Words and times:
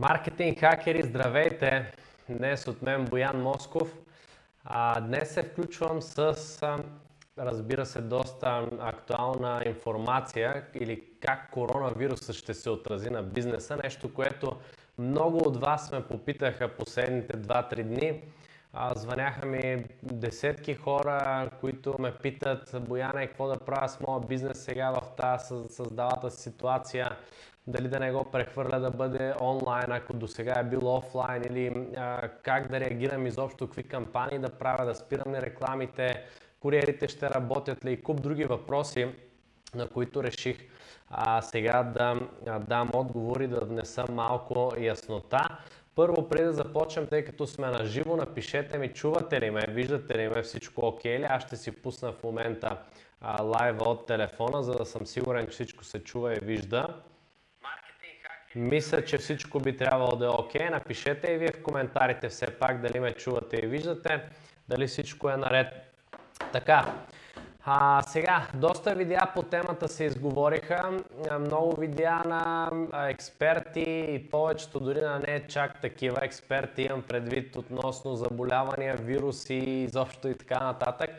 Маркетинг 0.00 0.60
хакери, 0.60 1.02
здравейте! 1.02 1.92
Днес 2.28 2.68
от 2.68 2.82
мен 2.82 3.04
Боян 3.04 3.42
Москов. 3.42 3.94
А, 4.64 5.00
днес 5.00 5.34
се 5.34 5.42
включвам 5.42 6.02
с, 6.02 6.36
разбира 7.38 7.86
се, 7.86 8.00
доста 8.00 8.68
актуална 8.80 9.62
информация 9.66 10.64
или 10.74 11.04
как 11.20 11.50
коронавирусът 11.50 12.36
ще 12.36 12.54
се 12.54 12.70
отрази 12.70 13.10
на 13.10 13.22
бизнеса. 13.22 13.78
Нещо, 13.84 14.14
което 14.14 14.56
много 14.98 15.48
от 15.48 15.56
вас 15.56 15.92
ме 15.92 16.02
попитаха 16.02 16.68
последните 16.68 17.36
2-3 17.36 17.82
дни. 17.82 18.22
А, 18.72 18.94
звъняха 18.94 19.46
ми 19.46 19.84
десетки 20.02 20.74
хора, 20.74 21.50
които 21.60 21.94
ме 21.98 22.14
питат, 22.14 22.74
Бояне, 22.88 23.26
какво 23.26 23.48
да 23.48 23.56
правя 23.56 23.88
с 23.88 24.00
моя 24.00 24.20
бизнес 24.20 24.64
сега 24.64 24.90
в 24.90 25.16
тази 25.16 25.54
създалата 25.68 26.30
ситуация? 26.30 27.16
Дали 27.66 27.88
да 27.88 28.00
не 28.00 28.12
го 28.12 28.30
прехвърля 28.30 28.80
да 28.80 28.90
бъде 28.90 29.34
онлайн, 29.40 29.92
ако 29.92 30.12
до 30.12 30.28
сега 30.28 30.54
е 30.60 30.64
бил 30.64 30.94
офлайн 30.94 31.42
или 31.46 31.86
а, 31.96 32.28
как 32.42 32.70
да 32.70 32.80
реагирам 32.80 33.26
изобщо, 33.26 33.66
какви 33.66 33.82
кампании 33.82 34.38
да 34.38 34.48
правя, 34.48 34.86
да 34.86 34.94
спирам 34.94 35.34
ли 35.34 35.40
рекламите, 35.40 36.24
куриерите 36.60 37.08
ще 37.08 37.30
работят 37.30 37.84
ли? 37.84 37.92
и 37.92 38.02
куп 38.02 38.22
други 38.22 38.44
въпроси, 38.44 39.08
на 39.74 39.88
които 39.88 40.22
реших 40.22 40.58
а, 41.10 41.42
сега 41.42 41.82
да 41.82 42.20
а, 42.46 42.58
дам 42.58 42.90
отговори, 42.94 43.48
да 43.48 43.60
внеса 43.60 44.04
малко 44.12 44.72
яснота. 44.78 45.58
Първо, 45.94 46.28
преди 46.28 46.44
да 46.44 46.52
започнем, 46.52 47.06
тъй 47.06 47.24
като 47.24 47.46
сме 47.46 47.66
на 47.66 47.84
живо, 47.84 48.16
напишете 48.16 48.78
ми, 48.78 48.88
чувате 48.88 49.40
ли 49.40 49.50
ме, 49.50 49.66
виждате 49.68 50.18
ли 50.18 50.28
ме, 50.28 50.42
всичко 50.42 50.86
окей 50.86 51.16
okay 51.16 51.20
ли? 51.20 51.24
Аз 51.24 51.42
ще 51.42 51.56
си 51.56 51.70
пусна 51.70 52.12
в 52.12 52.22
момента 52.22 52.78
а, 53.20 53.42
лайва 53.42 53.90
от 53.90 54.06
телефона, 54.06 54.62
за 54.62 54.72
да 54.72 54.84
съм 54.84 55.06
сигурен, 55.06 55.46
че 55.46 55.52
всичко 55.52 55.84
се 55.84 56.04
чува 56.04 56.34
и 56.34 56.40
вижда. 56.42 57.02
Мисля, 58.54 59.04
че 59.04 59.18
всичко 59.18 59.60
би 59.60 59.76
трябвало 59.76 60.16
да 60.16 60.26
е 60.26 60.28
окей. 60.28 60.60
Okay. 60.60 60.70
Напишете 60.70 61.32
и 61.32 61.38
вие 61.38 61.52
в 61.52 61.62
коментарите 61.62 62.28
все 62.28 62.46
пак 62.46 62.80
дали 62.80 63.00
ме 63.00 63.12
чувате 63.12 63.56
и 63.56 63.66
виждате, 63.66 64.22
дали 64.68 64.86
всичко 64.86 65.30
е 65.30 65.36
наред. 65.36 65.66
Така, 66.52 66.94
а, 67.64 68.02
сега, 68.02 68.46
доста 68.54 68.94
видеа 68.94 69.32
по 69.34 69.42
темата 69.42 69.88
се 69.88 70.04
изговориха, 70.04 70.90
много 71.40 71.80
видеа 71.80 72.22
на 72.26 72.70
експерти 73.08 74.06
и 74.08 74.30
повечето 74.30 74.80
дори 74.80 75.00
на 75.00 75.18
не 75.18 75.46
чак 75.48 75.80
такива 75.80 76.24
експерти 76.24 76.82
имам 76.82 77.02
предвид 77.02 77.56
относно 77.56 78.16
заболявания, 78.16 78.96
вируси 78.96 79.54
изобщо 79.54 80.28
и 80.28 80.34
така 80.34 80.64
нататък. 80.64 81.10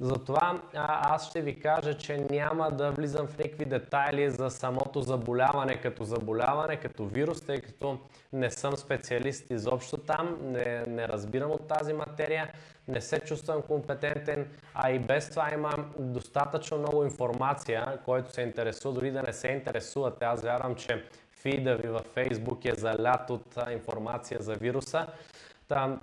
Затова 0.00 0.60
а, 0.74 1.14
аз 1.14 1.28
ще 1.28 1.42
ви 1.42 1.60
кажа, 1.60 1.98
че 1.98 2.26
няма 2.30 2.70
да 2.70 2.90
влизам 2.90 3.26
в 3.26 3.38
никакви 3.38 3.64
детайли 3.64 4.30
за 4.30 4.50
самото 4.50 5.02
заболяване 5.02 5.80
като 5.80 6.04
заболяване, 6.04 6.76
като 6.76 7.06
вирус, 7.06 7.40
тъй 7.40 7.60
като 7.60 7.98
не 8.32 8.50
съм 8.50 8.76
специалист 8.76 9.50
изобщо 9.50 9.96
там, 9.96 10.36
не, 10.42 10.84
не 10.86 11.08
разбирам 11.08 11.50
от 11.50 11.68
тази 11.68 11.92
материя, 11.92 12.52
не 12.88 13.00
се 13.00 13.20
чувствам 13.20 13.62
компетентен, 13.62 14.48
а 14.74 14.90
и 14.90 14.98
без 14.98 15.30
това 15.30 15.50
имам 15.54 15.92
достатъчно 15.98 16.78
много 16.78 17.04
информация, 17.04 17.98
който 18.04 18.32
се 18.32 18.42
интересува, 18.42 18.94
дори 18.94 19.10
да 19.10 19.22
не 19.22 19.32
се 19.32 19.48
интересувате. 19.48 20.24
Аз 20.24 20.42
вярвам, 20.42 20.74
че 20.74 21.04
фида 21.42 21.76
ви 21.76 21.88
във 21.88 22.14
Facebook 22.14 22.72
е 22.72 22.80
залят 22.80 23.30
от 23.30 23.58
информация 23.72 24.38
за 24.42 24.54
вируса. 24.54 25.06
Там, 25.68 26.00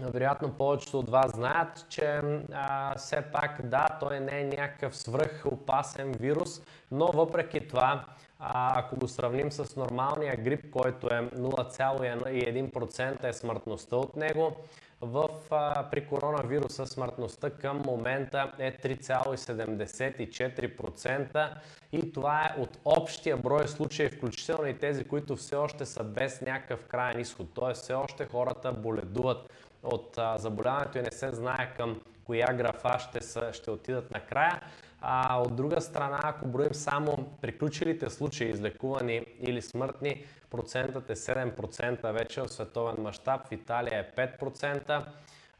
вероятно 0.00 0.52
повечето 0.52 0.98
от 0.98 1.10
вас 1.10 1.32
знаят, 1.32 1.86
че 1.88 2.20
а, 2.52 2.94
все 2.98 3.22
пак 3.32 3.60
да, 3.64 3.86
той 4.00 4.20
не 4.20 4.40
е 4.40 4.44
някакъв 4.44 4.96
свръх 4.96 5.42
опасен 5.46 6.12
вирус, 6.12 6.60
но 6.90 7.06
въпреки 7.06 7.68
това, 7.68 8.04
а, 8.38 8.78
ако 8.78 8.96
го 8.96 9.08
сравним 9.08 9.52
с 9.52 9.76
нормалния 9.76 10.36
грип, 10.36 10.70
който 10.70 11.06
е 11.06 11.30
0,1% 11.36 13.24
е 13.24 13.32
смъртността 13.32 13.96
от 13.96 14.16
него, 14.16 14.56
в, 15.00 15.28
а, 15.50 15.90
при 15.90 16.06
коронавируса 16.06 16.86
смъртността 16.86 17.50
към 17.50 17.82
момента 17.86 18.52
е 18.58 18.76
3,74% 18.76 21.50
и 21.92 22.12
това 22.12 22.42
е 22.42 22.54
от 22.60 22.78
общия 22.84 23.36
брой 23.36 23.68
случаи, 23.68 24.10
включително 24.10 24.66
и 24.66 24.78
тези, 24.78 25.04
които 25.04 25.36
все 25.36 25.56
още 25.56 25.86
са 25.86 26.04
без 26.04 26.40
някакъв 26.40 26.84
крайен 26.84 27.20
изход. 27.20 27.54
Т.е. 27.54 27.74
все 27.74 27.94
още 27.94 28.26
хората 28.26 28.72
боледуват 28.72 29.50
от 29.84 30.18
заболяването 30.36 30.98
и 30.98 31.02
не 31.02 31.12
се 31.12 31.32
знае 31.32 31.74
към 31.76 32.00
коя 32.24 32.46
графа 32.46 32.98
ще, 32.98 33.20
са, 33.20 33.52
ще 33.52 33.70
отидат 33.70 34.10
накрая. 34.10 34.60
А 35.00 35.40
от 35.40 35.56
друга 35.56 35.80
страна, 35.80 36.20
ако 36.22 36.46
броим 36.46 36.74
само 36.74 37.36
приключилите 37.40 38.10
случаи, 38.10 38.50
излекувани 38.50 39.26
или 39.40 39.62
смъртни, 39.62 40.24
процентът 40.50 41.10
е 41.10 41.16
7% 41.16 42.12
вече 42.12 42.40
в 42.40 42.48
световен 42.48 43.02
мащаб, 43.02 43.48
в 43.48 43.52
Италия 43.52 43.98
е 44.16 44.28
5%, 44.38 45.04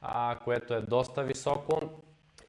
а, 0.02 0.38
което 0.44 0.74
е 0.74 0.80
доста 0.80 1.22
високо 1.22 1.80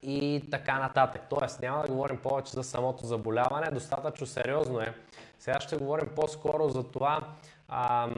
и 0.02 0.44
така 0.52 0.80
нататък. 0.80 1.22
Тоест 1.30 1.62
няма 1.62 1.82
да 1.82 1.88
говорим 1.88 2.18
повече 2.18 2.52
за 2.52 2.64
самото 2.64 3.06
заболяване, 3.06 3.72
достатъчно 3.72 4.28
сериозно 4.28 4.80
е. 4.82 4.96
Сега 5.40 5.60
ще 5.60 5.78
говорим 5.78 6.10
по-скоро 6.16 6.70
за 6.70 6.84
това 6.84 7.28
а, 7.68 8.10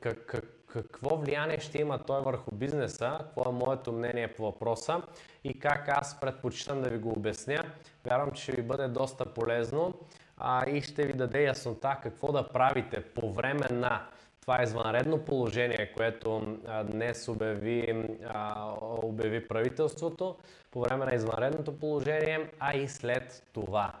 как, 0.00 0.42
какво 0.72 1.16
влияние 1.16 1.60
ще 1.60 1.78
има 1.78 1.98
той 1.98 2.20
върху 2.20 2.50
бизнеса, 2.54 3.18
какво 3.20 3.50
е 3.50 3.52
моето 3.52 3.92
мнение 3.92 4.28
по 4.28 4.42
въпроса? 4.42 5.02
И 5.44 5.58
как 5.58 5.88
аз 5.88 6.20
предпочитам 6.20 6.82
да 6.82 6.88
ви 6.88 6.98
го 6.98 7.10
обясня. 7.10 7.64
Вярвам, 8.04 8.30
че 8.30 8.42
ще 8.42 8.52
ви 8.52 8.62
бъде 8.62 8.88
доста 8.88 9.26
полезно. 9.26 9.94
А, 10.36 10.70
и 10.70 10.82
ще 10.82 11.06
ви 11.06 11.12
даде 11.12 11.42
яснота 11.42 11.96
какво 12.02 12.32
да 12.32 12.48
правите 12.48 13.00
по 13.00 13.32
време 13.32 13.66
на 13.70 14.06
това 14.40 14.62
извънредно 14.62 15.18
положение, 15.18 15.92
което 15.96 16.56
а, 16.66 16.84
днес 16.84 17.28
обяви, 17.28 18.04
а, 18.26 18.72
обяви 18.80 19.48
правителството, 19.48 20.36
по 20.70 20.80
време 20.80 21.04
на 21.04 21.14
извънредното 21.14 21.78
положение, 21.78 22.50
а 22.60 22.76
и 22.76 22.88
след 22.88 23.42
това 23.52 23.92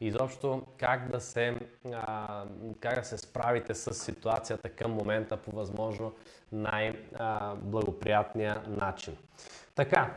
изобщо 0.00 0.62
как 0.76 1.10
да 1.10 1.20
се, 1.20 1.56
а, 1.92 2.44
как 2.80 2.94
да 2.94 3.04
се 3.04 3.18
справите 3.18 3.74
с 3.74 3.94
ситуацията 3.94 4.68
към 4.68 4.90
момента 4.90 5.36
по 5.36 5.50
възможно 5.50 6.12
най-благоприятния 6.52 8.62
начин. 8.66 9.16
Така, 9.74 10.16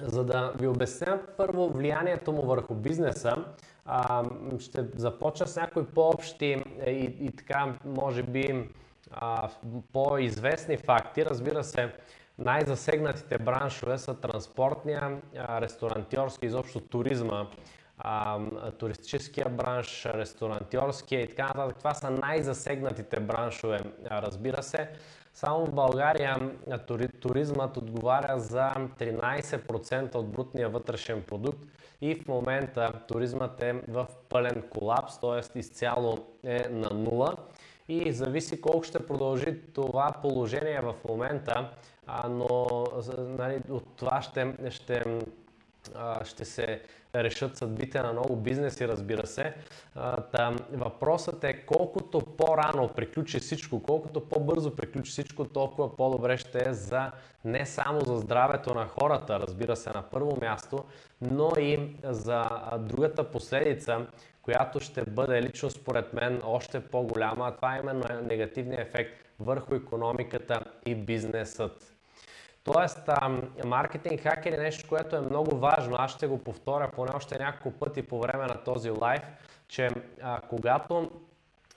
за 0.00 0.24
да 0.24 0.52
ви 0.58 0.66
обясня 0.66 1.20
първо 1.36 1.68
влиянието 1.68 2.32
му 2.32 2.42
върху 2.42 2.74
бизнеса, 2.74 3.44
а, 3.84 4.24
ще 4.58 4.84
започна 4.96 5.46
с 5.46 5.56
някои 5.56 5.86
по-общи 5.86 6.64
и, 6.86 7.16
и 7.20 7.36
така, 7.36 7.74
може 7.84 8.22
би, 8.22 8.68
а, 9.10 9.48
по-известни 9.92 10.76
факти. 10.76 11.26
Разбира 11.26 11.64
се, 11.64 11.92
най-засегнатите 12.38 13.38
браншове 13.38 13.98
са 13.98 14.14
транспортния, 14.14 15.20
ресторантьорски, 15.36 16.46
изобщо 16.46 16.80
туризма 16.80 17.46
а, 17.98 18.40
туристическия 18.78 19.48
бранш, 19.48 20.06
ресторантьорския 20.06 21.20
и 21.20 21.28
така 21.28 21.46
нататък. 21.46 21.78
Това 21.78 21.94
са 21.94 22.10
най-засегнатите 22.10 23.20
браншове, 23.20 23.80
разбира 24.10 24.62
се. 24.62 24.88
Само 25.34 25.66
в 25.66 25.72
България 25.72 26.50
туризмът 27.20 27.76
отговаря 27.76 28.38
за 28.38 28.72
13% 28.98 30.14
от 30.14 30.30
брутния 30.30 30.68
вътрешен 30.68 31.22
продукт 31.22 31.58
и 32.00 32.14
в 32.14 32.28
момента 32.28 32.92
туризмът 33.08 33.62
е 33.62 33.72
в 33.72 34.06
пълен 34.28 34.62
колапс, 34.70 35.20
т.е. 35.20 35.58
изцяло 35.58 36.26
е 36.44 36.68
на 36.70 36.90
нула 36.90 37.36
и 37.88 38.12
зависи 38.12 38.60
колко 38.60 38.82
ще 38.82 39.06
продължи 39.06 39.60
това 39.74 40.12
положение 40.22 40.80
в 40.80 40.94
момента, 41.08 41.70
но 42.28 42.66
нали, 43.18 43.60
от 43.70 43.96
това 43.96 44.22
ще, 44.22 44.54
ще 44.70 45.04
ще 46.24 46.44
се 46.44 46.82
решат 47.24 47.56
съдбите 47.56 48.02
на 48.02 48.12
много 48.12 48.36
бизнеси, 48.36 48.88
разбира 48.88 49.26
се. 49.26 49.54
Та, 50.32 50.56
въпросът 50.72 51.44
е 51.44 51.66
колкото 51.66 52.20
по-рано 52.20 52.88
приключи 52.88 53.38
всичко, 53.38 53.82
колкото 53.82 54.28
по-бързо 54.28 54.76
приключи 54.76 55.10
всичко, 55.10 55.44
толкова 55.44 55.96
по-добре 55.96 56.36
ще 56.36 56.68
е 56.68 56.72
за 56.72 57.10
не 57.44 57.66
само 57.66 58.00
за 58.00 58.16
здравето 58.16 58.74
на 58.74 58.86
хората, 58.86 59.40
разбира 59.40 59.76
се, 59.76 59.90
на 59.90 60.02
първо 60.02 60.38
място, 60.40 60.84
но 61.20 61.52
и 61.58 61.96
за 62.02 62.44
другата 62.78 63.30
последица, 63.30 64.06
която 64.42 64.80
ще 64.80 65.02
бъде 65.02 65.42
лично 65.42 65.70
според 65.70 66.12
мен 66.12 66.40
още 66.44 66.80
по-голяма. 66.80 67.56
Това 67.56 67.76
е 67.76 67.80
именно 67.80 68.04
негативният 68.22 68.88
ефект 68.88 69.28
върху 69.40 69.74
економиката 69.74 70.64
и 70.86 70.94
бизнесът. 70.94 71.97
Тоест, 72.72 73.10
маркетинг 73.64 74.20
хакер 74.20 74.52
е 74.52 74.56
нещо, 74.56 74.88
което 74.88 75.16
е 75.16 75.20
много 75.20 75.56
важно. 75.56 75.96
Аз 75.98 76.10
ще 76.10 76.26
го 76.26 76.38
повторя 76.38 76.90
поне 76.94 77.10
още 77.14 77.38
няколко 77.38 77.78
пъти 77.78 78.02
по 78.02 78.20
време 78.20 78.46
на 78.46 78.64
този 78.64 78.90
лайв, 78.90 79.22
че 79.68 79.90
а, 80.22 80.40
когато 80.40 81.10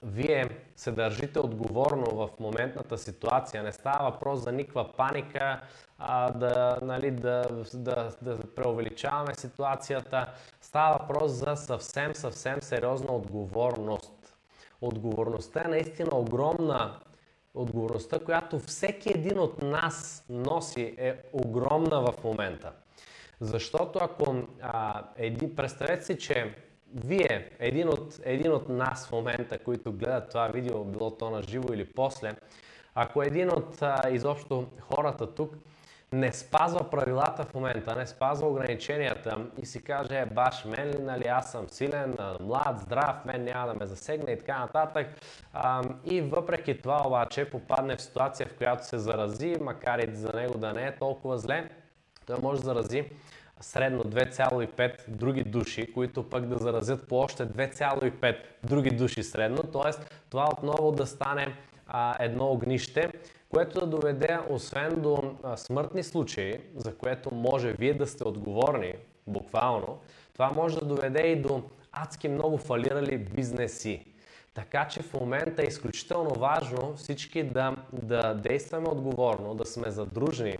вие 0.02 0.48
се 0.76 0.92
държите 0.92 1.40
отговорно 1.40 2.06
в 2.06 2.28
моментната 2.40 2.98
ситуация, 2.98 3.62
не 3.62 3.72
става 3.72 4.10
въпрос 4.10 4.40
за 4.40 4.52
никаква 4.52 4.92
паника, 4.92 5.60
а, 5.98 6.30
да, 6.30 6.78
нали, 6.82 7.10
да, 7.10 7.44
да, 7.74 8.08
да 8.22 8.38
преувеличаваме 8.54 9.34
ситуацията, 9.34 10.26
става 10.60 10.98
въпрос 10.98 11.32
за 11.32 11.56
съвсем, 11.56 12.14
съвсем 12.14 12.62
сериозна 12.62 13.12
отговорност. 13.12 14.12
Отговорността 14.80 15.62
е 15.64 15.68
наистина 15.68 16.10
огромна 16.12 16.98
отговорността, 17.54 18.18
която 18.18 18.58
всеки 18.58 19.10
един 19.10 19.38
от 19.38 19.62
нас 19.62 20.24
носи 20.28 20.94
е 20.98 21.16
огромна 21.32 22.00
в 22.00 22.24
момента. 22.24 22.72
Защото 23.40 23.98
ако 24.02 24.36
а, 24.62 25.04
един, 25.16 25.56
представете 25.56 26.04
си, 26.04 26.18
че 26.18 26.54
вие, 26.94 27.50
един 27.58 27.88
от, 27.88 28.20
един 28.22 28.52
от 28.52 28.68
нас 28.68 29.08
в 29.08 29.12
момента, 29.12 29.58
които 29.58 29.92
гледат 29.92 30.28
това 30.28 30.48
видео, 30.48 30.84
било 30.84 31.10
то 31.10 31.30
на 31.30 31.42
живо 31.42 31.72
или 31.72 31.84
после, 31.84 32.32
ако 32.94 33.22
един 33.22 33.50
от 33.50 33.82
а, 33.82 34.10
изобщо 34.10 34.66
хората 34.80 35.34
тук 35.34 35.54
не 36.12 36.32
спазва 36.32 36.90
правилата 36.90 37.44
в 37.44 37.54
момента, 37.54 37.96
не 37.96 38.06
спазва 38.06 38.48
ограниченията 38.48 39.38
и 39.62 39.66
си 39.66 39.82
каже, 39.82 40.18
е, 40.18 40.26
баш, 40.26 40.64
мен 40.64 40.88
ли, 40.88 40.98
нали, 40.98 41.24
аз 41.24 41.52
съм 41.52 41.68
силен, 41.68 42.16
млад, 42.40 42.80
здрав, 42.80 43.24
мен 43.24 43.44
няма 43.44 43.66
да 43.66 43.74
ме 43.74 43.86
засегне 43.86 44.32
и 44.32 44.38
така 44.38 44.58
нататък. 44.58 45.06
А, 45.52 45.82
и 46.04 46.20
въпреки 46.20 46.82
това 46.82 47.02
обаче 47.06 47.50
попадне 47.50 47.96
в 47.96 48.02
ситуация, 48.02 48.46
в 48.46 48.56
която 48.56 48.86
се 48.86 48.98
зарази, 48.98 49.56
макар 49.60 49.98
и 49.98 50.14
за 50.14 50.32
него 50.32 50.58
да 50.58 50.72
не 50.72 50.86
е 50.86 50.96
толкова 50.96 51.38
зле, 51.38 51.68
той 52.26 52.36
може 52.42 52.60
да 52.60 52.64
зарази 52.64 53.04
средно 53.60 54.04
2,5 54.04 55.08
други 55.08 55.44
души, 55.44 55.92
които 55.92 56.30
пък 56.30 56.46
да 56.46 56.58
заразят 56.58 57.08
по 57.08 57.16
още 57.16 57.46
2,5 57.46 58.36
други 58.64 58.90
души 58.90 59.22
средно, 59.22 59.62
т.е. 59.62 60.04
това 60.30 60.48
отново 60.52 60.92
да 60.92 61.06
стане 61.06 61.56
а, 61.86 62.16
едно 62.24 62.46
огнище, 62.46 63.12
което 63.52 63.80
да 63.80 63.86
доведе 63.86 64.38
освен 64.50 65.00
до 65.00 65.34
смъртни 65.56 66.02
случаи, 66.02 66.60
за 66.76 66.94
което 66.94 67.34
може 67.34 67.72
вие 67.72 67.94
да 67.94 68.06
сте 68.06 68.28
отговорни, 68.28 68.94
буквално, 69.26 69.98
това 70.32 70.50
може 70.50 70.78
да 70.78 70.86
доведе 70.86 71.20
и 71.20 71.42
до 71.42 71.62
адски 71.92 72.28
много 72.28 72.58
фалирали 72.58 73.18
бизнеси. 73.18 74.04
Така 74.54 74.88
че 74.88 75.02
в 75.02 75.14
момента 75.14 75.62
е 75.62 75.66
изключително 75.66 76.30
важно 76.30 76.94
всички 76.96 77.42
да, 77.42 77.76
да 77.92 78.34
действаме 78.34 78.88
отговорно, 78.88 79.54
да 79.54 79.64
сме 79.64 79.90
задружни, 79.90 80.56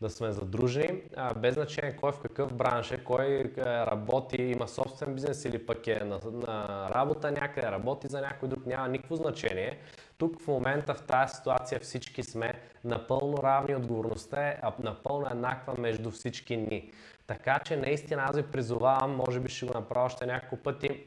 да 0.00 0.10
сме 0.10 0.32
задружени, 0.32 1.02
а, 1.16 1.34
без 1.34 1.54
значение 1.54 1.96
кой 1.96 2.12
в 2.12 2.20
какъв 2.20 2.54
бранш 2.54 2.90
е, 2.90 3.04
кой 3.04 3.26
е, 3.26 3.62
работи, 3.64 4.42
има 4.42 4.68
собствен 4.68 5.14
бизнес 5.14 5.44
или 5.44 5.66
пък 5.66 5.86
е 5.86 6.04
на, 6.04 6.20
на 6.32 6.88
работа 6.94 7.30
някъде, 7.30 7.70
работи 7.70 8.06
за 8.06 8.20
някой 8.20 8.48
друг, 8.48 8.66
няма 8.66 8.88
никакво 8.88 9.16
значение. 9.16 9.78
Тук 10.20 10.40
в 10.40 10.46
момента 10.48 10.94
в 10.94 11.02
тази 11.02 11.34
ситуация 11.34 11.80
всички 11.80 12.22
сме 12.22 12.54
напълно 12.84 13.42
равни, 13.42 13.76
отговорността 13.76 14.48
е 14.48 14.60
напълно 14.78 15.26
еднаква 15.30 15.74
между 15.78 16.10
всички 16.10 16.56
ни. 16.56 16.92
Така 17.26 17.58
че 17.64 17.76
наистина 17.76 18.22
аз 18.22 18.36
ви 18.36 18.42
призовавам, 18.42 19.16
може 19.16 19.40
би 19.40 19.48
ще 19.48 19.66
го 19.66 19.74
направя 19.74 20.06
още 20.06 20.26
няколко 20.26 20.56
пъти, 20.56 21.04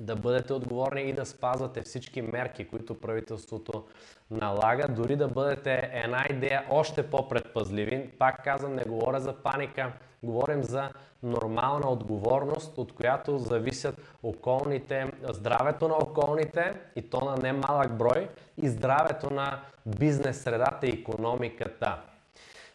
да 0.00 0.16
бъдете 0.16 0.52
отговорни 0.52 1.02
и 1.02 1.12
да 1.12 1.26
спазвате 1.26 1.82
всички 1.82 2.22
мерки, 2.22 2.68
които 2.68 3.00
правителството 3.00 3.84
налага, 4.30 4.88
дори 4.88 5.16
да 5.16 5.28
бъдете 5.28 5.90
една 5.92 6.24
идея 6.30 6.64
още 6.70 7.10
по-предпазливи. 7.10 8.10
Пак 8.18 8.44
казвам, 8.44 8.74
не 8.74 8.84
говоря 8.84 9.20
за 9.20 9.32
паника, 9.32 9.92
говорим 10.22 10.62
за 10.62 10.90
нормална 11.22 11.90
отговорност, 11.90 12.78
от 12.78 12.94
която 12.94 13.38
зависят 13.38 13.96
околните, 14.22 15.12
здравето 15.28 15.88
на 15.88 15.94
околните 15.94 16.74
и 16.96 17.10
то 17.10 17.20
на 17.20 17.36
немалък 17.36 17.96
брой 17.96 18.28
и 18.56 18.68
здравето 18.68 19.30
на 19.30 19.60
бизнес 19.86 20.42
средата 20.42 20.86
и 20.86 20.90
економиката. 20.90 21.96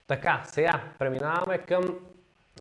Така, 0.07 0.41
сега 0.45 0.81
преминаваме 0.99 1.57
към 1.57 1.99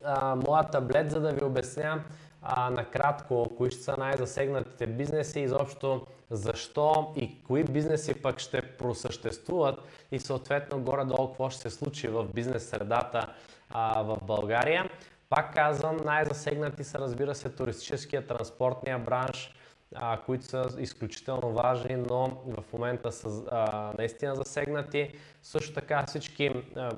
а, 0.04 0.34
моя 0.34 0.62
таблет, 0.62 1.10
за 1.10 1.20
да 1.20 1.32
ви 1.32 1.44
обясня 1.44 2.04
а, 2.46 2.70
накратко, 2.70 3.50
кои 3.56 3.70
ще 3.70 3.82
са 3.82 3.96
най-засегнатите 3.98 4.86
бизнеси, 4.86 5.40
изобщо 5.40 6.06
защо 6.30 7.12
и 7.16 7.42
кои 7.44 7.64
бизнеси 7.64 8.22
пък 8.22 8.38
ще 8.38 8.62
просъществуват 8.62 9.80
и 10.12 10.18
съответно 10.18 10.80
горе-долу 10.80 11.28
какво 11.28 11.50
ще 11.50 11.60
се 11.60 11.70
случи 11.70 12.08
в 12.08 12.24
бизнес 12.24 12.68
средата 12.68 13.34
а, 13.70 14.02
в 14.02 14.18
България. 14.22 14.90
Пак 15.28 15.54
казвам, 15.54 15.96
най-засегнати 16.04 16.84
са 16.84 16.98
разбира 16.98 17.34
се 17.34 17.48
туристическия, 17.48 18.26
транспортния 18.26 18.98
бранш, 18.98 19.54
а, 19.94 20.20
които 20.26 20.44
са 20.44 20.68
изключително 20.78 21.52
важни, 21.52 21.96
но 21.96 22.42
в 22.46 22.72
момента 22.72 23.12
са 23.12 23.42
а, 23.50 23.92
наистина 23.98 24.34
засегнати. 24.34 25.14
Също 25.42 25.74
така 25.74 26.04
всички 26.06 26.50
а, 26.76 26.90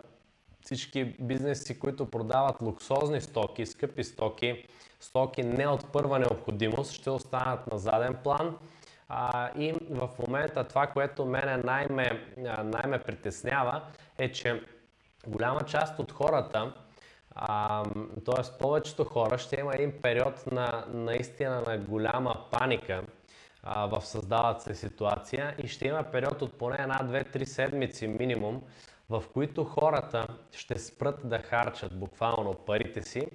всички 0.66 1.04
бизнеси, 1.04 1.78
които 1.78 2.10
продават 2.10 2.62
луксозни 2.62 3.20
стоки, 3.20 3.66
скъпи 3.66 4.04
стоки, 4.04 4.64
стоки 5.00 5.43
не 5.43 5.66
от 5.66 5.93
първа 5.93 6.19
необходимост, 6.19 6.93
ще 6.93 7.10
останат 7.10 7.72
на 7.72 7.78
заден 7.78 8.14
план. 8.25 8.56
А, 9.08 9.50
и 9.58 9.75
в 9.90 10.08
момента 10.26 10.64
това, 10.64 10.87
което 10.87 11.25
мене 11.25 11.56
най-ме, 11.56 12.26
най-ме 12.64 12.98
притеснява, 12.98 13.82
е, 14.19 14.32
че 14.32 14.62
голяма 15.26 15.60
част 15.60 15.98
от 15.98 16.12
хората, 16.12 16.72
т.е. 18.25 18.58
повечето 18.58 19.04
хора, 19.04 19.38
ще 19.38 19.60
има 19.60 19.75
един 19.75 20.02
период 20.02 20.52
на 20.52 20.84
наистина 20.88 21.62
на 21.66 21.78
голяма 21.78 22.34
паника 22.50 23.02
в 23.64 24.00
създалата 24.04 24.62
се 24.62 24.75
ситуация 24.75 25.54
и 25.64 25.69
ще 25.69 25.88
има 25.88 26.02
период 26.02 26.43
от 26.43 26.58
поне 26.58 26.76
една, 26.81 27.02
две, 27.02 27.25
три 27.25 27.46
седмици 27.46 28.06
минимум, 28.06 28.62
в 29.10 29.25
които 29.32 29.64
хората 29.64 30.26
ще 30.52 30.78
спрат 30.78 31.20
да 31.25 31.38
харчат 31.38 31.98
буквално 31.98 32.54
парите 32.54 33.02
си, 33.02 33.26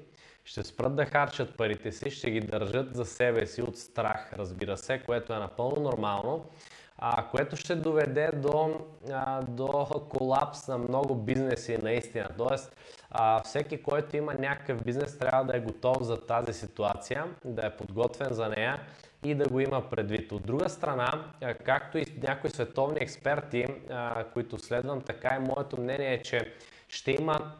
ще 0.45 0.63
спрат 0.63 0.95
да 0.95 1.05
харчат 1.05 1.57
парите 1.57 1.91
си, 1.91 2.11
ще 2.11 2.31
ги 2.31 2.39
държат 2.39 2.95
за 2.95 3.05
себе 3.05 3.45
си 3.45 3.61
от 3.61 3.77
страх, 3.77 4.33
разбира 4.33 4.77
се, 4.77 4.99
което 4.99 5.33
е 5.33 5.39
напълно 5.39 5.81
нормално, 5.81 6.45
а, 6.97 7.27
което 7.27 7.55
ще 7.55 7.75
доведе 7.75 8.31
до, 8.33 8.79
а, 9.11 9.41
до 9.41 9.85
колапс 10.09 10.67
на 10.67 10.77
много 10.77 11.15
бизнеси 11.15 11.77
наистина. 11.77 12.29
Тоест, 12.37 12.75
а, 13.11 13.43
всеки, 13.43 13.83
който 13.83 14.17
има 14.17 14.33
някакъв 14.33 14.83
бизнес, 14.83 15.17
трябва 15.17 15.45
да 15.45 15.57
е 15.57 15.61
готов 15.61 16.03
за 16.03 16.25
тази 16.25 16.53
ситуация, 16.53 17.25
да 17.45 17.65
е 17.65 17.77
подготвен 17.77 18.33
за 18.33 18.49
нея 18.49 18.79
и 19.23 19.35
да 19.35 19.49
го 19.49 19.59
има 19.59 19.89
предвид. 19.89 20.31
От 20.31 20.45
друга 20.45 20.69
страна, 20.69 21.25
както 21.65 21.97
и 21.97 22.05
някои 22.23 22.49
световни 22.49 22.97
експерти, 23.01 23.67
които 24.33 24.59
следвам, 24.59 25.01
така 25.01 25.35
и 25.35 25.47
моето 25.47 25.81
мнение 25.81 26.13
е, 26.13 26.21
че 26.21 26.53
ще 26.89 27.11
има 27.11 27.51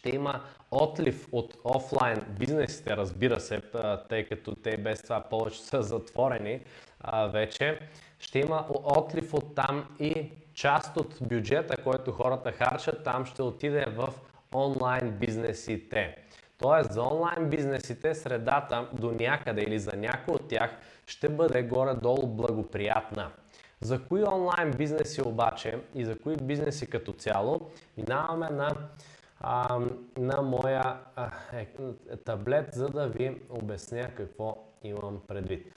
ще 0.00 0.16
има 0.16 0.40
отлив 0.70 1.28
от 1.32 1.56
офлайн 1.64 2.24
бизнесите, 2.38 2.96
разбира 2.96 3.40
се, 3.40 3.62
тъй 4.08 4.24
като 4.24 4.54
те 4.54 4.76
без 4.76 5.02
това 5.02 5.20
повече 5.20 5.62
са 5.62 5.82
затворени 5.82 6.60
вече. 7.32 7.78
Ще 8.18 8.38
има 8.38 8.66
отлив 8.84 9.34
от 9.34 9.54
там 9.54 9.96
и 9.98 10.30
част 10.54 10.96
от 10.96 11.14
бюджета, 11.22 11.76
който 11.84 12.12
хората 12.12 12.52
харчат, 12.52 13.04
там 13.04 13.26
ще 13.26 13.42
отиде 13.42 13.84
в 13.88 14.08
онлайн 14.54 15.10
бизнесите. 15.10 16.16
Тоест 16.58 16.92
за 16.92 17.02
онлайн 17.02 17.50
бизнесите 17.50 18.14
средата 18.14 18.88
до 18.92 19.12
някъде 19.12 19.62
или 19.62 19.78
за 19.78 19.96
някой 19.96 20.34
от 20.34 20.48
тях 20.48 20.70
ще 21.06 21.28
бъде 21.28 21.62
горе-долу 21.62 22.26
благоприятна. 22.26 23.30
За 23.80 24.04
кои 24.04 24.24
онлайн 24.24 24.70
бизнеси 24.70 25.22
обаче 25.22 25.78
и 25.94 26.04
за 26.04 26.18
кои 26.18 26.36
бизнеси 26.36 26.86
като 26.86 27.12
цяло 27.12 27.70
минаваме 27.96 28.48
на, 28.50 28.70
а, 29.40 29.80
на 30.18 30.42
моя 30.42 30.96
а, 31.16 31.30
е, 31.52 31.66
таблет, 32.24 32.68
за 32.72 32.88
да 32.88 33.08
ви 33.08 33.42
обясня 33.50 34.08
какво 34.16 34.56
имам 34.82 35.20
предвид. 35.28 35.74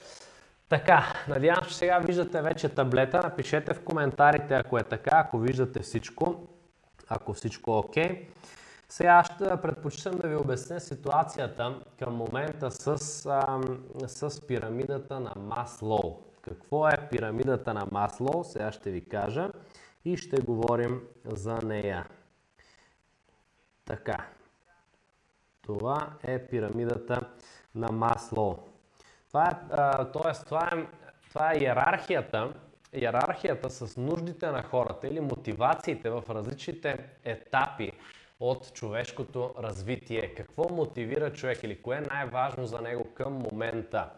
Така, 0.68 1.04
надявам 1.28 1.64
че 1.68 1.74
сега 1.74 1.98
виждате 1.98 2.42
вече 2.42 2.68
таблета. 2.68 3.20
Напишете 3.22 3.74
в 3.74 3.84
коментарите, 3.84 4.54
ако 4.54 4.78
е 4.78 4.82
така, 4.82 5.10
ако 5.14 5.38
виждате 5.38 5.80
всичко, 5.80 6.48
ако 7.08 7.32
всичко 7.32 7.70
е 7.70 7.74
окей. 7.74 8.28
Сега 8.88 9.24
ще 9.24 9.56
предпочитам 9.62 10.18
да 10.18 10.28
ви 10.28 10.36
обясня 10.36 10.80
ситуацията 10.80 11.74
към 11.98 12.14
момента 12.14 12.70
с, 12.70 12.86
а, 13.26 13.60
с 14.06 14.46
пирамидата 14.46 15.20
на 15.20 15.32
Маслоу. 15.36 16.18
Какво 16.42 16.88
е 16.88 17.08
пирамидата 17.10 17.74
на 17.74 17.86
Маслоу? 17.92 18.44
Сега 18.44 18.72
ще 18.72 18.90
ви 18.90 19.08
кажа 19.08 19.50
и 20.04 20.16
ще 20.16 20.42
говорим 20.42 21.00
за 21.24 21.58
нея. 21.62 22.06
Така. 23.84 24.26
Това 25.62 26.10
е 26.22 26.46
пирамидата 26.46 27.20
на 27.74 27.92
Маслоу. 27.92 28.56
Това 29.28 29.44
е, 29.48 29.54
а, 29.70 30.04
тоест, 30.04 30.44
това 30.44 30.70
е, 30.72 30.86
това 31.28 31.52
е 31.52 31.56
иерархията, 31.56 32.54
иерархията 32.92 33.70
с 33.70 33.96
нуждите 33.96 34.46
на 34.46 34.62
хората 34.62 35.08
или 35.08 35.20
мотивациите 35.20 36.10
в 36.10 36.22
различните 36.28 37.08
етапи 37.24 37.92
от 38.40 38.72
човешкото 38.72 39.54
развитие. 39.58 40.34
Какво 40.34 40.68
мотивира 40.68 41.32
човек 41.32 41.62
или 41.62 41.82
кое 41.82 41.96
е 41.96 42.14
най-важно 42.14 42.66
за 42.66 42.80
него 42.80 43.04
към 43.14 43.32
момента? 43.32 44.10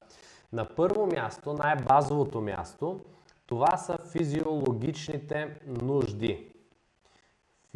На 0.53 0.65
първо 0.65 1.07
място, 1.07 1.53
най-базовото 1.53 2.41
място, 2.41 3.05
това 3.47 3.77
са 3.77 3.99
физиологичните 4.13 5.61
нужди. 5.67 6.56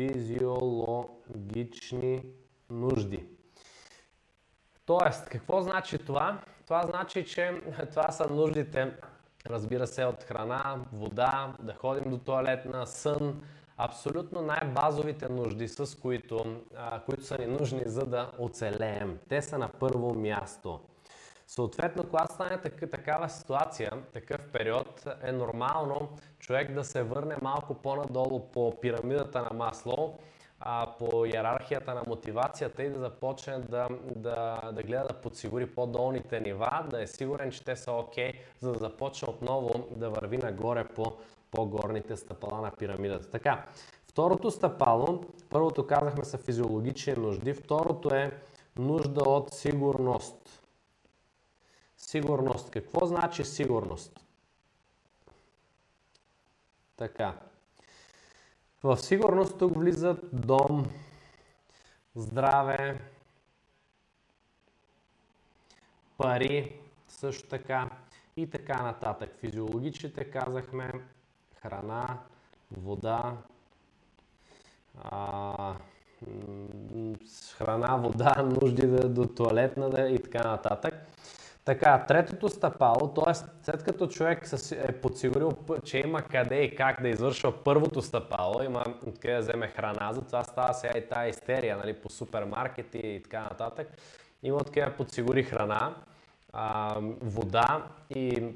Физиологични 0.00 2.22
нужди. 2.70 3.26
Тоест, 4.86 5.28
какво 5.28 5.62
значи 5.62 5.98
това? 5.98 6.40
Това 6.64 6.82
значи, 6.82 7.24
че 7.24 7.60
това 7.90 8.10
са 8.10 8.26
нуждите 8.26 8.92
разбира 9.46 9.86
се, 9.86 10.04
от 10.04 10.22
храна, 10.22 10.76
вода, 10.92 11.54
да 11.60 11.74
ходим 11.74 12.10
до 12.10 12.18
туалетна, 12.18 12.86
сън, 12.86 13.42
абсолютно 13.76 14.42
най-базовите 14.42 15.28
нужди, 15.28 15.68
с 15.68 16.00
които, 16.00 16.62
които 17.06 17.24
са 17.24 17.38
ни 17.38 17.46
нужни 17.46 17.82
за 17.86 18.06
да 18.06 18.30
оцелеем. 18.38 19.18
Те 19.28 19.42
са 19.42 19.58
на 19.58 19.68
първо 19.68 20.14
място. 20.14 20.80
Съответно, 21.50 22.04
когато 22.04 22.34
стане 22.34 22.58
такава 22.90 23.28
ситуация, 23.28 23.92
такъв 24.12 24.40
период, 24.52 25.06
е 25.22 25.32
нормално 25.32 26.08
човек 26.38 26.72
да 26.72 26.84
се 26.84 27.02
върне 27.02 27.36
малко 27.42 27.74
по-надолу 27.74 28.50
по 28.52 28.80
пирамидата 28.80 29.42
на 29.42 29.50
масло, 29.56 30.18
по 30.98 31.24
иерархията 31.26 31.94
на 31.94 32.02
мотивацията 32.06 32.82
и 32.82 32.90
да 32.90 32.98
започне 32.98 33.58
да, 33.58 33.88
да, 34.16 34.60
да 34.72 34.82
гледа 34.82 35.04
да 35.04 35.14
подсигури 35.14 35.66
по-долните 35.66 36.40
нива, 36.40 36.86
да 36.90 37.02
е 37.02 37.06
сигурен, 37.06 37.50
че 37.50 37.64
те 37.64 37.76
са 37.76 37.92
окей, 37.92 38.32
okay, 38.32 38.36
за 38.60 38.72
да 38.72 38.78
започне 38.78 39.28
отново 39.28 39.88
да 39.90 40.10
върви 40.10 40.38
нагоре 40.38 40.84
по 40.84 41.12
по-горните 41.50 42.16
стъпала 42.16 42.60
на 42.60 42.70
пирамидата. 42.70 43.30
Така, 43.30 43.64
второто 44.04 44.50
стъпало, 44.50 45.24
първото 45.48 45.86
казахме 45.86 46.24
са 46.24 46.38
физиологични 46.38 47.12
нужди, 47.12 47.52
второто 47.52 48.14
е 48.14 48.32
нужда 48.76 49.20
от 49.30 49.54
сигурност. 49.54 50.59
Сигурност. 52.10 52.70
Какво 52.70 53.06
значи 53.06 53.44
сигурност? 53.44 54.20
Така. 56.96 57.34
В 58.82 58.96
сигурност 58.96 59.58
тук 59.58 59.78
влизат 59.78 60.18
дом, 60.32 60.90
здраве, 62.14 63.00
пари, 66.18 66.80
също 67.08 67.48
така 67.48 67.90
и 68.36 68.50
така 68.50 68.82
нататък. 68.82 69.30
Физиологичните 69.40 70.30
казахме 70.30 70.92
храна, 71.62 72.18
вода, 72.70 73.36
а, 75.04 75.74
храна, 77.58 77.96
вода, 77.96 78.42
нужди 78.42 78.86
да, 78.86 79.08
до 79.08 79.26
туалетна 79.26 79.90
да, 79.90 80.08
и 80.08 80.22
така 80.22 80.42
нататък. 80.48 80.94
Така, 81.70 82.04
третото 82.08 82.48
стъпало, 82.48 83.08
т.е. 83.08 83.34
след 83.62 83.82
като 83.82 84.06
човек 84.06 84.46
е 84.72 84.92
подсигурил, 84.92 85.52
че 85.84 85.98
има 85.98 86.22
къде 86.22 86.62
и 86.62 86.76
как 86.76 87.02
да 87.02 87.08
извършва 87.08 87.64
първото 87.64 88.02
стъпало, 88.02 88.62
има 88.62 88.84
откъде 89.06 89.34
да 89.34 89.40
вземе 89.40 89.68
храна, 89.68 90.12
затова 90.12 90.44
става 90.44 90.74
сега 90.74 90.98
и 90.98 91.08
тази 91.08 91.30
истерия 91.30 91.76
нали, 91.76 91.94
по 91.94 92.10
супермаркети 92.10 92.98
и 92.98 93.22
така 93.22 93.40
нататък. 93.40 93.88
Има 94.42 94.56
откъде 94.56 94.86
да 94.86 94.96
подсигури 94.96 95.42
храна, 95.42 95.94
вода 97.20 97.86
и 98.10 98.48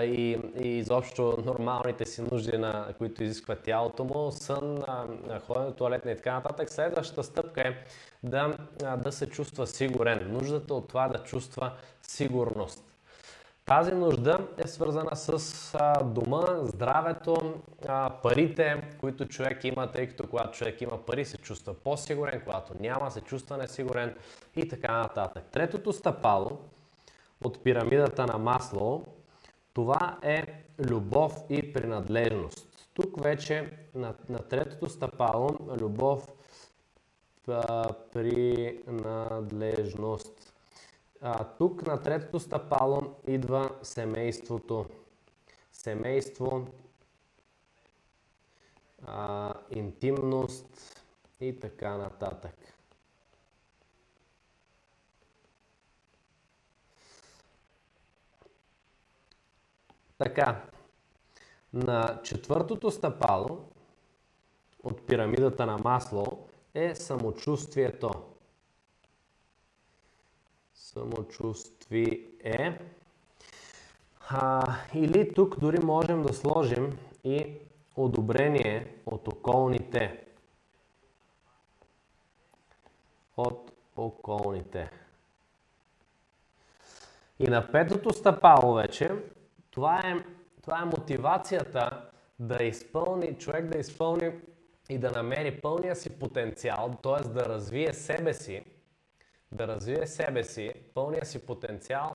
и, 0.00 0.38
и 0.62 0.68
изобщо 0.68 1.42
нормалните 1.44 2.06
си 2.06 2.22
нужди, 2.22 2.58
на 2.58 2.94
които 2.98 3.24
изисква 3.24 3.56
тялото 3.56 4.04
му, 4.04 4.32
сън, 4.32 4.84
ходене 5.46 5.66
до 5.66 5.72
туалетна 5.72 6.10
и 6.10 6.16
така 6.16 6.34
нататък. 6.34 6.70
Следващата 6.70 7.24
стъпка 7.24 7.60
е 7.60 7.76
да, 8.22 8.56
да 8.96 9.12
се 9.12 9.26
чувства 9.26 9.66
сигурен. 9.66 10.32
Нуждата 10.32 10.74
от 10.74 10.88
това 10.88 11.08
да 11.08 11.18
чувства 11.18 11.72
сигурност. 12.02 12.84
Тази 13.64 13.92
нужда 13.92 14.38
е 14.58 14.68
свързана 14.68 15.16
с 15.16 15.74
а, 15.74 16.04
дома, 16.04 16.44
здравето, 16.62 17.54
а, 17.88 18.10
парите, 18.22 18.82
които 19.00 19.28
човек 19.28 19.64
има, 19.64 19.92
тъй 19.92 20.06
като 20.06 20.26
когато 20.26 20.58
човек 20.58 20.80
има 20.80 21.06
пари 21.06 21.24
се 21.24 21.38
чувства 21.38 21.74
по-сигурен, 21.74 22.40
когато 22.44 22.72
няма 22.80 23.10
се 23.10 23.20
чувства 23.20 23.56
несигурен 23.56 24.14
и 24.56 24.68
така 24.68 24.98
нататък. 24.98 25.44
Третото 25.52 25.92
стъпало 25.92 26.58
от 27.44 27.64
пирамидата 27.64 28.26
на 28.26 28.38
масло 28.38 29.04
това 29.76 30.18
е 30.22 30.64
любов 30.78 31.44
и 31.50 31.72
принадлежност. 31.72 32.88
Тук 32.94 33.22
вече 33.22 33.72
на, 33.94 34.14
на 34.28 34.38
третото 34.38 34.88
стъпало 34.88 35.50
любов 35.80 36.32
принадлежност. 38.12 40.54
А, 41.20 41.44
тук 41.44 41.86
на 41.86 42.02
третото 42.02 42.40
стъпало 42.40 43.02
идва 43.26 43.70
семейството. 43.82 44.86
Семейство, 45.72 46.66
а, 49.06 49.54
интимност 49.70 50.66
и 51.40 51.60
така 51.60 51.96
нататък. 51.96 52.75
Така, 60.18 60.62
на 61.72 62.20
четвъртото 62.22 62.90
стъпало 62.90 63.68
от 64.82 65.06
пирамидата 65.06 65.66
на 65.66 65.78
масло 65.78 66.48
е 66.74 66.94
самочувствието. 66.94 68.10
Самочувствие. 70.74 72.80
А, 74.28 74.74
или 74.94 75.34
тук 75.34 75.58
дори 75.58 75.78
можем 75.78 76.22
да 76.22 76.34
сложим 76.34 76.98
и 77.24 77.58
одобрение 77.96 78.94
от 79.06 79.28
околните. 79.28 80.24
От 83.36 83.72
околните. 83.96 84.90
И 87.38 87.48
на 87.48 87.72
петото 87.72 88.12
стъпало 88.12 88.74
вече 88.74 89.12
това 89.76 89.98
е, 89.98 90.14
това 90.62 90.82
е 90.82 90.84
мотивацията 90.84 92.02
да 92.38 92.64
изпълни, 92.64 93.38
човек 93.38 93.66
да 93.66 93.78
изпълни 93.78 94.32
и 94.88 94.98
да 94.98 95.10
намери 95.10 95.60
пълния 95.60 95.96
си 95.96 96.18
потенциал, 96.18 96.90
т.е. 97.02 97.28
да 97.28 97.44
развие 97.44 97.92
себе 97.92 98.34
си, 98.34 98.64
да 99.52 99.68
развие 99.68 100.06
себе 100.06 100.44
си, 100.44 100.72
пълния 100.94 101.24
си 101.26 101.46
потенциал 101.46 102.14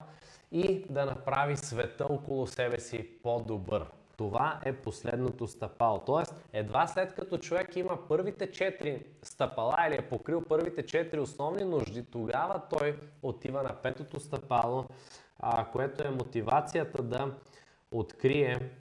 и 0.51 0.85
да 0.89 1.05
направи 1.05 1.57
света 1.57 2.05
около 2.09 2.47
себе 2.47 2.79
си 2.79 3.09
по-добър. 3.23 3.85
Това 4.17 4.59
е 4.65 4.73
последното 4.73 5.47
стъпало. 5.47 5.99
Тоест, 5.99 6.35
едва 6.53 6.87
след 6.87 7.15
като 7.15 7.37
човек 7.37 7.75
има 7.75 8.07
първите 8.07 8.51
четири 8.51 9.05
стъпала 9.23 9.75
или 9.87 9.95
е 9.95 10.09
покрил 10.09 10.41
първите 10.41 10.85
четири 10.85 11.19
основни 11.19 11.63
нужди, 11.63 12.05
тогава 12.05 12.61
той 12.69 12.99
отива 13.21 13.63
на 13.63 13.73
петото 13.73 14.19
стъпало, 14.19 14.85
което 15.71 16.07
е 16.07 16.09
мотивацията 16.09 17.03
да 17.03 17.33
открие 17.91 18.71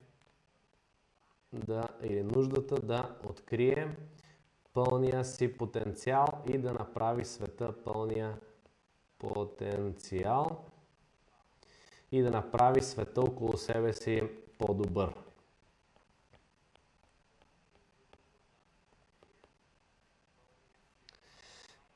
да, 1.53 1.89
или 2.03 2.23
нуждата 2.23 2.75
да 2.75 3.17
открие 3.25 3.97
пълния 4.73 5.25
си 5.25 5.57
потенциал 5.57 6.27
и 6.47 6.59
да 6.59 6.73
направи 6.73 7.25
света 7.25 7.85
пълния 7.85 8.41
потенциал 9.19 10.65
и 12.13 12.23
да 12.23 12.31
направи 12.31 12.83
света 12.83 13.21
около 13.21 13.57
себе 13.57 13.93
си 13.93 14.23
по-добър. 14.59 15.15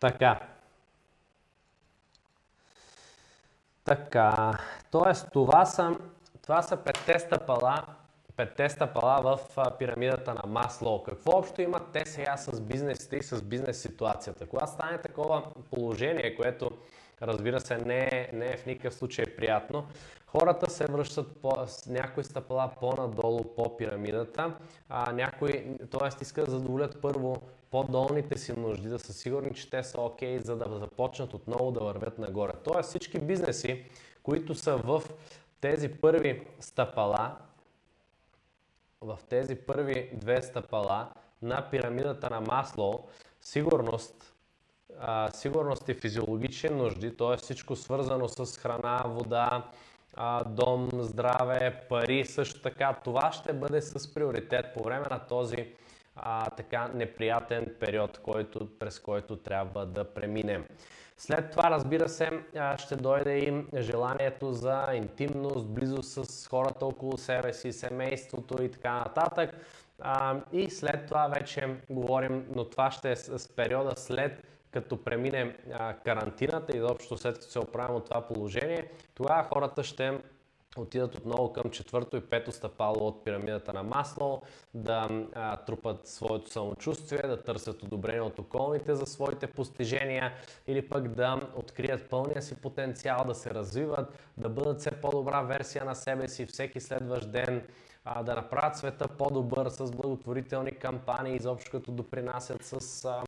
Така. 0.00 0.48
Така. 3.84 4.58
Тоест, 4.90 5.28
това 5.32 5.66
са 5.66 5.98
това 6.44 6.62
са 6.62 6.76
петте 6.76 7.18
стъпала, 7.18 7.84
петте 8.36 8.68
стъпала 8.68 9.22
в 9.22 9.38
пирамидата 9.78 10.34
на 10.34 10.42
Маслоу. 10.46 11.02
Какво 11.02 11.38
общо 11.38 11.62
имат 11.62 11.82
те 11.92 12.06
сега 12.06 12.36
с 12.36 12.60
бизнесите 12.60 13.16
и 13.16 13.22
с 13.22 13.42
бизнес 13.42 13.82
ситуацията? 13.82 14.46
Когато 14.46 14.72
стане 14.72 14.98
такова 14.98 15.42
положение, 15.70 16.36
което 16.36 16.70
разбира 17.22 17.60
се 17.60 17.76
не 17.76 17.98
е, 17.98 18.30
не 18.32 18.46
е 18.46 18.56
в 18.56 18.66
никакъв 18.66 18.94
случай 18.94 19.24
приятно, 19.24 19.86
хората 20.26 20.70
се 20.70 20.84
връщат 20.84 21.36
по, 21.36 21.66
с 21.66 21.86
някои 21.86 22.24
стъпала 22.24 22.70
по-надолу 22.80 23.44
по 23.56 23.76
пирамидата, 23.76 24.54
а 24.88 25.12
някои, 25.12 25.76
т.е. 25.90 26.08
искат 26.22 26.44
да 26.44 26.50
задоволят 26.50 27.00
първо 27.02 27.36
по-долните 27.70 28.38
си 28.38 28.52
нужди, 28.60 28.88
да 28.88 28.98
са 28.98 29.12
сигурни, 29.12 29.54
че 29.54 29.70
те 29.70 29.82
са 29.82 30.00
окей, 30.00 30.38
okay, 30.38 30.44
за 30.44 30.56
да 30.56 30.78
започнат 30.78 31.34
отново 31.34 31.72
да 31.72 31.80
вървят 31.80 32.18
нагоре. 32.18 32.52
Тоест 32.64 32.88
всички 32.88 33.18
бизнеси, 33.18 33.84
които 34.22 34.54
са 34.54 34.76
в 34.76 35.02
тези 35.64 35.88
първи 35.88 36.46
стъпала, 36.60 37.36
в 39.00 39.18
тези 39.28 39.54
първи 39.54 40.10
две 40.14 40.42
стъпала 40.42 41.08
на 41.42 41.70
пирамидата 41.70 42.30
на 42.30 42.40
масло, 42.40 43.08
сигурност, 43.40 44.34
а, 45.00 45.30
сигурност 45.30 45.88
и 45.88 45.94
физиологични 45.94 46.70
нужди, 46.70 47.16
т.е. 47.16 47.36
всичко 47.36 47.76
свързано 47.76 48.28
с 48.28 48.58
храна, 48.58 49.02
вода, 49.06 49.64
а, 50.14 50.44
дом, 50.44 50.90
здраве, 50.92 51.80
пари, 51.88 52.24
също 52.24 52.62
така, 52.62 52.96
това 53.04 53.32
ще 53.32 53.52
бъде 53.52 53.82
с 53.82 54.14
приоритет 54.14 54.74
по 54.74 54.82
време 54.82 55.06
на 55.10 55.26
този 55.26 55.72
а, 56.16 56.50
така 56.50 56.88
неприятен 56.88 57.74
период, 57.80 58.18
който, 58.18 58.78
през 58.78 59.00
който 59.00 59.36
трябва 59.36 59.86
да 59.86 60.14
преминем. 60.14 60.64
След 61.16 61.50
това, 61.50 61.70
разбира 61.70 62.08
се, 62.08 62.30
ще 62.76 62.96
дойде 62.96 63.38
и 63.38 63.64
желанието 63.78 64.52
за 64.52 64.86
интимност, 64.94 65.66
близост 65.66 66.24
с 66.24 66.48
хората 66.48 66.86
около 66.86 67.18
себе 67.18 67.52
си, 67.52 67.72
семейството 67.72 68.62
и 68.62 68.70
така 68.70 68.92
нататък. 68.92 69.50
И 70.52 70.70
след 70.70 71.06
това 71.06 71.26
вече 71.26 71.76
говорим, 71.90 72.46
но 72.54 72.64
това 72.64 72.90
ще 72.90 73.12
е 73.12 73.16
с 73.16 73.56
периода 73.56 73.92
след 73.96 74.42
като 74.70 75.04
премине 75.04 75.56
карантината 76.04 76.72
и 76.72 76.76
изобщо 76.76 77.18
след 77.18 77.34
като 77.34 77.50
се 77.50 77.58
оправим 77.58 77.96
от 77.96 78.04
това 78.04 78.20
положение, 78.20 78.90
тогава 79.14 79.44
хората 79.44 79.84
ще 79.84 80.18
отидат 80.76 81.14
отново 81.14 81.52
към 81.52 81.70
четвърто 81.70 82.16
и 82.16 82.20
пето 82.20 82.52
стъпало 82.52 83.06
от 83.06 83.24
пирамидата 83.24 83.72
на 83.72 83.82
масло, 83.82 84.42
да 84.74 85.08
а, 85.34 85.56
трупат 85.56 86.08
своето 86.08 86.50
самочувствие, 86.50 87.22
да 87.22 87.42
търсят 87.42 87.82
одобрение 87.82 88.20
от 88.20 88.38
околните 88.38 88.94
за 88.94 89.06
своите 89.06 89.46
постижения 89.46 90.32
или 90.66 90.88
пък 90.88 91.08
да 91.08 91.40
открият 91.56 92.10
пълния 92.10 92.42
си 92.42 92.54
потенциал, 92.54 93.24
да 93.26 93.34
се 93.34 93.50
развиват, 93.50 94.32
да 94.36 94.48
бъдат 94.48 94.80
все 94.80 94.90
по-добра 94.90 95.42
версия 95.42 95.84
на 95.84 95.94
себе 95.94 96.28
си 96.28 96.46
всеки 96.46 96.80
следващ 96.80 97.30
ден, 97.30 97.62
а, 98.04 98.22
да 98.22 98.34
направят 98.34 98.76
света 98.76 99.08
по-добър 99.08 99.68
с 99.68 99.90
благотворителни 99.90 100.72
кампании, 100.72 101.36
изобщо 101.36 101.70
като 101.70 101.92
допринасят 101.92 102.64
с 102.64 103.04
а, 103.04 103.22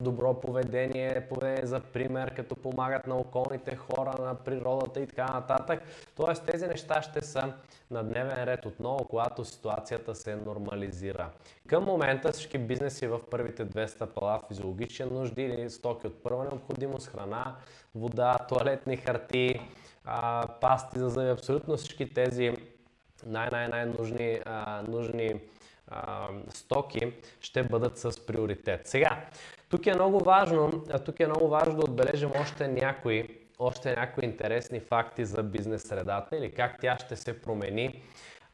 добро 0.00 0.40
поведение, 0.40 1.26
поведение 1.28 1.66
за 1.66 1.80
пример, 1.80 2.34
като 2.34 2.56
помагат 2.56 3.06
на 3.06 3.16
околните 3.16 3.76
хора, 3.76 4.14
на 4.20 4.34
природата 4.34 5.00
и 5.00 5.06
така 5.06 5.26
нататък. 5.26 5.82
Тоест 6.16 6.46
тези 6.46 6.66
неща 6.66 7.02
ще 7.02 7.20
са 7.22 7.52
на 7.90 8.04
дневен 8.04 8.44
ред 8.44 8.66
отново, 8.66 9.04
когато 9.04 9.44
ситуацията 9.44 10.14
се 10.14 10.36
нормализира. 10.36 11.30
Към 11.66 11.84
момента 11.84 12.32
всички 12.32 12.58
бизнеси 12.58 13.06
в 13.06 13.20
първите 13.30 13.64
две 13.64 13.88
стъпала, 13.88 14.40
физиологични 14.48 15.06
нужди 15.06 15.42
или 15.42 15.70
стоки 15.70 16.06
от 16.06 16.22
първа 16.22 16.44
необходимост, 16.44 17.08
храна, 17.08 17.56
вода, 17.94 18.36
туалетни 18.48 18.96
харти, 18.96 19.60
пасти 20.60 20.98
за 20.98 21.08
зъби, 21.08 21.30
абсолютно 21.30 21.76
всички 21.76 22.14
тези 22.14 22.56
най-най-най-нужни 23.26 24.40
нужни, 24.88 25.28
а, 25.28 25.38
стоки 26.48 27.12
ще 27.40 27.62
бъдат 27.62 27.98
с 27.98 28.26
приоритет. 28.26 28.86
Сега, 28.86 29.24
тук 29.68 29.86
е 29.86 29.94
много 29.94 30.18
важно, 30.18 30.84
тук 31.04 31.20
е 31.20 31.26
много 31.26 31.48
важно 31.48 31.74
да 31.74 31.80
отбележим 31.80 32.30
още 32.40 32.68
някои, 32.68 33.38
още 33.58 33.96
някои 33.96 34.24
интересни 34.24 34.80
факти 34.80 35.24
за 35.24 35.42
бизнес 35.42 35.82
средата 35.82 36.36
или 36.36 36.52
как 36.52 36.80
тя 36.80 36.98
ще 36.98 37.16
се 37.16 37.42
промени 37.42 38.02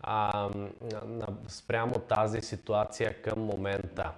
а, 0.01 0.49
на, 1.07 1.27
спрямо 1.49 1.95
тази 1.95 2.41
ситуация 2.41 3.23
към 3.23 3.39
момента. 3.41 4.11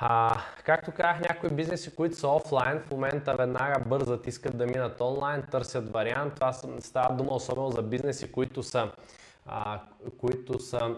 А, 0.00 0.40
както 0.64 0.92
казах, 0.92 1.20
някои 1.20 1.50
бизнеси, 1.50 1.94
които 1.94 2.16
са 2.16 2.28
офлайн, 2.28 2.80
в 2.80 2.90
момента 2.90 3.34
веднага 3.34 3.84
бързат, 3.86 4.26
искат 4.26 4.58
да 4.58 4.66
минат 4.66 5.00
онлайн, 5.00 5.42
търсят 5.50 5.92
вариант. 5.92 6.34
Това 6.34 6.52
става 6.80 7.14
дума 7.14 7.32
особено 7.32 7.70
за 7.70 7.82
бизнеси, 7.82 8.32
които 8.32 8.62
са, 8.62 8.90
а, 9.46 9.80
които 10.20 10.58
са 10.58 10.96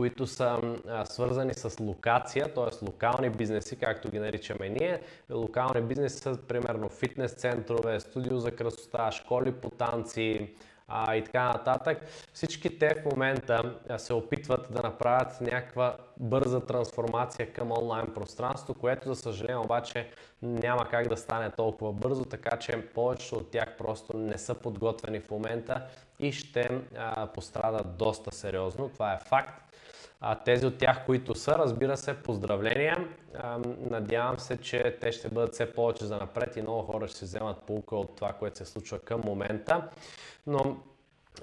които 0.00 0.26
са 0.26 0.76
а, 0.88 1.04
свързани 1.04 1.54
с 1.54 1.80
локация, 1.80 2.54
т.е. 2.54 2.84
локални 2.84 3.30
бизнеси, 3.30 3.76
както 3.76 4.10
ги 4.10 4.18
наричаме 4.18 4.68
ние. 4.68 5.00
Локални 5.30 5.80
бизнеси 5.80 6.18
са 6.18 6.38
примерно 6.48 6.88
фитнес 6.88 7.32
центрове, 7.32 8.00
студио 8.00 8.38
за 8.38 8.50
красота, 8.50 9.12
школи 9.12 9.52
по 9.52 9.70
танци 9.70 10.50
а, 10.88 11.16
и 11.16 11.24
така 11.24 11.44
нататък. 11.44 11.98
Всички 12.32 12.78
те 12.78 12.94
в 12.94 13.04
момента 13.04 13.74
се 13.98 14.12
опитват 14.14 14.72
да 14.72 14.82
направят 14.82 15.40
някаква 15.40 15.96
бърза 16.16 16.60
трансформация 16.60 17.52
към 17.52 17.72
онлайн 17.72 18.06
пространство, 18.14 18.74
което 18.74 19.14
за 19.14 19.16
съжаление 19.16 19.56
обаче 19.56 20.10
няма 20.42 20.88
как 20.88 21.08
да 21.08 21.16
стане 21.16 21.50
толкова 21.50 21.92
бързо, 21.92 22.24
така 22.24 22.58
че 22.58 22.86
повечето 22.94 23.36
от 23.36 23.50
тях 23.50 23.76
просто 23.78 24.16
не 24.16 24.38
са 24.38 24.54
подготвени 24.54 25.20
в 25.20 25.30
момента 25.30 25.86
и 26.18 26.32
ще 26.32 26.80
а, 26.96 27.26
пострадат 27.26 27.96
доста 27.96 28.32
сериозно. 28.32 28.88
Това 28.88 29.12
е 29.12 29.18
факт. 29.28 29.69
А, 30.20 30.34
тези 30.34 30.66
от 30.66 30.78
тях, 30.78 31.06
които 31.06 31.34
са, 31.34 31.52
разбира 31.58 31.96
се, 31.96 32.22
поздравления. 32.22 33.08
Надявам 33.90 34.38
се, 34.38 34.56
че 34.56 34.96
те 35.00 35.12
ще 35.12 35.28
бъдат 35.28 35.52
все 35.52 35.72
повече 35.72 36.04
за 36.04 36.16
напред 36.16 36.56
и 36.56 36.62
много 36.62 36.82
хора 36.82 37.08
ще 37.08 37.18
се 37.18 37.24
вземат 37.24 37.62
полука 37.62 37.96
от 37.96 38.16
това, 38.16 38.32
което 38.32 38.58
се 38.58 38.64
случва 38.64 38.98
към 38.98 39.20
момента. 39.24 39.88
Но 40.46 40.76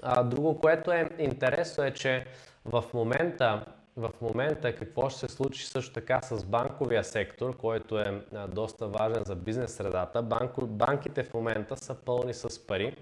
а, 0.02 0.22
друго, 0.22 0.60
което 0.60 0.92
е 0.92 1.10
интересно 1.18 1.84
е, 1.84 1.90
че 1.90 2.26
в 2.64 2.84
момента 2.94 3.64
в 3.98 4.10
момента 4.20 4.74
какво 4.74 5.10
ще 5.10 5.20
се 5.20 5.28
случи 5.28 5.66
също 5.66 5.94
така 5.94 6.20
с 6.22 6.44
банковия 6.44 7.04
сектор, 7.04 7.56
който 7.56 7.98
е 7.98 8.22
доста 8.48 8.88
важен 8.88 9.22
за 9.26 9.34
бизнес 9.34 9.74
средата. 9.74 10.22
Банките 10.62 11.24
в 11.24 11.34
момента 11.34 11.76
са 11.76 11.94
пълни 11.94 12.34
с 12.34 12.66
пари. 12.66 12.96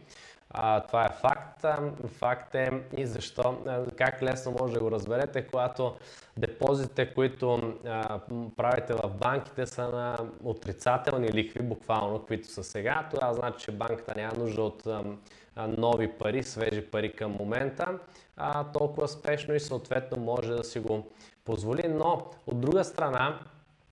А, 0.59 0.81
това 0.81 1.05
е 1.05 1.09
факт. 1.09 1.65
Факт 2.07 2.55
е 2.55 2.71
и 2.97 3.07
защо, 3.07 3.59
как 3.97 4.23
лесно 4.23 4.53
може 4.61 4.75
да 4.75 4.81
го 4.81 4.91
разберете, 4.91 5.47
когато 5.47 5.95
депозитите, 6.37 7.15
които 7.15 7.75
а, 7.87 8.21
правите 8.57 8.95
в 8.95 9.11
банките 9.21 9.67
са 9.67 9.89
на 9.89 10.19
отрицателни 10.45 11.33
лихви, 11.33 11.63
буквално, 11.63 12.27
които 12.27 12.49
са 12.49 12.65
сега, 12.65 13.09
това 13.15 13.33
значи, 13.35 13.65
че 13.65 13.73
банката 13.73 14.15
няма 14.17 14.39
нужда 14.39 14.63
от 14.63 14.87
а, 14.87 15.03
нови 15.67 16.13
пари, 16.13 16.43
свежи 16.43 16.83
пари 16.83 17.13
към 17.13 17.33
момента, 17.33 17.99
а, 18.37 18.65
толкова 18.65 19.09
спешно 19.09 19.55
и 19.55 19.61
съответно 19.61 20.23
може 20.23 20.53
да 20.53 20.65
си 20.65 20.79
го 20.79 21.07
позволи. 21.45 21.89
Но 21.89 22.31
от 22.47 22.61
друга 22.61 22.85
страна, 22.85 23.41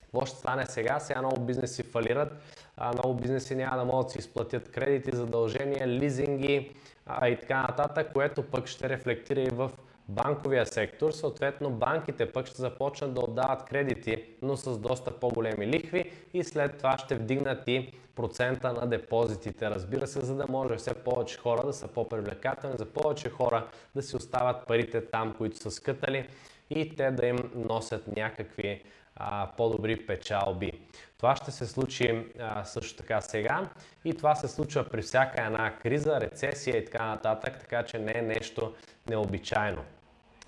какво 0.03 0.27
ще 0.27 0.38
стане 0.38 0.66
сега? 0.66 1.00
Сега 1.00 1.20
много 1.20 1.40
бизнеси 1.40 1.83
фалират 1.83 2.33
а, 2.76 2.92
много 2.92 3.14
бизнеси 3.14 3.54
няма 3.54 3.76
да 3.76 3.84
могат 3.84 4.06
да 4.06 4.12
си 4.12 4.18
изплатят 4.18 4.70
кредити, 4.70 5.16
задължения, 5.16 5.88
лизинги 5.88 6.72
а, 7.06 7.28
и 7.28 7.40
така 7.40 7.62
нататък, 7.62 8.12
което 8.12 8.42
пък 8.42 8.66
ще 8.66 8.88
рефлектира 8.88 9.40
и 9.40 9.48
в 9.48 9.70
банковия 10.08 10.66
сектор. 10.66 11.10
Съответно, 11.10 11.70
банките 11.70 12.32
пък 12.32 12.46
ще 12.46 12.62
започнат 12.62 13.14
да 13.14 13.20
отдават 13.20 13.64
кредити, 13.64 14.24
но 14.42 14.56
с 14.56 14.78
доста 14.78 15.10
по-големи 15.10 15.66
лихви 15.66 16.12
и 16.34 16.44
след 16.44 16.78
това 16.78 16.98
ще 16.98 17.14
вдигнат 17.14 17.68
и 17.68 17.92
процента 18.16 18.72
на 18.72 18.87
депозитите, 18.87 19.70
разбира 19.70 20.06
се, 20.06 20.20
за 20.20 20.37
да 20.37 20.46
може 20.48 20.76
все 20.76 20.94
повече 20.94 21.38
хора 21.38 21.66
да 21.66 21.72
са 21.72 21.88
по-привлекателни, 21.88 22.76
за 22.78 22.87
повече 22.87 23.30
хора 23.30 23.66
да 23.94 24.02
си 24.02 24.16
остават 24.16 24.66
парите 24.66 25.06
там, 25.06 25.34
които 25.38 25.56
са 25.56 25.70
скътали 25.70 26.28
и 26.70 26.96
те 26.96 27.10
да 27.10 27.26
им 27.26 27.38
носят 27.54 28.16
някакви 28.16 28.82
а, 29.16 29.48
по-добри 29.57 30.07
печалби. 30.07 30.72
Това 31.16 31.37
ще 31.37 31.50
се 31.50 31.66
случи 31.66 32.27
а, 32.40 32.64
също 32.64 32.96
така 32.96 33.20
сега 33.20 33.68
и 34.05 34.14
това 34.14 34.35
се 34.35 34.48
случва 34.48 34.85
при 34.85 35.03
всяка 35.03 35.44
една 35.44 35.77
криза, 35.77 36.20
рецесия 36.20 36.77
и 36.77 36.85
така 36.85 37.07
нататък, 37.07 37.59
така 37.61 37.83
че 37.83 37.98
не 37.98 38.12
е 38.14 38.22
нещо 38.22 38.74
необичайно. 39.09 39.85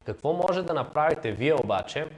Какво 0.04 0.32
може 0.32 0.62
да 0.62 0.74
направите 0.74 1.32
вие 1.32 1.54
обаче 1.54 2.08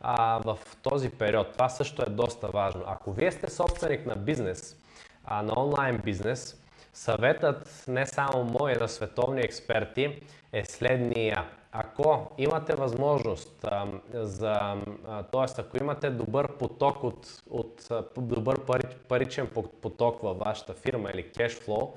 а, 0.00 0.38
в 0.44 0.58
този 0.82 1.10
период? 1.10 1.52
Това 1.52 1.68
също 1.68 2.02
е 2.02 2.10
доста 2.10 2.48
важно. 2.48 2.84
Ако 2.86 3.12
вие 3.12 3.32
сте 3.32 3.50
собственик 3.50 4.06
на 4.06 4.16
бизнес, 4.16 4.76
а, 5.24 5.42
на 5.42 5.52
онлайн 5.56 6.00
бизнес, 6.04 6.62
съветът 6.92 7.84
не 7.88 8.06
само 8.06 8.44
мой, 8.44 8.74
на 8.74 8.88
световни 8.88 9.40
експерти 9.40 10.22
е 10.52 10.64
следния 10.64 11.44
ако 11.78 12.30
имате 12.38 12.74
възможност, 12.74 13.64
за, 14.14 14.76
т.е. 15.32 15.60
ако 15.60 15.76
имате 15.76 16.10
добър 16.10 16.56
поток 16.56 17.04
от, 17.04 17.42
от 17.50 17.88
добър 18.18 18.60
пари, 18.60 18.82
паричен 19.08 19.48
поток 19.82 20.22
във 20.22 20.38
вашата 20.38 20.74
фирма 20.74 21.10
или 21.14 21.30
кешфлоу, 21.30 21.94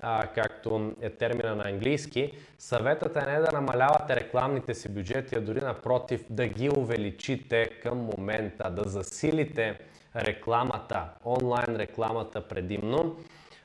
а, 0.00 0.26
както 0.26 0.92
е 1.00 1.10
термина 1.10 1.54
на 1.54 1.68
английски, 1.68 2.32
съветът 2.58 3.16
е 3.16 3.20
не 3.20 3.40
да 3.40 3.52
намалявате 3.52 4.16
рекламните 4.16 4.74
си 4.74 4.88
бюджети, 4.88 5.34
а 5.36 5.40
дори 5.40 5.60
напротив 5.60 6.24
да 6.30 6.46
ги 6.46 6.70
увеличите 6.70 7.70
към 7.82 7.98
момента, 7.98 8.70
да 8.70 8.88
засилите 8.88 9.78
рекламата, 10.16 11.04
онлайн 11.24 11.76
рекламата 11.76 12.48
предимно. 12.48 13.16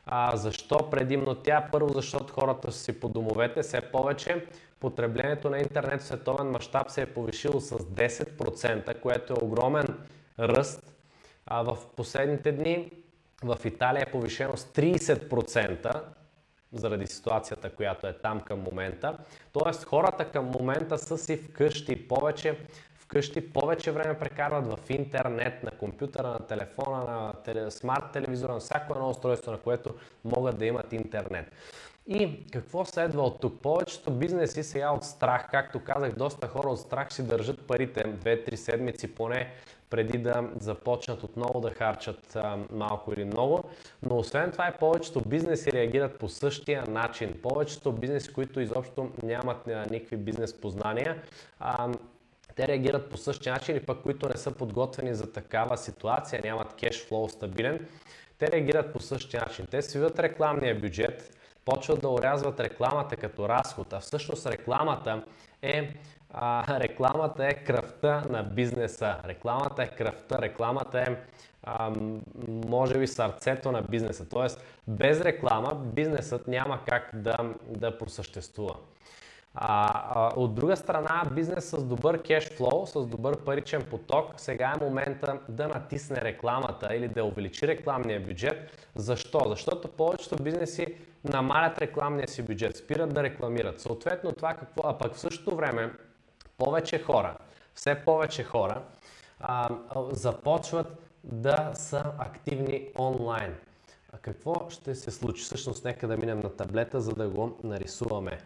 А, 0.06 0.38
защо 0.38 0.90
предимно 0.90 1.36
тя? 1.36 1.68
Първо, 1.72 1.94
защото 1.94 2.34
хората 2.34 2.72
са 2.72 2.80
си 2.80 3.00
по 3.00 3.10
домовете 3.10 3.62
все 3.62 3.82
повече, 3.82 4.46
потреблението 4.80 5.50
на 5.50 5.60
интернет 5.60 6.02
в 6.02 6.06
световен 6.06 6.48
мащаб 6.48 6.90
се 6.90 7.02
е 7.02 7.14
повишило 7.14 7.60
с 7.60 7.78
10%, 7.78 9.00
което 9.00 9.34
е 9.34 9.46
огромен 9.46 9.88
ръст. 10.40 10.94
А 11.46 11.62
в 11.62 11.78
последните 11.96 12.52
дни 12.52 12.92
в 13.44 13.58
Италия 13.66 14.04
е 14.08 14.12
повишено 14.12 14.58
с 14.58 14.66
30% 14.66 16.02
заради 16.72 17.08
ситуацията, 17.08 17.70
която 17.70 18.08
е 18.08 18.14
там 18.14 18.42
към 18.42 18.60
момента. 18.60 19.18
Тоест 19.54 19.84
хората 19.84 20.32
към 20.32 20.46
момента 20.46 20.98
са 20.98 21.18
си 21.18 21.38
вкъщи 21.38 22.08
повече 22.08 22.58
вкъщи 23.10 23.54
повече 23.54 23.92
време 23.92 24.20
прекарват 24.20 24.68
в 24.68 24.90
интернет, 24.90 25.64
на 25.64 25.72
компютъра, 25.72 26.28
на 26.28 26.40
телефона, 26.40 27.34
на 27.48 27.72
смарт 27.72 28.12
телевизора, 28.14 28.54
на 28.54 28.60
всяко 28.60 28.94
едно 28.94 29.10
устройство, 29.10 29.52
на 29.52 29.58
което 29.58 29.96
могат 30.26 30.58
да 30.58 30.66
имат 30.66 30.94
интернет. 30.94 31.52
И 32.12 32.46
какво 32.52 32.86
следва 32.86 33.22
от 33.22 33.40
тук? 33.42 33.62
Повечето 33.62 34.12
бизнеси 34.12 34.64
сега 34.64 34.92
от 34.92 35.04
страх, 35.04 35.48
както 35.52 35.80
казах, 35.80 36.16
доста 36.16 36.48
хора 36.48 36.70
от 36.70 36.80
страх 36.80 37.14
си 37.14 37.28
държат 37.28 37.68
парите 37.68 38.04
2-3 38.04 38.56
седмици 38.56 39.16
поне 39.16 39.54
преди 39.90 40.18
да 40.18 40.50
започнат 40.60 41.24
отново 41.24 41.62
да 41.62 41.70
харчат 41.70 42.36
а, 42.36 42.58
малко 42.72 43.14
или 43.14 43.26
много. 43.26 43.64
Но 44.04 44.18
освен 44.18 44.52
това 44.52 44.68
и 44.68 44.80
повечето 44.80 45.22
бизнеси 45.22 45.72
реагират 45.72 46.20
по 46.20 46.30
същия 46.30 46.84
начин. 46.88 47.40
Повечето 47.44 47.92
бизнеси, 47.92 48.34
които 48.34 48.62
изобщо 48.62 49.12
нямат 49.24 49.68
никакви 49.92 50.18
бизнес 50.18 50.62
познания, 50.62 51.22
а, 51.60 51.90
те 52.56 52.68
реагират 52.68 53.10
по 53.10 53.18
същия 53.18 53.54
начин 53.54 53.76
и 53.76 53.86
пък 53.86 54.02
които 54.02 54.30
не 54.30 54.38
са 54.38 54.52
подготвени 54.52 55.16
за 55.16 55.32
такава 55.32 55.78
ситуация, 55.78 56.42
нямат 56.44 56.74
кешфлоу 56.74 57.30
стабилен, 57.30 57.88
те 58.40 58.52
реагират 58.52 58.94
по 58.94 59.00
същия 59.00 59.42
начин. 59.42 59.68
Те 59.72 59.82
свиват 59.82 60.20
рекламния 60.20 60.80
бюджет, 60.80 61.39
почват 61.66 62.02
да 62.02 62.10
урязват 62.10 62.60
рекламата 62.60 63.16
като 63.16 63.50
разход, 63.50 63.94
а 63.94 64.00
всъщност 64.00 64.46
рекламата 64.46 65.24
е 65.62 65.94
а, 66.34 66.80
рекламата 66.80 67.48
е 67.48 67.54
кръвта 67.54 68.24
на 68.30 68.44
бизнеса. 68.44 69.16
Рекламата 69.26 69.84
е 69.84 69.88
кръвта, 69.88 70.42
рекламата 70.42 71.00
е 71.00 71.16
а, 71.64 71.92
може 72.68 73.00
би 73.00 73.08
сърцето 73.08 73.72
на 73.72 73.82
бизнеса. 73.82 74.30
Тоест, 74.30 74.64
без 74.88 75.22
реклама 75.22 75.76
бизнесът 75.76 76.48
няма 76.48 76.80
как 76.86 77.10
да, 77.14 77.38
да 77.68 77.98
просъществува. 77.98 78.76
А, 79.56 80.04
а, 80.14 80.32
от 80.36 80.56
друга 80.56 80.78
страна, 80.78 81.24
бизнес 81.32 81.70
с 81.70 81.84
добър 81.84 82.22
кешфлоу, 82.22 82.86
с 82.86 83.06
добър 83.06 83.38
паричен 83.38 83.82
поток, 83.82 84.34
сега 84.38 84.74
е 84.76 84.84
момента 84.84 85.40
да 85.50 85.68
натисне 85.68 86.22
рекламата 86.22 86.96
или 86.96 87.08
да 87.08 87.24
увеличи 87.24 87.68
рекламния 87.68 88.20
бюджет. 88.20 88.88
Защо? 88.96 89.42
Защото 89.48 89.88
повечето 89.88 90.44
бизнеси 90.44 90.98
намалят 91.24 91.80
рекламния 91.80 92.28
си 92.28 92.42
бюджет, 92.42 92.78
спират 92.78 93.14
да 93.14 93.24
рекламират. 93.24 93.80
Съответно 93.80 94.32
това 94.32 94.54
какво, 94.54 94.90
а 94.90 94.98
пък 94.98 95.14
в 95.14 95.20
същото 95.20 95.56
време 95.56 95.92
повече 96.58 97.00
хора, 97.04 97.36
все 97.74 97.96
повече 97.96 98.44
хора 98.44 98.82
а, 99.40 99.70
започват 100.12 100.88
да 101.24 101.72
са 101.74 102.04
активни 102.18 102.88
онлайн. 102.98 103.56
Какво 104.22 104.70
ще 104.70 104.96
се 104.96 105.12
случи? 105.12 105.44
Всъщност, 105.44 105.86
нека 105.86 106.08
да 106.08 106.18
минем 106.18 106.40
на 106.40 106.56
таблета, 106.56 107.02
за 107.02 107.14
да 107.14 107.30
го 107.30 107.58
нарисуваме. 107.64 108.38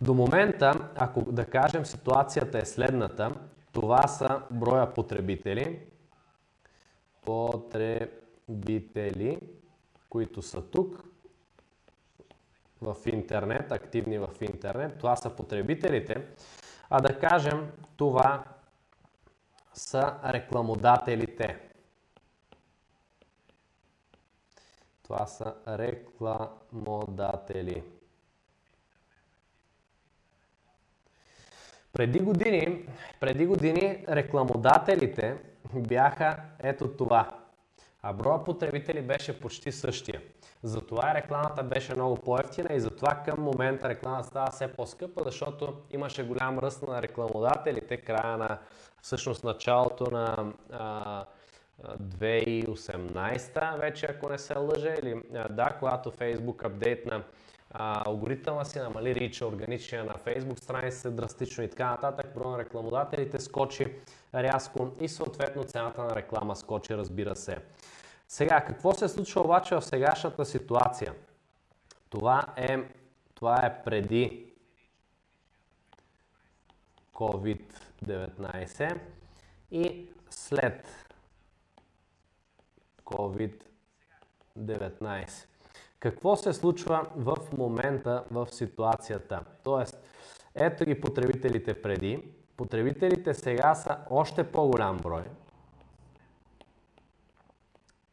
До 0.00 0.14
момента, 0.14 0.90
ако 0.94 1.32
да 1.32 1.44
кажем 1.44 1.86
ситуацията 1.86 2.58
е 2.58 2.64
следната, 2.64 3.34
това 3.72 4.08
са 4.08 4.42
броя 4.50 4.94
потребители, 4.94 5.80
потребители, 7.24 8.18
които 10.08 10.42
са 10.42 10.62
тук 10.62 11.04
в 12.80 12.96
интернет, 13.06 13.72
активни 13.72 14.18
в 14.18 14.28
интернет. 14.40 14.98
Това 14.98 15.16
са 15.16 15.30
потребителите. 15.30 16.26
А 16.90 17.00
да 17.00 17.18
кажем, 17.18 17.72
това 17.96 18.44
са 19.74 20.14
рекламодателите. 20.24 21.65
Това 25.06 25.26
са 25.26 25.54
рекламодатели. 25.68 27.82
Преди 31.92 32.18
години, 32.18 32.88
преди 33.20 33.46
години 33.46 34.04
рекламодателите 34.08 35.36
бяха 35.74 36.36
ето 36.58 36.88
това. 36.88 37.38
А 38.02 38.12
броя 38.12 38.44
потребители 38.44 39.02
беше 39.02 39.40
почти 39.40 39.72
същия. 39.72 40.22
Затова 40.62 41.14
рекламата 41.14 41.62
беше 41.62 41.94
много 41.94 42.16
по-ефтина 42.16 42.74
и 42.74 42.80
затова 42.80 43.22
към 43.24 43.42
момента 43.42 43.88
рекламата 43.88 44.28
става 44.28 44.50
все 44.50 44.72
по-скъпа, 44.72 45.22
защото 45.24 45.82
имаше 45.90 46.26
голям 46.26 46.58
ръст 46.58 46.82
на 46.82 47.02
рекламодателите 47.02 47.96
края 47.96 48.36
на 48.36 48.58
всъщност 49.02 49.44
началото 49.44 50.10
на 50.10 50.52
а, 50.72 51.24
2018 51.84 53.78
вече, 53.78 54.06
ако 54.06 54.28
не 54.28 54.38
се 54.38 54.58
лъжа, 54.58 54.94
или 55.02 55.22
да, 55.50 55.76
когато 55.78 56.10
Facebook 56.10 56.64
апдейтна 56.64 57.24
алгоритъма 57.78 58.64
си, 58.64 58.78
намали 58.78 59.14
рича 59.14 59.46
органичния 59.46 60.04
на 60.04 60.14
Facebook 60.14 60.58
страница 60.58 61.10
драстично 61.10 61.64
и 61.64 61.70
така 61.70 61.90
нататък, 61.90 62.34
броя 62.34 62.50
на 62.50 62.58
рекламодателите 62.58 63.40
скочи 63.40 63.86
рязко 64.34 64.92
и 65.00 65.08
съответно 65.08 65.64
цената 65.64 66.04
на 66.04 66.16
реклама 66.16 66.56
скочи, 66.56 66.96
разбира 66.96 67.36
се. 67.36 67.58
Сега, 68.28 68.64
какво 68.64 68.92
се 68.92 69.08
случва 69.08 69.40
обаче 69.40 69.74
в 69.74 69.82
сегашната 69.82 70.44
ситуация? 70.44 71.14
Това 72.10 72.46
е, 72.56 72.78
това 73.34 73.66
е 73.66 73.82
преди 73.84 74.52
COVID-19 77.14 78.98
и 79.70 80.08
след 80.30 81.05
COVID-19. 83.06 85.46
Какво 85.98 86.36
се 86.36 86.52
случва 86.52 87.06
в 87.16 87.36
момента 87.58 88.24
в 88.30 88.48
ситуацията? 88.50 89.44
Тоест, 89.64 89.98
ето 90.54 90.84
ги 90.84 91.00
потребителите 91.00 91.82
преди. 91.82 92.32
Потребителите 92.56 93.34
сега 93.34 93.74
са 93.74 93.98
още 94.10 94.52
по-голям 94.52 94.96
брой. 94.96 95.24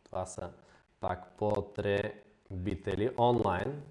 Това 0.06 0.26
са 0.26 0.50
пак 1.00 1.32
потребители 1.38 3.10
онлайн. 3.18 3.84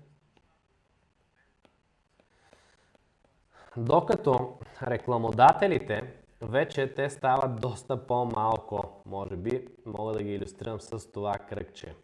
Докато 3.76 4.58
рекламодателите 4.82 6.21
вече 6.42 6.94
те 6.94 7.10
стават 7.10 7.60
доста 7.60 8.06
по-малко. 8.06 9.02
Може 9.06 9.36
би 9.36 9.68
мога 9.86 10.12
да 10.12 10.22
ги 10.22 10.34
иллюстрирам 10.34 10.80
с 10.80 11.12
това 11.12 11.34
кръгче. 11.34 11.94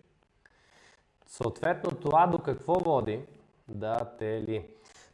Съответно 1.26 1.90
това 1.90 2.26
до 2.26 2.38
какво 2.38 2.74
води? 2.74 3.26
Да, 3.68 4.12
те 4.18 4.42
ли? 4.42 4.66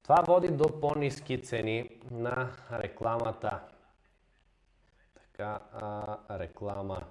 Това 0.02 0.22
води 0.26 0.48
до 0.48 0.80
по-низки 0.80 1.42
цени 1.42 1.90
на 2.10 2.50
рекламата. 2.72 3.60
Така, 5.14 5.58
а, 5.72 6.18
реклама. 6.38 7.02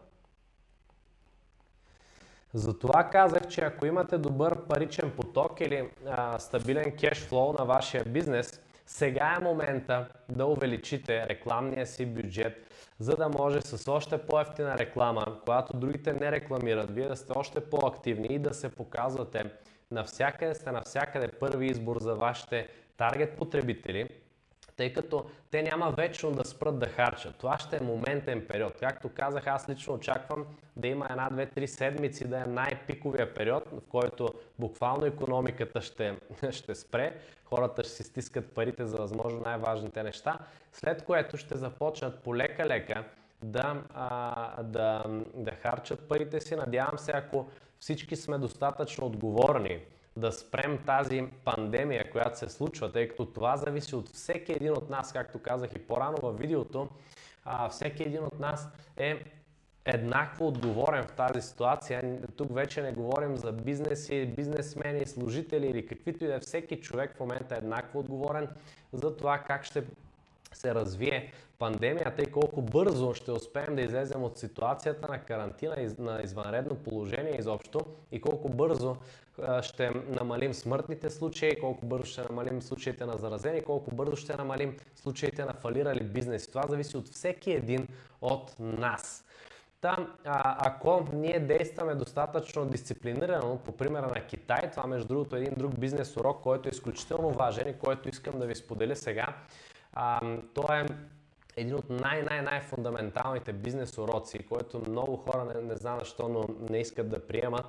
Затова 2.54 3.04
казах, 3.04 3.48
че 3.48 3.62
ако 3.62 3.86
имате 3.86 4.18
добър 4.18 4.68
паричен 4.68 5.12
поток 5.12 5.62
или 5.62 5.90
а, 6.08 6.40
стабилен 6.40 6.98
кешфлоу 6.98 7.54
на 7.54 7.66
вашия 7.66 8.04
бизнес, 8.06 8.62
сега 8.86 9.36
е 9.38 9.44
момента 9.44 10.08
да 10.30 10.46
увеличите 10.46 11.28
рекламния 11.30 11.88
си 11.88 12.06
бюджет, 12.06 12.68
за 13.00 13.16
да 13.16 13.30
може 13.30 13.62
с 13.62 13.92
още 13.92 14.18
по-ефтина 14.18 14.78
реклама, 14.78 15.40
която 15.46 15.78
другите 15.78 16.14
не 16.14 16.32
рекламират, 16.32 16.92
вие 16.92 17.08
да 17.08 17.16
сте 17.16 17.34
още 17.36 17.60
по-активни 17.60 18.28
и 18.30 18.40
да 18.40 18.54
се 18.54 18.70
показвате 18.70 19.46
навсякъде 19.92 20.56
сте 20.56 20.72
навсякъде 20.72 21.28
първи 21.28 21.66
избор 21.66 21.98
за 22.00 22.16
вашите 22.16 22.68
таргет 22.98 23.38
потребители, 23.38 24.10
тъй 24.84 24.94
като 24.94 25.26
те 25.52 25.64
няма 25.64 25.92
вечно 25.92 26.32
да 26.32 26.46
спрат 26.46 26.80
да 26.80 26.86
харчат. 26.86 27.36
Това 27.36 27.58
ще 27.58 27.78
е 27.78 27.80
моментен 27.80 28.46
период. 28.48 28.74
Както 28.80 29.10
казах, 29.10 29.48
аз 29.48 29.70
лично 29.70 29.94
очаквам 29.94 30.46
да 30.76 30.88
има 30.88 31.08
една, 31.10 31.30
две, 31.30 31.46
три 31.46 31.68
седмици 31.68 32.28
да 32.28 32.38
е 32.38 32.46
най-пиковия 32.46 33.34
период, 33.34 33.64
в 33.72 33.82
който 33.90 34.34
буквално 34.60 35.06
економиката 35.06 35.82
ще, 35.82 36.16
ще 36.52 36.76
спре, 36.76 37.14
хората 37.46 37.84
ще 37.84 37.92
си 37.92 38.04
стискат 38.04 38.52
парите 38.52 38.86
за 38.86 38.98
възможно 38.98 39.42
най-важните 39.46 40.04
неща, 40.04 40.40
след 40.74 41.06
което 41.06 41.38
ще 41.38 41.58
започнат 41.58 42.20
полека-лека 42.20 43.04
да, 43.44 43.82
а, 43.94 44.64
да, 44.64 45.04
да 45.34 45.52
харчат 45.52 46.08
парите 46.08 46.42
си. 46.42 46.56
Надявам 46.56 46.98
се, 46.98 47.12
ако 47.16 47.48
всички 47.80 48.16
сме 48.16 48.38
достатъчно 48.38 49.06
отговорни, 49.06 49.80
да 50.18 50.32
спрем 50.32 50.80
тази 50.86 51.28
пандемия, 51.46 52.12
която 52.12 52.40
се 52.40 52.50
случва, 52.50 52.92
тъй 52.92 53.08
като 53.08 53.26
това 53.26 53.58
зависи 53.58 53.96
от 53.96 54.10
всеки 54.10 54.52
един 54.52 54.72
от 54.72 54.90
нас, 54.90 55.14
както 55.14 55.40
казах 55.40 55.70
и 55.76 55.88
по-рано 55.88 56.18
във 56.22 56.38
видеото, 56.38 56.90
а, 57.46 57.70
всеки 57.70 58.04
един 58.04 58.24
от 58.24 58.40
нас 58.40 58.70
е 58.98 59.24
еднакво 59.86 60.48
отговорен 60.48 61.04
в 61.04 61.12
тази 61.12 61.42
ситуация. 61.42 62.20
Тук 62.38 62.54
вече 62.54 62.82
не 62.82 62.92
говорим 62.92 63.38
за 63.38 63.52
бизнеси, 63.52 64.26
бизнесмени, 64.26 65.06
служители 65.06 65.68
или 65.68 65.86
каквито 65.86 66.24
и 66.24 66.28
да 66.28 66.36
е. 66.36 66.40
Всеки 66.40 66.82
човек 66.82 67.16
в 67.16 67.20
момента 67.20 67.56
е 67.56 67.58
еднакво 67.58 68.00
отговорен 68.00 68.48
за 68.94 69.18
това 69.18 69.38
как 69.38 69.64
ще 69.64 69.84
се 70.54 70.76
развие 70.76 71.32
пандемията 71.64 72.22
и 72.22 72.32
колко 72.32 72.62
бързо 72.62 73.14
ще 73.14 73.32
успеем 73.32 73.76
да 73.76 73.82
излезем 73.82 74.24
от 74.24 74.38
ситуацията 74.38 75.08
на 75.08 75.20
карантина, 75.20 75.76
на 76.00 76.22
извънредно 76.24 76.76
положение 76.76 77.38
изобщо 77.40 77.80
и 78.12 78.22
колко 78.22 78.50
бързо 78.50 78.96
ще 79.62 79.90
намалим 79.90 80.54
смъртните 80.54 81.10
случаи, 81.10 81.60
колко 81.60 81.86
бързо 81.86 82.06
ще 82.06 82.22
намалим 82.22 82.62
случаите 82.62 83.06
на 83.06 83.18
заразени, 83.18 83.62
колко 83.62 83.96
бързо 83.96 84.16
ще 84.16 84.36
намалим 84.36 84.78
случаите 84.96 85.46
на 85.46 85.54
фалирали 85.54 86.04
бизнеси. 86.04 86.50
Това 86.50 86.64
зависи 86.70 86.98
от 86.98 87.08
всеки 87.08 87.52
един 87.52 87.88
от 88.22 88.56
нас. 88.60 89.26
Та, 89.82 90.08
а, 90.26 90.68
ако 90.70 91.08
ние 91.14 91.40
действаме 91.40 91.96
достатъчно 91.96 92.66
дисциплинирано, 92.66 93.58
по 93.66 93.72
примера 93.72 94.08
на 94.08 94.26
Китай, 94.28 94.72
това 94.72 94.88
между 94.88 95.08
другото 95.08 95.36
е 95.36 95.40
един 95.40 95.54
друг 95.58 95.80
бизнес 95.80 96.18
урок, 96.18 96.42
който 96.42 96.70
е 96.70 96.72
изключително 96.72 97.30
важен 97.30 97.68
и 97.68 97.78
който 97.78 98.10
искам 98.10 98.40
да 98.40 98.46
ви 98.46 98.56
споделя 98.56 98.96
сега. 98.96 99.28
А, 99.94 100.22
то 100.54 100.74
е 100.74 100.86
един 101.58 101.76
от 101.76 101.90
най-най-най-фундаменталните 101.90 103.54
бизнес 103.54 103.98
уроци, 103.98 104.40
който 104.40 104.82
много 104.90 105.16
хора 105.16 105.46
не, 105.46 105.62
не 105.62 105.76
знам 105.76 106.00
защо, 106.00 106.28
но 106.28 106.46
не 106.70 106.78
искат 106.78 107.10
да 107.10 107.28
приемат. 107.28 107.66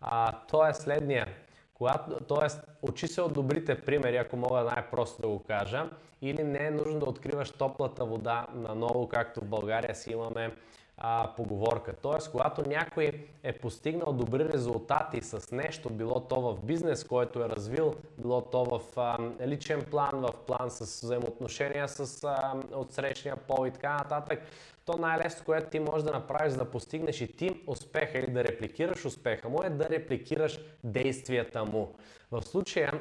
А, 0.00 0.32
то 0.50 0.66
е 0.66 0.74
следния. 0.74 1.26
Когато, 1.74 2.24
тоест, 2.24 2.60
учи 2.82 3.08
се 3.08 3.22
от 3.22 3.32
добрите 3.32 3.80
примери, 3.80 4.16
ако 4.16 4.36
мога 4.36 4.62
най-просто 4.62 5.22
да 5.22 5.28
го 5.28 5.38
кажа, 5.38 5.90
или 6.22 6.44
не 6.44 6.66
е 6.66 6.70
нужно 6.70 6.98
да 6.98 7.06
откриваш 7.06 7.50
топлата 7.50 8.04
вода 8.04 8.46
наново, 8.54 9.08
както 9.08 9.40
в 9.40 9.44
България 9.44 9.94
си 9.94 10.12
имаме 10.12 10.52
а, 10.98 11.32
поговорка. 11.36 11.94
Тоест, 12.02 12.30
когато 12.30 12.68
някой 12.68 13.26
е 13.42 13.52
постигнал 13.52 14.12
добри 14.12 14.44
резултати 14.44 15.22
с 15.22 15.52
нещо, 15.52 15.90
било 15.90 16.20
то 16.20 16.40
в 16.40 16.64
бизнес, 16.64 17.04
който 17.04 17.42
е 17.42 17.48
развил, 17.48 17.94
било 18.18 18.40
то 18.40 18.64
в 18.64 18.80
а, 18.96 19.18
личен 19.46 19.84
план, 19.90 20.10
в 20.12 20.32
план 20.46 20.70
с 20.70 21.02
взаимоотношения 21.02 21.88
с 21.88 22.24
а, 22.24 22.54
отсрещния 22.74 23.36
пол 23.36 23.66
и 23.66 23.70
така 23.70 23.96
нататък, 23.96 24.42
то 24.84 24.96
най-лесното, 24.96 25.44
което 25.44 25.70
ти 25.70 25.80
можеш 25.80 26.04
да 26.04 26.12
направиш, 26.12 26.52
за 26.52 26.58
да 26.58 26.70
постигнеш 26.70 27.20
и 27.20 27.36
ти 27.36 27.62
успеха 27.66 28.18
или 28.18 28.30
да 28.30 28.44
репликираш 28.44 29.04
успеха 29.04 29.48
му, 29.48 29.62
е 29.62 29.70
да 29.70 29.88
репликираш 29.88 30.60
действията 30.84 31.64
му. 31.64 31.94
В 32.30 32.42
случая 32.42 32.92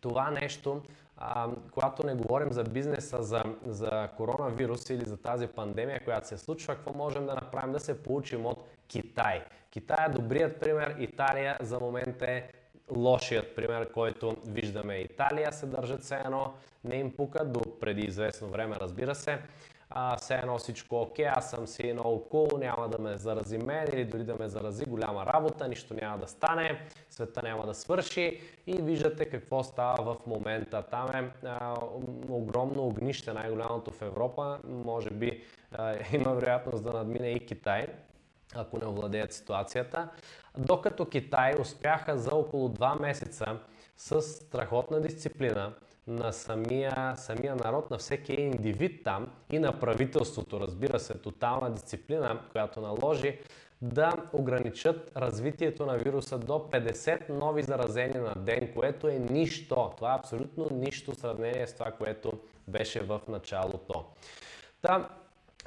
това 0.00 0.30
нещо 0.30 0.82
а, 1.24 1.48
когато 1.70 2.06
не 2.06 2.14
говорим 2.14 2.52
за 2.52 2.64
бизнеса, 2.64 3.22
за, 3.22 3.42
за 3.66 4.08
коронавирус 4.16 4.90
или 4.90 5.04
за 5.04 5.16
тази 5.16 5.46
пандемия, 5.46 6.04
която 6.04 6.28
се 6.28 6.38
случва, 6.38 6.74
какво 6.74 6.92
можем 6.92 7.26
да 7.26 7.34
направим? 7.34 7.72
Да 7.72 7.80
се 7.80 8.02
получим 8.02 8.46
от 8.46 8.68
Китай. 8.88 9.44
Китай 9.70 10.06
е 10.06 10.12
добрият 10.12 10.60
пример, 10.60 10.96
Италия 10.98 11.56
за 11.60 11.80
момента 11.80 12.30
е 12.30 12.48
лошият 12.96 13.56
пример, 13.56 13.92
който 13.92 14.36
виждаме. 14.46 14.96
Италия 14.96 15.52
се 15.52 15.66
държат 15.66 16.02
все 16.02 16.16
едно, 16.24 16.54
не 16.84 16.96
им 16.96 17.16
пука 17.16 17.44
до 17.44 17.60
преди 17.80 18.06
известно 18.06 18.48
време, 18.48 18.76
разбира 18.80 19.14
се 19.14 19.38
а, 19.94 20.16
все 20.16 20.34
едно 20.34 20.58
всичко 20.58 21.00
окей, 21.00 21.26
аз 21.26 21.50
съм 21.50 21.66
си 21.66 21.96
кул, 22.02 22.26
cool, 22.32 22.58
няма 22.58 22.88
да 22.88 22.98
ме 22.98 23.16
зарази 23.16 23.58
мен 23.58 23.88
или 23.92 24.04
дори 24.04 24.24
да 24.24 24.34
ме 24.34 24.48
зарази 24.48 24.84
голяма 24.84 25.26
работа, 25.26 25.68
нищо 25.68 25.94
няма 25.94 26.18
да 26.18 26.26
стане, 26.26 26.86
света 27.10 27.42
няма 27.42 27.66
да 27.66 27.74
свърши 27.74 28.40
и 28.66 28.72
виждате 28.72 29.24
какво 29.24 29.62
става 29.62 30.14
в 30.14 30.26
момента. 30.26 30.82
Там 30.90 31.10
е 31.14 31.30
а, 31.44 31.74
огромно 32.28 32.86
огнище, 32.86 33.32
най-голямото 33.32 33.90
в 33.90 34.02
Европа, 34.02 34.58
може 34.64 35.10
би 35.10 35.44
а, 35.72 35.94
има 36.12 36.34
вероятност 36.34 36.84
да 36.84 36.92
надмине 36.92 37.28
и 37.28 37.46
Китай 37.46 37.86
ако 38.54 38.78
не 38.78 38.86
овладеят 38.86 39.32
ситуацията. 39.32 40.08
Докато 40.58 41.06
Китай 41.06 41.54
успяха 41.60 42.18
за 42.18 42.34
около 42.34 42.68
2 42.68 43.00
месеца 43.00 43.58
с 43.96 44.22
страхотна 44.22 45.00
дисциплина, 45.00 45.72
на 46.06 46.32
самия, 46.32 47.14
самия 47.16 47.56
народ, 47.56 47.90
на 47.90 47.98
всеки 47.98 48.32
индивид 48.32 49.04
там 49.04 49.28
и 49.50 49.58
на 49.58 49.80
правителството, 49.80 50.60
разбира 50.60 51.00
се, 51.00 51.18
тотална 51.18 51.70
дисциплина, 51.70 52.40
която 52.52 52.80
наложи 52.80 53.38
да 53.82 54.12
ограничат 54.32 55.12
развитието 55.16 55.86
на 55.86 55.96
вируса 55.96 56.38
до 56.38 56.52
50 56.52 57.28
нови 57.28 57.62
заразени 57.62 58.18
на 58.18 58.34
ден, 58.34 58.72
което 58.74 59.08
е 59.08 59.18
нищо. 59.18 59.92
Това 59.96 60.12
е 60.12 60.18
абсолютно 60.18 60.68
нищо 60.72 61.12
в 61.12 61.16
сравнение 61.16 61.66
с 61.66 61.74
това, 61.74 61.90
което 61.90 62.32
беше 62.68 63.00
в 63.00 63.20
началото. 63.28 64.04
Та, 64.82 65.08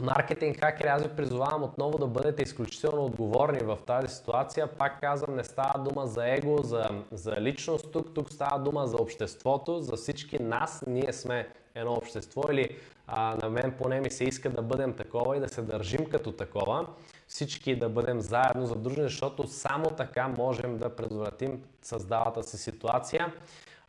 маркетинг 0.02 0.60
хакери, 0.60 0.88
аз 0.88 1.04
ви 1.04 1.10
призовавам 1.10 1.64
отново 1.64 1.98
да 1.98 2.08
бъдете 2.08 2.44
изключително 2.44 3.06
отговорни 3.06 3.60
в 3.60 3.78
тази 3.86 4.16
ситуация. 4.16 4.68
Пак 4.68 5.00
казвам, 5.00 5.36
не 5.36 5.44
става 5.44 5.84
дума 5.84 6.08
за 6.08 6.28
его, 6.28 6.64
за, 6.64 6.90
за 7.12 7.32
личност 7.42 7.92
тук, 7.92 8.14
тук 8.14 8.32
става 8.32 8.60
дума 8.60 8.88
за 8.88 8.98
обществото, 8.98 9.82
за 9.82 9.96
всички 9.96 10.44
нас. 10.44 10.84
Ние 10.88 11.14
сме 11.14 11.48
едно 11.76 11.94
общество 11.94 12.42
или 12.52 12.78
а, 13.08 13.36
на 13.36 13.50
мен 13.50 13.76
поне 13.82 14.02
ми 14.02 14.12
се 14.12 14.24
иска 14.24 14.50
да 14.50 14.62
бъдем 14.62 14.94
такова 14.94 15.38
и 15.38 15.40
да 15.40 15.50
се 15.50 15.62
държим 15.62 16.06
като 16.06 16.32
такова. 16.32 16.88
Всички 17.28 17.76
да 17.76 17.90
бъдем 17.90 18.22
заедно 18.22 18.66
задружени, 18.66 19.08
защото 19.08 19.48
само 19.48 19.86
така 19.86 20.28
можем 20.28 20.78
да 20.78 20.96
предотвратим 20.96 21.64
създалата 21.82 22.44
си 22.44 22.58
ситуация 22.58 23.34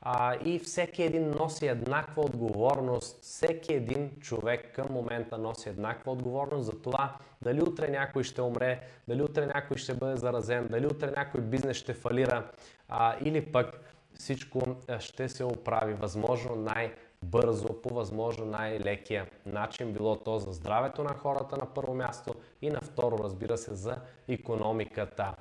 а, 0.08 0.36
и 0.44 0.58
всеки 0.58 1.02
един 1.02 1.30
носи 1.30 1.66
еднаква 1.66 2.22
отговорност. 2.22 3.22
Всеки 3.22 3.74
един 3.74 4.10
човек 4.20 4.74
към 4.74 4.86
момента 4.90 5.38
носи 5.38 5.68
еднаква 5.68 6.12
отговорност 6.12 6.64
за 6.64 6.82
това 6.82 7.16
дали 7.42 7.62
утре 7.62 7.88
някой 7.88 8.24
ще 8.24 8.42
умре, 8.42 8.80
дали 9.08 9.22
утре 9.22 9.46
някой 9.46 9.76
ще 9.76 9.94
бъде 9.94 10.16
заразен, 10.16 10.68
дали 10.70 10.86
утре 10.86 11.10
някой 11.16 11.40
бизнес 11.40 11.76
ще 11.76 11.94
фалира 11.94 12.50
а, 12.88 13.16
или 13.24 13.52
пък 13.52 13.80
всичко 14.18 14.62
ще 14.98 15.28
се 15.28 15.44
оправи 15.44 15.94
възможно 15.94 16.56
най-бързо, 16.56 17.82
по 17.82 17.94
възможно 17.94 18.44
най-лекия 18.44 19.26
начин, 19.46 19.92
било 19.92 20.16
то 20.16 20.38
за 20.38 20.52
здравето 20.52 21.04
на 21.04 21.14
хората 21.14 21.56
на 21.56 21.74
първо 21.74 21.94
място 21.94 22.34
и 22.62 22.70
на 22.70 22.80
второ, 22.80 23.18
разбира 23.24 23.58
се, 23.58 23.74
за 23.74 23.96
економиката 24.28 25.34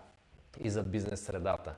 и 0.63 0.69
за 0.69 0.83
бизнес 0.83 1.21
средата. 1.21 1.75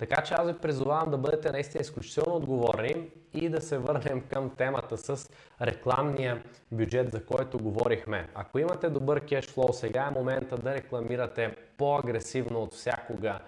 Така 0.00 0.22
че 0.22 0.34
аз 0.34 0.46
ви 0.46 0.58
призовавам 0.58 1.10
да 1.10 1.18
бъдете 1.18 1.52
наистина 1.52 1.82
изключително 1.82 2.36
отговорни 2.36 3.10
и 3.34 3.48
да 3.48 3.60
се 3.60 3.78
върнем 3.78 4.20
към 4.20 4.50
темата 4.50 4.98
с 4.98 5.30
рекламния 5.62 6.42
бюджет, 6.72 7.12
за 7.12 7.24
който 7.24 7.58
говорихме. 7.58 8.28
Ако 8.34 8.58
имате 8.58 8.90
добър 8.90 9.20
кешфлоу, 9.20 9.72
сега 9.72 10.08
е 10.10 10.18
момента 10.18 10.56
да 10.56 10.74
рекламирате 10.74 11.56
по-агресивно 11.78 12.62
от 12.62 12.74
всякога. 12.74 13.38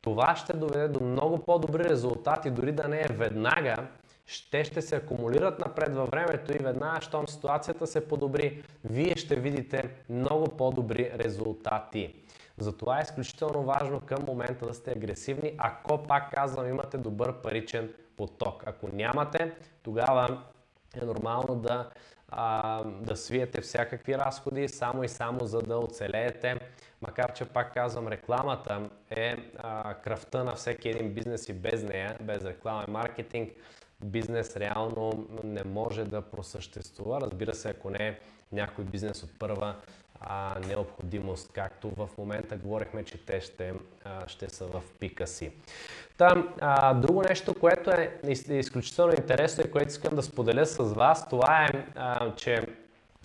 Това 0.00 0.36
ще 0.36 0.56
доведе 0.56 0.88
до 0.88 1.04
много 1.04 1.38
по-добри 1.38 1.84
резултати, 1.84 2.50
дори 2.50 2.72
да 2.72 2.88
не 2.88 3.00
е 3.00 3.12
веднага, 3.12 3.76
ще, 4.26 4.64
ще 4.64 4.82
се 4.82 4.96
акумулират 4.96 5.58
напред 5.58 5.94
във 5.94 6.10
времето 6.10 6.52
и 6.52 6.58
веднага, 6.58 7.00
щом 7.00 7.28
ситуацията 7.28 7.86
се 7.86 8.08
подобри, 8.08 8.62
вие 8.84 9.16
ще 9.16 9.36
видите 9.36 9.90
много 10.08 10.44
по-добри 10.44 11.10
резултати. 11.18 12.23
Затова 12.58 12.98
е 12.98 13.02
изключително 13.02 13.62
важно 13.62 14.00
към 14.00 14.24
момента 14.26 14.66
да 14.66 14.74
сте 14.74 14.90
агресивни, 14.90 15.54
ако 15.58 16.02
пак 16.02 16.34
казвам 16.34 16.68
имате 16.68 16.98
добър 16.98 17.42
паричен 17.42 17.92
поток. 18.16 18.62
Ако 18.66 18.88
нямате, 18.88 19.54
тогава 19.82 20.42
е 21.02 21.04
нормално 21.04 21.54
да, 21.54 21.90
а, 22.28 22.84
да 22.84 23.16
свиете 23.16 23.60
всякакви 23.60 24.18
разходи, 24.18 24.68
само 24.68 25.04
и 25.04 25.08
само 25.08 25.46
за 25.46 25.62
да 25.62 25.78
оцелеете. 25.78 26.60
Макар, 27.02 27.32
че 27.32 27.44
пак 27.44 27.74
казвам, 27.74 28.08
рекламата 28.08 28.90
е 29.10 29.36
а, 29.58 29.94
кръвта 29.94 30.44
на 30.44 30.54
всеки 30.54 30.88
един 30.88 31.14
бизнес 31.14 31.48
и 31.48 31.52
без 31.52 31.82
нея, 31.82 32.16
без 32.20 32.44
реклама 32.44 32.84
и 32.88 32.90
маркетинг, 32.90 33.52
бизнес 34.04 34.56
реално 34.56 35.28
не 35.44 35.64
може 35.64 36.04
да 36.04 36.22
просъществува. 36.22 37.20
Разбира 37.20 37.54
се, 37.54 37.70
ако 37.70 37.90
не 37.90 38.08
е 38.08 38.18
някой 38.52 38.84
бизнес 38.84 39.22
от 39.22 39.38
първа 39.38 39.76
а, 40.26 40.54
необходимост, 40.68 41.52
както 41.52 41.90
в 41.96 42.08
момента 42.18 42.56
говорихме, 42.56 43.04
че 43.04 43.26
те 43.26 43.40
ще, 43.40 43.72
а, 44.04 44.28
ще 44.28 44.48
са 44.48 44.66
в 44.66 44.82
пика 45.00 45.26
си. 45.26 45.52
Та, 46.16 46.44
а, 46.60 46.94
друго 46.94 47.22
нещо, 47.22 47.54
което 47.54 47.90
е 47.90 48.20
изключително 48.48 49.12
интересно 49.12 49.64
и 49.66 49.70
което 49.70 49.88
искам 49.88 50.16
да 50.16 50.22
споделя 50.22 50.66
с 50.66 50.78
вас, 50.78 51.28
това 51.28 51.64
е, 51.64 51.84
а, 51.94 52.34
че 52.34 52.66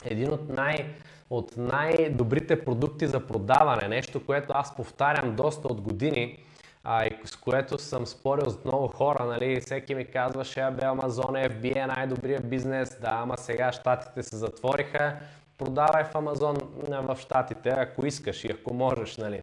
един 0.05 0.33
от 0.33 0.49
най- 0.49 0.95
от 1.29 1.57
най-добрите 1.57 2.65
продукти 2.65 3.07
за 3.07 3.27
продаване, 3.27 3.87
нещо, 3.87 4.25
което 4.25 4.53
аз 4.55 4.75
повтарям 4.75 5.35
доста 5.35 5.67
от 5.67 5.81
години, 5.81 6.43
а, 6.83 7.05
и 7.05 7.11
с 7.25 7.35
което 7.35 7.77
съм 7.77 8.05
спорил 8.05 8.49
с 8.49 8.65
много 8.65 8.87
хора, 8.87 9.25
нали, 9.25 9.61
всеки 9.61 9.95
ми 9.95 10.05
казваше, 10.05 10.59
абе 10.59 10.81
Amazon 10.81 11.49
FBA 11.49 11.83
е 11.83 11.87
най-добрият 11.87 12.49
бизнес, 12.49 12.97
да, 13.01 13.09
ама 13.11 13.37
сега 13.37 13.71
щатите 13.71 14.23
се 14.23 14.35
затвориха, 14.35 15.17
продавай 15.59 16.03
в 16.03 16.15
Амазон 16.15 16.57
в 16.87 17.17
Штатите, 17.19 17.69
ако 17.69 18.05
искаш 18.05 18.43
и 18.43 18.51
ако 18.51 18.73
можеш, 18.73 19.17
нали. 19.17 19.41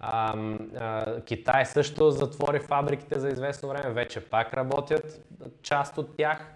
А, 0.00 0.34
а, 0.78 1.20
Китай 1.20 1.66
също 1.66 2.10
затвори 2.10 2.60
фабриките 2.60 3.18
за 3.20 3.28
известно 3.28 3.68
време, 3.68 3.90
вече 3.90 4.20
пак 4.20 4.54
работят 4.54 5.20
част 5.62 5.98
от 5.98 6.16
тях. 6.16 6.46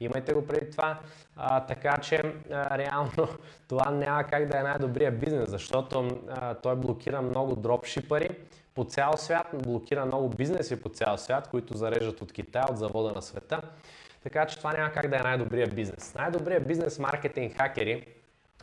Имайте 0.00 0.32
го 0.32 0.46
преди 0.46 0.70
това. 0.70 0.98
А, 1.36 1.60
така 1.60 1.96
че 1.96 2.22
а, 2.52 2.78
реално 2.78 3.28
това 3.68 3.90
няма 3.90 4.24
как 4.24 4.48
да 4.48 4.58
е 4.58 4.62
най-добрия 4.62 5.10
бизнес, 5.10 5.50
защото 5.50 6.18
а, 6.30 6.54
той 6.54 6.76
блокира 6.76 7.22
много 7.22 7.56
дропшипари 7.56 8.30
по 8.74 8.84
цял 8.84 9.12
свят, 9.16 9.46
блокира 9.54 10.06
много 10.06 10.28
бизнеси 10.28 10.82
по 10.82 10.88
цял 10.88 11.18
свят, 11.18 11.48
които 11.48 11.76
зареждат 11.76 12.22
от 12.22 12.32
Китай, 12.32 12.62
от 12.70 12.78
завода 12.78 13.12
на 13.14 13.22
света. 13.22 13.60
Така 14.22 14.46
че 14.46 14.58
това 14.58 14.72
няма 14.72 14.92
как 14.92 15.08
да 15.08 15.16
е 15.16 15.22
най-добрият 15.22 15.74
бизнес. 15.74 16.14
Най-добрият 16.14 16.66
бизнес 16.66 16.98
маркетинг 16.98 17.56
хакери, 17.56 18.06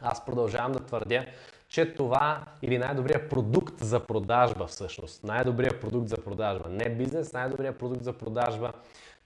аз 0.01 0.25
продължавам 0.25 0.71
да 0.71 0.79
твърдя, 0.79 1.25
че 1.67 1.93
това 1.93 2.45
или 2.61 2.77
най-добрият 2.77 3.29
продукт 3.29 3.79
за 3.79 3.99
продажба 3.99 4.67
всъщност, 4.67 5.23
най-добрият 5.23 5.81
продукт 5.81 6.07
за 6.07 6.17
продажба, 6.17 6.69
не 6.69 6.89
бизнес, 6.89 7.33
най-добрият 7.33 7.79
продукт 7.79 8.03
за 8.03 8.13
продажба, 8.13 8.71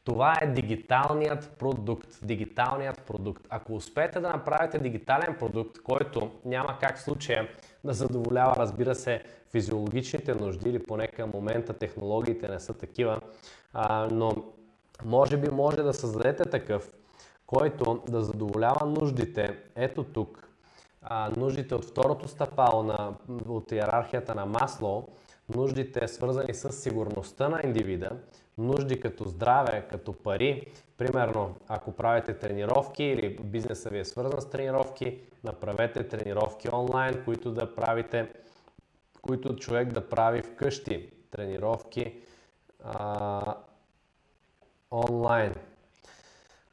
това 0.04 0.36
е 0.42 0.48
дигиталният 0.48 1.52
продукт. 1.60 2.08
Дигиталният 2.24 3.02
продукт. 3.02 3.48
Ако 3.50 3.76
успеете 3.76 4.20
да 4.20 4.30
направите 4.30 4.80
дигитален 4.80 5.36
продукт, 5.40 5.80
който 5.84 6.32
няма 6.46 6.78
как 6.82 6.98
в 6.98 7.02
случая 7.02 7.48
да 7.84 7.94
задоволява, 7.94 8.56
разбира 8.58 8.96
се, 8.96 9.24
физиологичните 9.52 10.36
нужди 10.36 10.70
или 10.70 10.84
поне 10.84 11.08
към 11.08 11.30
момента 11.34 11.74
технологиите 11.74 12.48
не 12.48 12.60
са 12.60 12.74
такива, 12.74 13.22
а, 13.74 14.08
но 14.12 14.36
може 15.06 15.38
би 15.38 15.50
може 15.50 15.78
да 15.78 15.94
създадете 15.94 16.44
такъв, 16.44 16.94
който 17.46 18.04
да 18.10 18.22
задоволява 18.22 18.86
нуждите 18.86 19.58
ето 19.76 20.04
тук, 20.04 20.50
а, 21.04 21.32
нуждите 21.38 21.76
от 21.76 21.86
второто 21.86 22.28
стъпало 22.28 22.84
на, 22.84 23.14
от 23.48 23.72
иерархията 23.72 24.36
на 24.36 24.46
масло, 24.46 25.08
нуждите 25.56 26.08
свързани 26.08 26.54
с 26.54 26.72
сигурността 26.72 27.50
на 27.50 27.62
индивида, 27.64 28.10
нужди 28.58 29.00
като 29.00 29.24
здраве, 29.30 29.88
като 29.90 30.14
пари. 30.14 30.68
Примерно, 30.98 31.56
ако 31.68 31.92
правите 31.92 32.34
тренировки 32.34 33.04
или 33.04 33.38
бизнесът 33.44 33.92
ви 33.92 34.00
е 34.00 34.06
свързан 34.06 34.42
с 34.42 34.50
тренировки, 34.50 35.20
направете 35.44 36.08
тренировки 36.08 36.70
онлайн, 36.74 37.22
които 37.26 37.52
да 37.52 37.76
правите, 37.76 38.30
които 39.22 39.56
човек 39.56 39.94
да 39.94 40.10
прави 40.10 40.42
вкъщи. 40.42 41.10
Тренировки 41.32 42.22
а, 42.84 43.56
онлайн, 44.92 45.56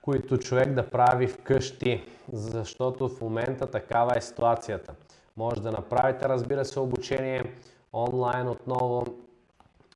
които 0.02 0.38
човек 0.38 0.72
да 0.72 0.90
прави 0.90 1.26
вкъщи, 1.26 2.04
защото 2.32 3.08
в 3.08 3.20
момента 3.20 3.66
такава 3.66 4.12
е 4.16 4.20
ситуацията. 4.20 4.94
Може 5.36 5.62
да 5.62 5.72
направите, 5.72 6.28
разбира 6.28 6.64
се, 6.64 6.80
обучение 6.80 7.54
онлайн 7.92 8.48
отново, 8.48 9.06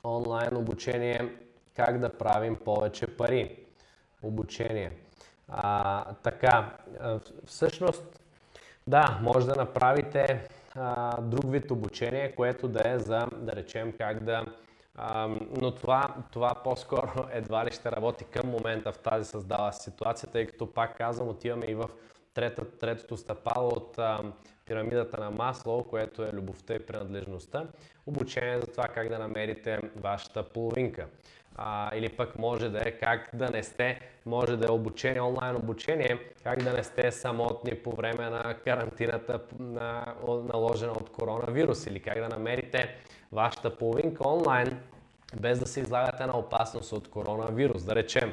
онлайн 0.05 0.57
обучение 0.57 1.35
как 1.77 1.99
да 1.99 2.19
правим 2.19 2.57
повече 2.57 3.07
пари. 3.07 3.59
Обучение. 4.23 4.93
А, 5.49 6.05
така, 6.15 6.77
всъщност, 7.47 8.21
да, 8.87 9.19
може 9.23 9.47
да 9.47 9.55
направите 9.55 10.49
а, 10.75 11.21
друг 11.21 11.53
вид 11.53 11.71
обучение, 11.71 12.35
което 12.35 12.69
да 12.69 12.89
е 12.89 12.99
за, 12.99 13.27
да 13.37 13.53
речем, 13.53 13.93
как 13.99 14.25
да... 14.25 14.45
Но 15.61 15.71
това, 15.75 16.15
това 16.33 16.55
по-скоро 16.65 17.11
едва 17.33 17.65
ли 17.65 17.71
ще 17.71 17.93
работи 17.93 18.25
към 18.25 18.51
момента 18.51 18.93
в 18.93 18.99
тази 18.99 19.31
създала 19.31 19.73
ситуация, 19.73 20.29
тъй 20.33 20.47
като 20.47 20.73
пак 20.73 20.97
казвам, 20.97 21.29
отиваме 21.29 21.67
и 21.67 21.75
в 21.75 21.89
трета, 22.35 22.65
третото 22.79 23.17
стъпало 23.17 23.69
от 23.69 23.99
а, 23.99 24.21
пирамидата 24.67 25.21
на 25.21 25.31
масло, 25.31 25.85
което 25.85 26.23
е 26.23 26.33
любовта 26.33 26.75
и 26.75 26.87
принадлежността. 26.87 27.67
Обучение 28.07 28.61
за 28.61 28.67
това 28.67 28.85
как 28.85 29.09
да 29.09 29.19
намерите 29.19 29.81
вашата 29.97 30.43
половинка 30.43 31.07
а, 31.57 31.97
или 31.97 32.09
пък 32.09 32.39
може 32.39 32.69
да 32.69 32.89
е 32.89 32.93
как 32.93 33.31
да 33.35 33.51
не 33.51 33.63
сте, 33.63 34.01
може 34.27 34.57
да 34.57 34.67
е 34.67 34.71
обучение, 34.71 35.21
онлайн 35.21 35.57
обучение, 35.57 36.19
как 36.43 36.63
да 36.63 36.73
не 36.73 36.85
сте 36.85 37.13
самотни 37.13 37.75
по 37.75 37.91
време 37.91 38.31
на 38.31 38.55
карантината 38.65 39.41
на, 39.59 40.15
наложена 40.29 40.93
от 40.93 41.13
коронавирус 41.13 41.87
или 41.87 42.01
как 42.01 42.19
да 42.19 42.29
намерите 42.29 42.97
вашата 43.35 43.77
половинка 43.77 44.29
онлайн, 44.29 44.81
без 45.41 45.59
да 45.59 45.67
се 45.67 45.81
излагате 45.81 46.27
на 46.27 46.39
опасност 46.39 46.93
от 46.93 47.11
коронавирус, 47.11 47.85
да 47.85 47.95
речем. 47.95 48.33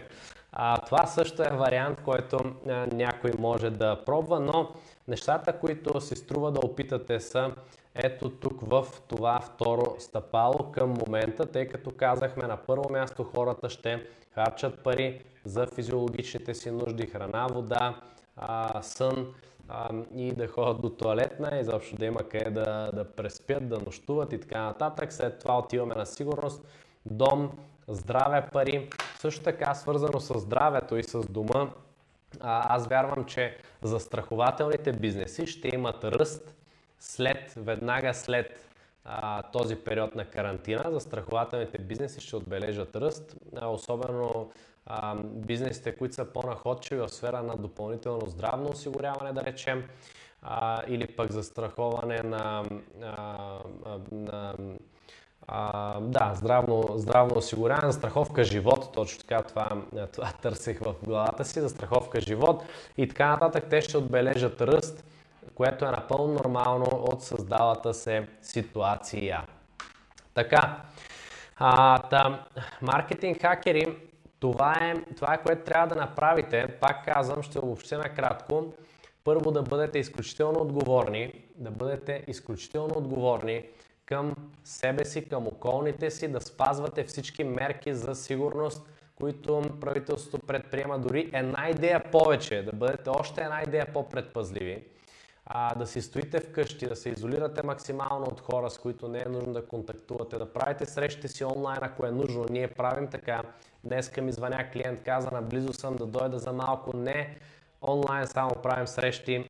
А, 0.51 0.77
това 0.81 1.05
също 1.05 1.43
е 1.43 1.49
вариант, 1.49 2.01
който 2.05 2.37
а, 2.37 2.71
някой 2.91 3.31
може 3.39 3.69
да 3.69 4.05
пробва, 4.05 4.39
но 4.39 4.69
нещата, 5.07 5.59
които 5.59 6.01
си 6.01 6.15
струва 6.15 6.51
да 6.51 6.59
опитате 6.59 7.19
са 7.19 7.51
ето 7.95 8.29
тук 8.29 8.61
в 8.61 8.85
това 9.07 9.39
второ 9.39 9.95
стъпало 9.99 10.71
към 10.71 10.89
момента, 10.89 11.45
тъй 11.45 11.67
като 11.67 11.91
казахме 11.91 12.47
на 12.47 12.57
първо 12.57 12.91
място 12.91 13.23
хората 13.23 13.69
ще 13.69 14.05
харчат 14.35 14.83
пари 14.83 15.21
за 15.45 15.67
физиологичните 15.67 16.53
си 16.53 16.71
нужди, 16.71 17.07
храна, 17.07 17.47
вода, 17.47 17.95
а, 18.37 18.81
сън 18.81 19.33
а, 19.73 19.89
и 20.15 20.31
да 20.31 20.47
ходят 20.47 20.81
до 20.81 20.89
туалетна, 20.89 21.59
изобщо 21.59 21.95
да 21.95 22.05
има 22.05 22.19
къде 22.19 22.49
да, 22.49 22.91
да 22.93 23.11
преспят, 23.11 23.69
да 23.69 23.79
нощуват 23.79 24.33
и 24.33 24.39
така 24.39 24.61
нататък. 24.61 25.13
След 25.13 25.39
това 25.39 25.57
отиваме 25.57 25.95
на 25.95 26.05
сигурност, 26.05 26.67
дом, 27.05 27.51
здраве, 27.87 28.47
пари. 28.53 28.89
Също 29.19 29.43
така 29.43 29.73
свързано 29.73 30.19
с 30.19 30.39
здравето 30.39 30.97
и 30.97 31.03
с 31.03 31.21
дома, 31.27 31.69
а, 32.39 32.75
аз 32.75 32.87
вярвам, 32.87 33.25
че 33.25 33.57
застрахователните 33.81 34.91
бизнеси 34.91 35.47
ще 35.47 35.75
имат 35.75 36.03
ръст 36.03 36.55
след, 36.99 37.53
веднага 37.57 38.13
след 38.13 38.69
а, 39.05 39.41
този 39.41 39.75
период 39.75 40.15
на 40.15 40.25
карантина, 40.25 40.91
застрахователните 40.91 41.77
бизнеси 41.77 42.21
ще 42.21 42.35
отбележат 42.35 42.95
ръст, 42.95 43.35
а, 43.55 43.67
особено 43.67 44.51
бизнесите, 45.23 45.95
които 45.95 46.15
са 46.15 46.25
по-находчиви 46.25 47.01
в 47.01 47.09
сфера 47.09 47.43
на 47.43 47.57
допълнително 47.57 48.25
здравно 48.25 48.69
осигуряване, 48.69 49.33
да 49.33 49.43
речем, 49.43 49.83
а, 50.41 50.81
или 50.87 51.07
пък 51.07 51.31
застраховане 51.31 52.19
на, 52.23 52.65
а, 53.03 53.59
на 54.11 54.55
а, 55.47 55.99
да, 55.99 56.31
здравно, 56.35 56.85
здравно 56.95 57.37
осигуряване, 57.37 57.93
страховка 57.93 58.43
живот, 58.43 58.93
точно 58.93 59.19
така 59.19 59.41
това, 59.43 59.69
това 60.13 60.31
търсех 60.41 60.79
в 60.79 60.95
главата 61.03 61.45
си, 61.45 61.61
застраховка 61.61 62.21
живот 62.21 62.63
и 62.97 63.07
така 63.07 63.27
нататък, 63.27 63.65
те 63.69 63.81
ще 63.81 63.97
отбележат 63.97 64.61
ръст 64.61 65.03
което 65.55 65.85
е 65.85 65.91
напълно 65.91 66.33
нормално 66.33 66.85
от 66.85 67.23
създалата 67.23 67.93
се 67.93 68.27
ситуация. 68.41 69.43
Така, 70.33 70.77
а, 71.57 71.97
та, 71.97 72.45
маркетинг 72.81 73.41
хакери, 73.41 73.97
това 74.41 74.73
е, 74.81 74.95
това 75.15 75.33
е 75.33 75.41
което 75.41 75.63
трябва 75.63 75.87
да 75.87 76.01
направите. 76.01 76.67
Пак 76.81 77.05
казвам, 77.05 77.43
ще 77.43 77.59
обобщя 77.59 77.97
накратко. 77.97 78.73
Първо 79.23 79.51
да 79.51 79.61
бъдете 79.61 79.99
изключително 79.99 80.61
отговорни, 80.61 81.33
да 81.55 81.71
бъдете 81.71 82.23
изключително 82.27 82.97
отговорни 82.97 83.63
към 84.05 84.35
себе 84.63 85.05
си, 85.05 85.29
към 85.29 85.47
околните 85.47 86.11
си, 86.11 86.27
да 86.27 86.41
спазвате 86.41 87.03
всички 87.03 87.43
мерки 87.43 87.93
за 87.93 88.15
сигурност, 88.15 88.89
които 89.15 89.61
правителството 89.81 90.47
предприема. 90.47 90.99
Дори 90.99 91.29
една 91.33 91.69
идея 91.69 92.11
повече, 92.11 92.63
да 92.63 92.71
бъдете 92.71 93.09
още 93.09 93.41
една 93.41 93.61
идея 93.61 93.87
по-предпазливи 93.93 94.83
а, 95.45 95.75
да 95.75 95.87
си 95.87 96.01
стоите 96.01 96.39
вкъщи, 96.39 96.87
да 96.87 96.95
се 96.95 97.09
изолирате 97.09 97.63
максимално 97.63 98.25
от 98.25 98.41
хора, 98.41 98.69
с 98.69 98.77
които 98.77 99.07
не 99.07 99.19
е 99.19 99.29
нужно 99.29 99.53
да 99.53 99.65
контактувате, 99.65 100.37
да 100.37 100.53
правите 100.53 100.85
срещите 100.85 101.27
си 101.27 101.43
онлайн, 101.43 101.79
ако 101.81 102.05
е 102.05 102.11
нужно. 102.11 102.45
Ние 102.49 102.67
правим 102.67 103.07
така. 103.07 103.41
Днеска 103.83 104.21
ми 104.21 104.31
звъня 104.31 104.69
клиент, 104.71 105.03
каза, 105.03 105.31
наблизо 105.31 105.73
съм 105.73 105.95
да 105.95 106.05
дойда 106.05 106.39
за 106.39 106.53
малко. 106.53 106.97
Не, 106.97 107.37
онлайн 107.81 108.27
само 108.27 108.49
правим 108.49 108.87
срещи 108.87 109.45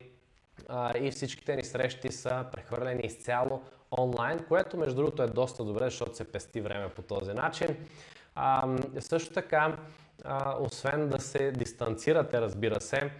а, 0.68 0.98
и 0.98 1.10
всичките 1.10 1.56
ни 1.56 1.64
срещи 1.64 2.12
са 2.12 2.44
прехвърлени 2.52 3.02
изцяло 3.02 3.62
онлайн, 3.98 4.44
което 4.48 4.76
между 4.76 4.96
другото 4.96 5.22
е 5.22 5.26
доста 5.26 5.64
добре, 5.64 5.84
защото 5.84 6.16
се 6.16 6.32
пести 6.32 6.60
време 6.60 6.88
по 6.88 7.02
този 7.02 7.32
начин. 7.32 7.76
А, 8.34 8.68
също 9.00 9.34
така, 9.34 9.76
а, 10.24 10.56
освен 10.60 11.08
да 11.08 11.20
се 11.20 11.50
дистанцирате, 11.50 12.40
разбира 12.40 12.80
се, 12.80 13.10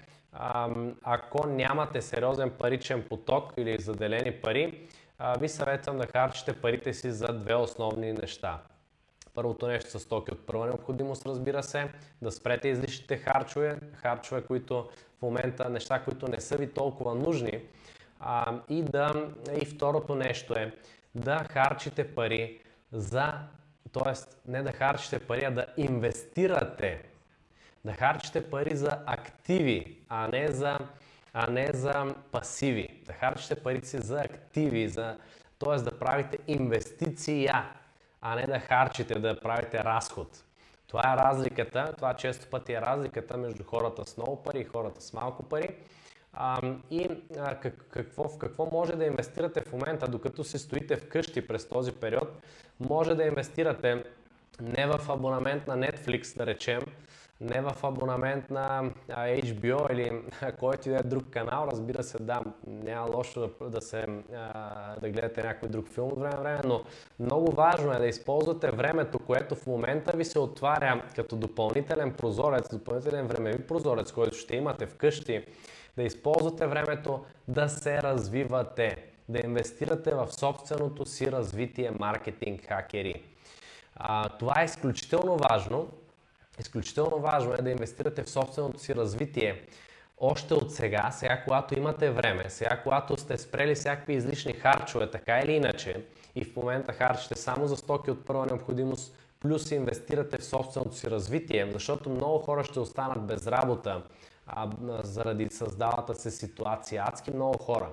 ако 1.02 1.46
нямате 1.46 2.02
сериозен 2.02 2.50
паричен 2.50 3.04
поток 3.08 3.52
или 3.56 3.80
заделени 3.80 4.32
пари, 4.32 4.88
ви 5.38 5.48
съветвам 5.48 5.98
да 5.98 6.06
харчите 6.06 6.52
парите 6.52 6.94
си 6.94 7.10
за 7.10 7.26
две 7.32 7.54
основни 7.54 8.12
неща. 8.12 8.58
Първото 9.34 9.66
нещо 9.66 9.90
са 9.90 10.00
стоки 10.00 10.32
от 10.32 10.46
първа 10.46 10.66
необходимост, 10.66 11.26
разбира 11.26 11.62
се, 11.62 11.88
да 12.22 12.32
спрете 12.32 12.68
излишните 12.68 13.16
харчове, 13.16 13.78
харчове, 13.94 14.42
които 14.42 14.88
в 15.18 15.22
момента, 15.22 15.68
неща, 15.68 16.02
които 16.04 16.28
не 16.28 16.40
са 16.40 16.56
ви 16.56 16.70
толкова 16.70 17.14
нужни. 17.14 17.62
А, 18.20 18.60
и, 18.68 18.82
да, 18.82 19.28
и 19.62 19.64
второто 19.64 20.14
нещо 20.14 20.54
е 20.54 20.74
да 21.14 21.44
харчите 21.50 22.14
пари 22.14 22.60
за, 22.92 23.32
т.е. 23.92 24.12
не 24.50 24.62
да 24.62 24.72
харчите 24.72 25.18
пари, 25.18 25.44
а 25.44 25.50
да 25.50 25.66
инвестирате 25.76 27.02
да 27.84 27.92
харчите 27.92 28.50
пари 28.50 28.76
за 28.76 28.98
активи, 29.06 29.98
а 30.08 30.28
не 30.28 30.48
за, 30.48 30.78
а 31.32 31.50
не 31.50 31.70
за 31.72 32.14
пасиви. 32.32 33.02
Да 33.06 33.12
харчите 33.12 33.54
парите 33.54 33.88
си 33.88 33.98
за 33.98 34.20
активи, 34.20 34.88
за, 34.88 35.18
т.е. 35.58 35.76
да 35.76 35.98
правите 35.98 36.38
инвестиция, 36.46 37.70
а 38.22 38.34
не 38.34 38.46
да 38.46 38.58
харчите, 38.58 39.18
да 39.18 39.40
правите 39.40 39.84
разход. 39.84 40.44
Това 40.86 41.12
е 41.12 41.16
разликата, 41.16 41.92
това 41.96 42.14
често 42.14 42.46
пъти 42.50 42.72
е 42.72 42.80
разликата 42.80 43.36
между 43.36 43.64
хората 43.64 44.06
с 44.06 44.16
много 44.16 44.42
пари 44.42 44.60
и 44.60 44.64
хората 44.64 45.00
с 45.00 45.12
малко 45.12 45.42
пари. 45.42 45.76
А, 46.32 46.74
и 46.90 47.08
а, 47.38 47.54
как, 47.54 47.86
какво, 47.90 48.28
в 48.28 48.38
какво 48.38 48.66
може 48.66 48.96
да 48.96 49.04
инвестирате 49.04 49.60
в 49.60 49.72
момента, 49.72 50.08
докато 50.08 50.44
се 50.44 50.58
стоите 50.58 50.96
вкъщи 50.96 51.46
през 51.46 51.68
този 51.68 51.92
период, 51.92 52.28
може 52.80 53.14
да 53.14 53.24
инвестирате 53.24 54.04
не 54.60 54.86
в 54.86 55.00
абонамент 55.08 55.66
на 55.66 55.78
Netflix, 55.78 56.36
да 56.36 56.46
речем, 56.46 56.80
не 57.40 57.60
в 57.60 57.84
абонамент 57.84 58.50
на 58.50 58.90
HBO 59.08 59.92
или 59.92 60.22
който 60.60 60.88
и 60.88 60.92
да 60.92 60.98
е 60.98 61.02
друг 61.02 61.24
канал, 61.30 61.68
разбира 61.72 62.02
се, 62.02 62.18
да, 62.22 62.40
няма 62.66 63.16
лошо 63.16 63.40
да, 63.40 63.70
да, 63.70 63.80
се, 63.80 64.06
да 65.00 65.10
гледате 65.10 65.42
някой 65.42 65.68
друг 65.68 65.88
филм 65.88 66.08
от 66.08 66.18
време 66.18 66.36
време, 66.36 66.60
но 66.64 66.84
много 67.20 67.52
важно 67.52 67.92
е 67.92 67.98
да 67.98 68.06
използвате 68.06 68.70
времето, 68.70 69.18
което 69.18 69.54
в 69.54 69.66
момента 69.66 70.16
ви 70.16 70.24
се 70.24 70.38
отваря 70.38 71.02
като 71.16 71.36
допълнителен 71.36 72.12
прозорец, 72.12 72.68
допълнителен 72.72 73.26
времеви 73.26 73.66
прозорец, 73.66 74.12
който 74.12 74.36
ще 74.36 74.56
имате 74.56 74.86
вкъщи, 74.86 75.44
да 75.96 76.02
използвате 76.02 76.66
времето 76.66 77.24
да 77.48 77.68
се 77.68 78.02
развивате, 78.02 78.96
да 79.28 79.40
инвестирате 79.44 80.14
в 80.14 80.28
собственото 80.32 81.06
си 81.06 81.32
развитие 81.32 81.90
маркетинг 81.98 82.66
хакери. 82.66 83.22
А, 83.96 84.28
това 84.28 84.54
е 84.60 84.64
изключително 84.64 85.36
важно, 85.36 85.88
Изключително 86.60 87.18
важно 87.18 87.54
е 87.54 87.62
да 87.62 87.70
инвестирате 87.70 88.22
в 88.22 88.30
собственото 88.30 88.78
си 88.80 88.94
развитие 88.94 89.62
още 90.24 90.54
от 90.54 90.72
сега, 90.72 91.10
сега 91.10 91.42
когато 91.44 91.78
имате 91.78 92.10
време, 92.10 92.44
сега 92.50 92.80
когато 92.82 93.16
сте 93.16 93.38
спрели 93.38 93.74
всякакви 93.74 94.14
излишни 94.14 94.52
харчове, 94.52 95.10
така 95.10 95.38
или 95.38 95.52
иначе, 95.52 96.04
и 96.34 96.44
в 96.44 96.56
момента 96.56 96.92
харчите 96.92 97.34
само 97.34 97.66
за 97.66 97.76
стоки 97.76 98.10
от 98.10 98.24
първа 98.24 98.46
необходимост, 98.46 99.16
плюс 99.40 99.70
инвестирате 99.70 100.38
в 100.38 100.44
собственото 100.44 100.96
си 100.96 101.10
развитие, 101.10 101.70
защото 101.72 102.10
много 102.10 102.38
хора 102.38 102.64
ще 102.64 102.80
останат 102.80 103.26
без 103.26 103.46
работа, 103.46 104.02
а, 104.46 104.70
заради 105.02 105.48
създалата 105.50 106.14
се 106.14 106.30
ситуация. 106.30 107.04
Адски 107.06 107.30
много 107.30 107.58
хора. 107.58 107.88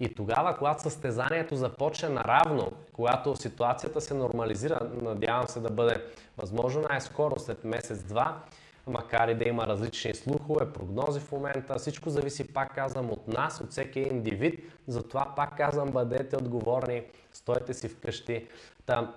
И 0.00 0.14
тогава, 0.14 0.56
когато 0.56 0.82
състезанието 0.82 1.56
започне 1.56 2.08
наравно, 2.08 2.72
когато 2.92 3.36
ситуацията 3.36 4.00
се 4.00 4.14
нормализира, 4.14 4.90
надявам 5.02 5.48
се 5.48 5.60
да 5.60 5.70
бъде 5.70 6.04
възможно 6.36 6.82
най-скоро, 6.90 7.38
след 7.38 7.64
месец-два, 7.64 8.42
макар 8.86 9.28
и 9.28 9.34
да 9.34 9.48
има 9.48 9.66
различни 9.66 10.14
слухове, 10.14 10.72
прогнози 10.72 11.20
в 11.20 11.32
момента, 11.32 11.78
всичко 11.78 12.10
зависи, 12.10 12.52
пак 12.52 12.74
казвам, 12.74 13.10
от 13.10 13.28
нас, 13.28 13.60
от 13.60 13.70
всеки 13.70 14.00
индивид. 14.00 14.72
Затова, 14.88 15.32
пак 15.36 15.56
казвам, 15.56 15.90
бъдете 15.90 16.36
отговорни, 16.36 17.02
стойте 17.32 17.74
си 17.74 17.88
вкъщи. 17.88 18.46
Та, 18.86 19.14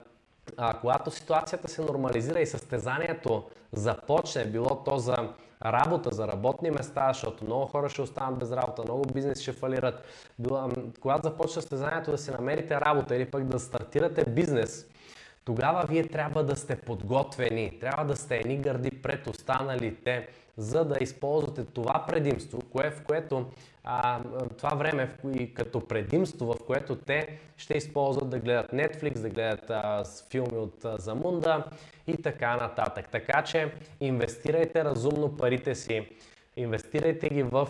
а, 0.57 0.79
когато 0.79 1.11
ситуацията 1.11 1.67
се 1.67 1.81
нормализира 1.81 2.39
и 2.39 2.45
състезанието 2.45 3.43
започне, 3.71 4.45
било 4.45 4.83
то 4.83 4.97
за 4.97 5.15
работа, 5.65 6.15
за 6.15 6.27
работни 6.27 6.71
места, 6.71 7.07
защото 7.13 7.45
много 7.45 7.65
хора 7.65 7.89
ще 7.89 8.01
останат 8.01 8.39
без 8.39 8.51
работа, 8.51 8.83
много 8.83 9.03
бизнес 9.13 9.41
ще 9.41 9.51
фалират. 9.51 10.03
Когато 11.01 11.27
започне 11.27 11.61
състезанието 11.61 12.11
да 12.11 12.17
си 12.17 12.31
намерите 12.31 12.81
работа 12.81 13.15
или 13.15 13.25
пък 13.25 13.43
да 13.43 13.59
стартирате 13.59 14.29
бизнес, 14.29 14.87
тогава 15.45 15.85
вие 15.89 16.07
трябва 16.07 16.43
да 16.43 16.55
сте 16.55 16.75
подготвени, 16.75 17.79
трябва 17.79 18.05
да 18.05 18.15
сте 18.15 18.37
едни 18.37 18.57
гърди 18.57 18.91
пред 18.91 19.27
останалите, 19.27 20.27
за 20.57 20.85
да 20.85 20.97
използвате 21.01 21.63
това 21.65 22.03
предимство, 22.07 22.61
кое, 22.71 22.91
в 22.91 23.03
което 23.03 23.45
а, 23.89 24.19
това 24.57 24.69
време 24.69 25.09
кои, 25.21 25.53
като 25.53 25.87
предимство, 25.87 26.53
в 26.53 26.65
което 26.65 26.95
те 26.95 27.39
ще 27.57 27.77
използват 27.77 28.29
да 28.29 28.39
гледат 28.39 28.71
Netflix, 28.71 29.19
да 29.19 29.29
гледат 29.29 29.69
а, 29.69 30.03
филми 30.31 30.57
от 30.57 30.85
а, 30.85 30.97
Замунда 30.97 31.63
и 32.07 32.17
така 32.17 32.55
нататък. 32.55 33.09
Така 33.11 33.43
че 33.43 33.71
инвестирайте 33.99 34.83
разумно 34.83 35.37
парите 35.37 35.75
си, 35.75 36.09
инвестирайте 36.55 37.29
ги 37.29 37.43
в 37.43 37.69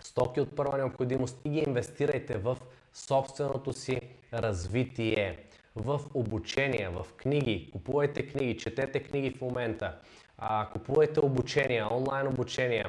стоки 0.00 0.40
от 0.40 0.56
първа 0.56 0.78
необходимост 0.78 1.40
и 1.44 1.50
ги 1.50 1.58
инвестирайте 1.66 2.38
в 2.38 2.58
собственото 2.92 3.72
си 3.72 4.00
развитие, 4.32 5.38
в 5.76 6.00
обучение, 6.14 6.88
в 6.88 7.06
книги. 7.16 7.70
Купувайте 7.72 8.26
книги, 8.26 8.56
четете 8.56 9.02
книги 9.02 9.30
в 9.30 9.40
момента, 9.40 9.94
а, 10.38 10.68
купувайте 10.72 11.20
обучения, 11.20 11.94
онлайн 11.94 12.26
обучения 12.26 12.86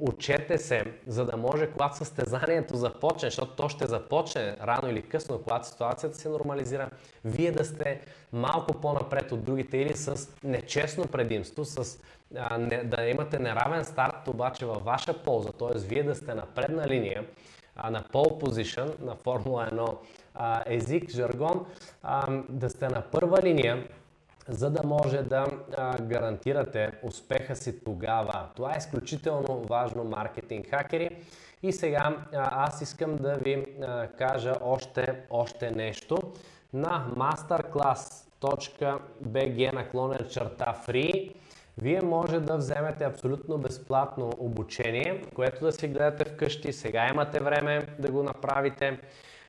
учете 0.00 0.58
се, 0.58 0.84
за 1.06 1.24
да 1.24 1.36
може, 1.36 1.70
когато 1.70 1.96
състезанието 1.96 2.76
започне, 2.76 3.26
защото 3.26 3.56
то 3.56 3.68
ще 3.68 3.86
започне 3.86 4.56
рано 4.62 4.88
или 4.88 5.02
късно, 5.02 5.38
когато 5.38 5.68
ситуацията 5.68 6.18
се 6.18 6.28
нормализира, 6.28 6.90
вие 7.24 7.52
да 7.52 7.64
сте 7.64 8.00
малко 8.32 8.72
по-напред 8.72 9.32
от 9.32 9.44
другите 9.44 9.78
или 9.78 9.96
с 9.96 10.28
нечестно 10.44 11.06
предимство, 11.06 11.64
с, 11.64 11.98
а, 12.36 12.58
не, 12.58 12.84
да 12.84 13.04
имате 13.04 13.38
неравен 13.38 13.84
старт, 13.84 14.28
обаче 14.28 14.66
във 14.66 14.84
ваша 14.84 15.22
полза, 15.22 15.52
т.е. 15.52 15.78
вие 15.78 16.02
да 16.02 16.14
сте 16.14 16.34
на 16.34 16.46
предна 16.46 16.86
линия, 16.86 17.24
а, 17.76 17.90
на 17.90 18.02
pole 18.02 18.42
position, 18.42 19.00
на 19.00 19.14
Формула 19.14 19.68
1 19.72 19.96
а, 20.34 20.62
език, 20.66 21.10
жаргон, 21.10 21.66
а, 22.02 22.42
да 22.48 22.70
сте 22.70 22.88
на 22.88 23.02
първа 23.02 23.42
линия, 23.42 23.88
за 24.48 24.70
да 24.70 24.86
може 24.86 25.22
да 25.22 25.46
гарантирате 26.00 26.92
успеха 27.02 27.56
си 27.56 27.84
тогава. 27.84 28.48
Това 28.56 28.74
е 28.74 28.78
изключително 28.78 29.64
важно 29.68 30.04
маркетинг 30.04 30.70
хакери. 30.70 31.10
И 31.62 31.72
сега 31.72 32.16
аз 32.34 32.82
искам 32.82 33.16
да 33.16 33.34
ви 33.34 33.66
кажа 34.18 34.54
още, 34.60 35.20
още 35.30 35.70
нещо. 35.70 36.18
На 36.72 37.06
masterclass.bg 37.16 39.72
наклонен 39.72 40.26
черта 40.30 40.76
free 40.86 41.34
вие 41.78 42.00
може 42.02 42.40
да 42.40 42.56
вземете 42.56 43.04
абсолютно 43.04 43.58
безплатно 43.58 44.30
обучение, 44.38 45.24
което 45.34 45.64
да 45.64 45.72
си 45.72 45.88
гледате 45.88 46.24
вкъщи. 46.24 46.72
Сега 46.72 47.08
имате 47.08 47.40
време 47.40 47.86
да 47.98 48.10
го 48.10 48.22
направите. 48.22 48.98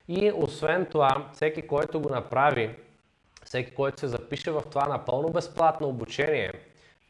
И 0.07 0.31
освен 0.35 0.85
това, 0.85 1.29
всеки, 1.33 1.67
който 1.67 2.01
го 2.01 2.09
направи, 2.09 2.75
всеки, 3.49 3.71
който 3.71 3.99
се 3.99 4.07
запише 4.07 4.51
в 4.51 4.63
това 4.71 4.87
напълно 4.87 5.29
безплатно 5.29 5.87
обучение, 5.87 6.51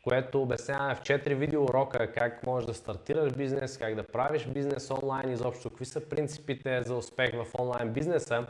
което 0.04 0.42
обясняваме 0.42 0.96
в 0.96 1.02
4 1.02 1.36
видео 1.36 1.64
урока 1.64 2.12
как 2.12 2.46
можеш 2.46 2.68
да 2.68 2.74
стартираш 2.74 3.34
бизнес, 3.34 3.78
как 3.78 3.96
да 3.96 4.04
правиш 4.04 4.46
бизнес 4.46 4.92
онлайн, 4.92 5.32
изобщо 5.32 5.70
какви 5.70 5.86
са 5.86 6.10
принципите 6.10 6.84
за 6.84 6.96
успех 6.96 7.32
в 7.34 7.46
онлайн 7.60 7.94
бизнеса. 7.94 8.46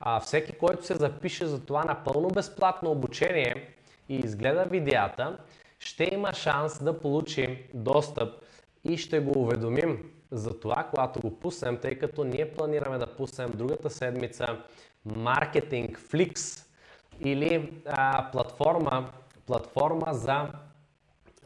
А, 0.00 0.20
всеки, 0.20 0.52
който 0.52 0.86
се 0.86 0.94
запише 0.94 1.46
за 1.46 1.64
това 1.64 1.84
напълно 1.84 2.28
безплатно 2.28 2.90
обучение 2.90 3.68
и 4.08 4.16
изгледа 4.16 4.64
видеята, 4.64 5.38
ще 5.78 6.08
има 6.12 6.34
шанс 6.34 6.82
да 6.82 7.00
получи 7.00 7.66
достъп 7.74 8.34
и 8.84 8.96
ще 8.96 9.20
го 9.20 9.40
уведомим 9.40 10.10
за 10.30 10.60
това, 10.60 10.86
когато 10.90 11.20
го 11.20 11.40
пуснем, 11.40 11.76
тъй 11.76 11.98
като 11.98 12.24
ние 12.24 12.52
планираме 12.52 12.98
да 12.98 13.06
пуснем 13.06 13.50
другата 13.54 13.90
седмица 13.90 14.58
Marketing 15.08 15.98
Flix, 15.98 16.63
или 17.20 17.72
а, 17.86 18.30
платформа, 18.32 19.10
платформа 19.46 20.14
за 20.14 20.48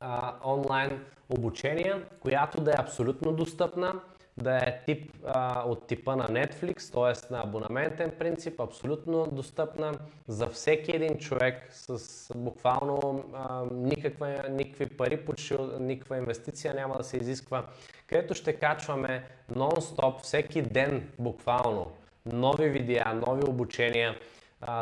а, 0.01 0.35
онлайн 0.45 1.05
обучение, 1.31 1.95
която 2.21 2.61
да 2.61 2.71
е 2.71 2.75
абсолютно 2.79 3.33
достъпна, 3.33 3.95
да 4.37 4.57
е 4.57 4.81
тип, 4.87 5.13
а, 5.27 5.63
от 5.67 5.87
типа 5.87 6.17
на 6.17 6.29
Netflix, 6.29 6.93
т.е. 6.93 7.35
на 7.35 7.43
абонаментен 7.43 8.13
принцип, 8.19 8.61
абсолютно 8.61 9.27
достъпна 9.27 9.95
за 10.29 10.47
всеки 10.47 10.97
един 10.97 11.19
човек 11.19 11.69
с 11.71 11.99
буквално 12.35 13.25
а, 13.35 13.65
никаква, 13.73 14.45
никакви 14.51 14.87
пари, 14.87 15.25
почти 15.25 15.57
никаква 15.81 16.17
инвестиция 16.17 16.75
няма 16.75 16.97
да 16.97 17.05
се 17.05 17.17
изисква, 17.17 17.65
където 18.07 18.35
ще 18.35 18.53
качваме 18.53 19.25
нон-стоп 19.55 20.21
всеки 20.23 20.63
ден 20.63 21.09
буквално 21.19 21.93
нови 22.27 22.69
видеа, 22.69 23.21
нови 23.27 23.43
обучения, 23.51 24.17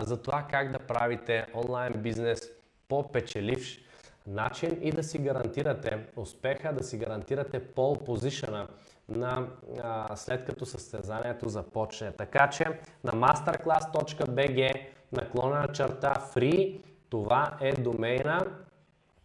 за 0.01 0.23
това 0.23 0.47
как 0.51 0.73
да 0.73 0.79
правите 0.79 1.47
онлайн 1.55 1.93
бизнес 1.93 2.51
по 2.89 3.13
печеливш 3.13 3.81
начин 4.27 4.79
и 4.83 4.93
да 4.93 5.03
си 5.03 5.19
гарантирате 5.19 6.07
успеха, 6.17 6.73
да 6.73 6.85
си 6.85 6.99
гарантирате 6.99 7.65
пол 7.65 7.97
позишъна 7.97 8.69
на, 9.09 9.49
а, 9.83 10.17
след 10.17 10.45
като 10.45 10.67
състезанието 10.67 11.49
започне. 11.49 12.13
Така 12.13 12.51
че 12.51 12.81
на 13.05 13.13
masterclass.bg 13.13 14.87
наклонена 15.13 15.69
черта 15.69 16.15
free, 16.15 16.83
това 17.09 17.59
е 17.61 17.73
домейна. 17.73 18.47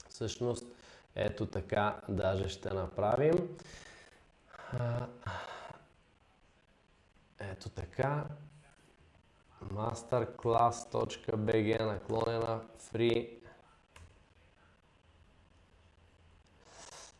Всъщност, 0.10 0.66
ето 1.16 1.46
така 1.46 1.96
даже 2.10 2.50
ще 2.50 2.74
направим. 2.74 3.50
Ето 7.40 7.70
така 7.70 8.26
masterclass.bg 9.74 11.86
наклонена 11.86 12.62
free 12.78 13.42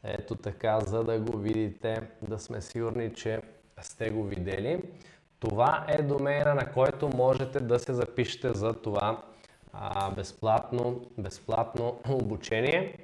Ето 0.04 0.36
така, 0.36 0.80
за 0.80 1.04
да 1.04 1.20
го 1.20 1.38
видите, 1.38 2.08
да 2.22 2.40
сме 2.40 2.62
сигурни, 2.62 3.14
че 3.14 3.42
сте 3.82 4.10
го 4.10 4.24
видели. 4.24 4.84
Това 5.40 5.86
е 5.88 6.02
домейна, 6.02 6.56
на 6.56 6.72
който 6.72 7.10
можете 7.16 7.60
да 7.60 7.80
се 7.80 7.94
запишете 7.94 8.54
за 8.54 8.74
това 8.74 9.24
а, 9.74 10.12
безплатно, 10.12 11.02
безплатно 11.18 12.00
обучение. 12.10 12.98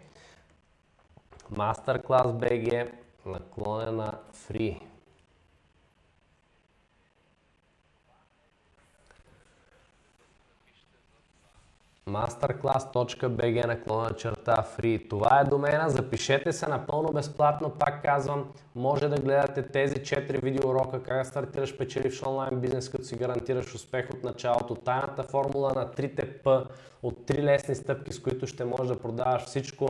Masterclass 1.54 2.26
BG 2.26 2.92
наклонена 3.26 4.14
free. 4.34 4.82
masterclass.bg 12.08 13.68
наклона 13.68 14.10
черта 14.10 14.66
free. 14.78 15.10
Това 15.10 15.40
е 15.40 15.50
домена, 15.50 15.90
запишете 15.90 16.54
се 16.54 16.68
напълно 16.68 17.12
безплатно, 17.14 17.70
пак 17.70 18.04
казвам, 18.04 18.46
може 18.76 19.08
да 19.08 19.22
гледате 19.22 19.62
тези 19.64 19.96
4 19.96 20.44
видео 20.44 20.70
урока, 20.70 21.04
как 21.04 21.18
да 21.18 21.26
стартираш 21.26 21.78
печеливш 21.78 22.24
онлайн 22.24 22.60
бизнес, 22.60 22.90
като 22.90 23.04
си 23.04 23.16
гарантираш 23.16 23.76
успех 23.76 24.10
от 24.14 24.24
началото, 24.24 24.76
тайната 24.76 25.24
формула 25.24 25.74
на 25.76 25.88
3 25.88 26.44
П, 26.44 26.66
от 27.04 27.28
3 27.28 27.44
лесни 27.44 27.76
стъпки, 27.76 28.14
с 28.14 28.20
които 28.20 28.48
ще 28.48 28.66
можеш 28.66 28.88
да 28.88 29.00
продаваш 29.00 29.44
всичко, 29.44 29.90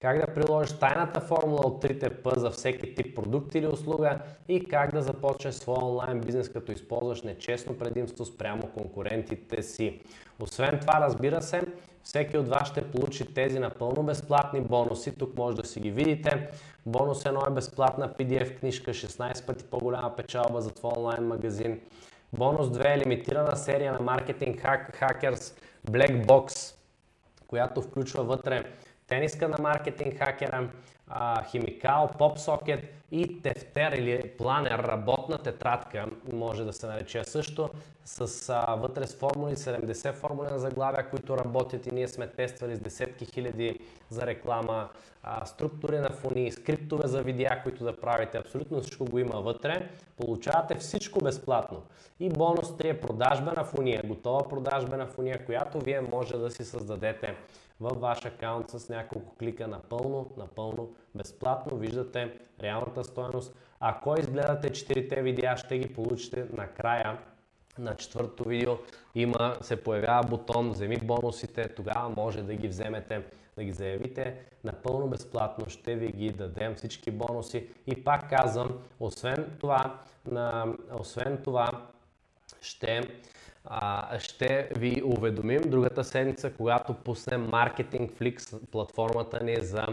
как 0.00 0.26
да 0.26 0.34
приложиш 0.34 0.78
тайната 0.78 1.20
формула 1.20 1.60
от 1.64 1.84
3 1.84 2.22
П 2.22 2.40
за 2.40 2.50
всеки 2.50 2.94
тип 2.94 3.16
продукт 3.16 3.54
или 3.54 3.66
услуга 3.66 4.18
и 4.48 4.64
как 4.64 4.92
да 4.92 5.02
започнеш 5.02 5.54
своя 5.54 5.84
онлайн 5.84 6.20
бизнес, 6.20 6.48
като 6.48 6.72
използваш 6.72 7.22
нечестно 7.22 7.78
предимство 7.78 8.24
спрямо 8.24 8.62
конкурентите 8.62 9.62
си. 9.62 10.00
Освен 10.40 10.78
това, 10.80 11.00
разбира 11.00 11.42
се, 11.42 11.62
всеки 12.04 12.38
от 12.38 12.48
вас 12.48 12.68
ще 12.68 12.90
получи 12.90 13.34
тези 13.34 13.58
напълно 13.58 14.02
безплатни 14.02 14.60
бонуси. 14.60 15.18
Тук 15.18 15.36
може 15.36 15.56
да 15.56 15.64
си 15.64 15.80
ги 15.80 15.90
видите. 15.90 16.50
Бонус 16.86 17.24
1 17.24 17.50
е 17.50 17.54
безплатна 17.54 18.08
PDF 18.08 18.60
книжка, 18.60 18.90
16 18.90 19.46
пъти 19.46 19.64
по-голяма 19.64 20.16
печалба 20.16 20.60
за 20.60 20.70
твой 20.70 20.92
онлайн 20.96 21.24
магазин. 21.24 21.80
Бонус 22.32 22.68
2 22.68 22.94
е 22.94 22.98
лимитирана 22.98 23.56
серия 23.56 23.92
на 23.92 24.00
маркетинг 24.00 24.62
Hackers 25.00 25.54
Black 25.88 26.26
Box, 26.26 26.74
която 27.46 27.82
включва 27.82 28.24
вътре 28.24 28.64
тениска 29.06 29.48
на 29.48 29.56
маркетинг 29.60 30.18
хакера, 30.18 30.68
химикал, 31.50 32.10
поп-сокет 32.18 32.80
и 33.10 33.42
тефтер 33.42 33.92
или 33.92 34.28
планер, 34.28 34.78
работна 34.78 35.38
тетрадка, 35.38 36.06
може 36.32 36.64
да 36.64 36.72
се 36.72 36.86
нарече 36.86 37.24
също, 37.24 37.70
с 38.04 38.54
вътре 38.78 39.06
с 39.06 39.14
формули, 39.14 39.56
70 39.56 40.14
формули 40.14 40.48
на 40.50 40.58
заглавия, 40.58 41.10
които 41.10 41.38
работят 41.38 41.86
и 41.86 41.94
ние 41.94 42.08
сме 42.08 42.26
тествали 42.26 42.76
с 42.76 42.80
десетки 42.80 43.26
хиляди 43.26 43.80
за 44.10 44.26
реклама, 44.26 44.88
структури 45.44 45.98
на 45.98 46.10
фони, 46.10 46.52
скриптове 46.52 47.08
за 47.08 47.22
видеа, 47.22 47.60
които 47.62 47.84
да 47.84 48.00
правите, 48.00 48.38
абсолютно 48.38 48.80
всичко 48.80 49.04
го 49.04 49.18
има 49.18 49.40
вътре. 49.40 49.88
Получавате 50.16 50.74
всичко 50.74 51.20
безплатно. 51.24 51.82
И 52.20 52.28
бонус 52.28 52.68
3 52.68 52.84
е 52.84 53.00
продажбена 53.00 53.64
фония, 53.64 54.02
готова 54.06 54.48
продажбена 54.48 55.06
фония, 55.06 55.44
която 55.46 55.80
вие 55.80 56.00
може 56.00 56.36
да 56.36 56.50
си 56.50 56.64
създадете 56.64 57.34
във 57.80 58.00
ваш 58.00 58.24
акаунт 58.24 58.70
с 58.70 58.88
няколко 58.88 59.36
клика 59.36 59.68
напълно, 59.68 60.30
напълно 60.36 60.94
безплатно. 61.14 61.76
Виждате 61.76 62.32
реалната 62.62 63.04
стоеност. 63.04 63.54
Ако 63.80 64.14
изгледате 64.18 64.70
4 64.70 65.22
видеа, 65.22 65.56
ще 65.56 65.78
ги 65.78 65.94
получите 65.94 66.46
накрая 66.52 67.18
на 67.78 67.94
четвъртото 67.94 68.48
видео. 68.48 68.72
Има, 69.14 69.56
се 69.60 69.82
появява 69.82 70.28
бутон 70.28 70.70
вземи 70.70 70.96
бонусите, 70.96 71.68
тогава 71.68 72.08
може 72.16 72.42
да 72.42 72.54
ги 72.54 72.68
вземете, 72.68 73.22
да 73.58 73.64
ги 73.64 73.72
заявите 73.72 74.34
напълно 74.64 75.06
безплатно. 75.06 75.68
Ще 75.68 75.96
ви 75.96 76.12
ги 76.12 76.30
дадем 76.30 76.74
всички 76.74 77.10
бонуси. 77.10 77.66
И 77.86 78.04
пак 78.04 78.30
казвам, 78.30 78.78
освен 79.00 79.56
това, 79.60 79.98
на, 80.26 80.74
освен 80.98 81.38
това 81.44 81.86
ще 82.60 83.08
а, 83.64 84.18
ще 84.18 84.68
ви 84.76 85.02
уведомим 85.04 85.60
другата 85.66 86.04
седмица, 86.04 86.52
когато 86.52 86.94
пуснем 86.94 87.48
Marketing 87.48 88.12
Flix, 88.12 88.66
платформата 88.70 89.44
ни 89.44 89.56
за 89.60 89.86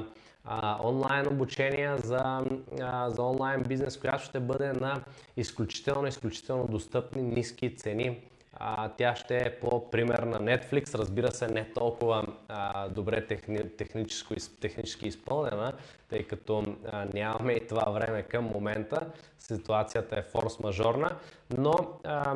а, 0.43 0.79
онлайн 0.83 1.27
обучение, 1.27 1.97
за, 1.97 2.45
а, 2.81 3.09
за 3.09 3.23
онлайн 3.23 3.63
бизнес, 3.63 3.97
която 3.97 4.23
ще 4.23 4.39
бъде 4.39 4.73
на 4.73 5.03
изключително, 5.37 6.07
изключително 6.07 6.67
достъпни, 6.67 7.21
ниски 7.21 7.75
цени. 7.75 8.23
А, 8.55 8.89
тя 8.89 9.15
ще 9.15 9.37
е 9.37 9.59
по 9.59 9.91
пример 9.91 10.19
на 10.19 10.39
Netflix, 10.39 10.95
разбира 10.95 11.31
се 11.31 11.47
не 11.47 11.65
толкова 11.73 12.25
а, 12.47 12.89
добре 12.89 13.25
техни, 13.25 13.69
техническо, 13.77 14.33
технически 14.61 15.07
изпълнена, 15.07 15.73
тъй 16.09 16.23
като 16.23 16.63
а, 16.91 17.05
нямаме 17.13 17.53
и 17.53 17.67
това 17.67 17.91
време 17.91 18.23
към 18.23 18.45
момента. 18.45 19.07
Ситуацията 19.39 20.19
е 20.19 20.23
форс-мажорна, 20.23 21.11
но 21.57 21.75
а, 22.03 22.35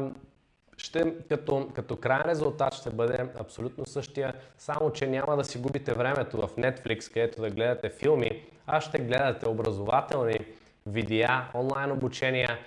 ще, 0.77 1.13
като, 1.29 1.69
като 1.73 1.95
крайен 1.95 2.25
резултат 2.25 2.73
ще 2.73 2.89
бъде 2.89 3.25
абсолютно 3.39 3.85
същия, 3.85 4.33
само 4.57 4.91
че 4.91 5.07
няма 5.07 5.37
да 5.37 5.43
си 5.43 5.57
губите 5.57 5.93
времето 5.93 6.37
в 6.37 6.49
Netflix, 6.57 7.13
където 7.13 7.41
да 7.41 7.49
гледате 7.49 7.89
филми, 7.89 8.45
а 8.67 8.81
ще 8.81 8.99
гледате 8.99 9.49
образователни 9.49 10.39
видеа, 10.85 11.47
онлайн 11.53 11.91
обучения, 11.91 12.57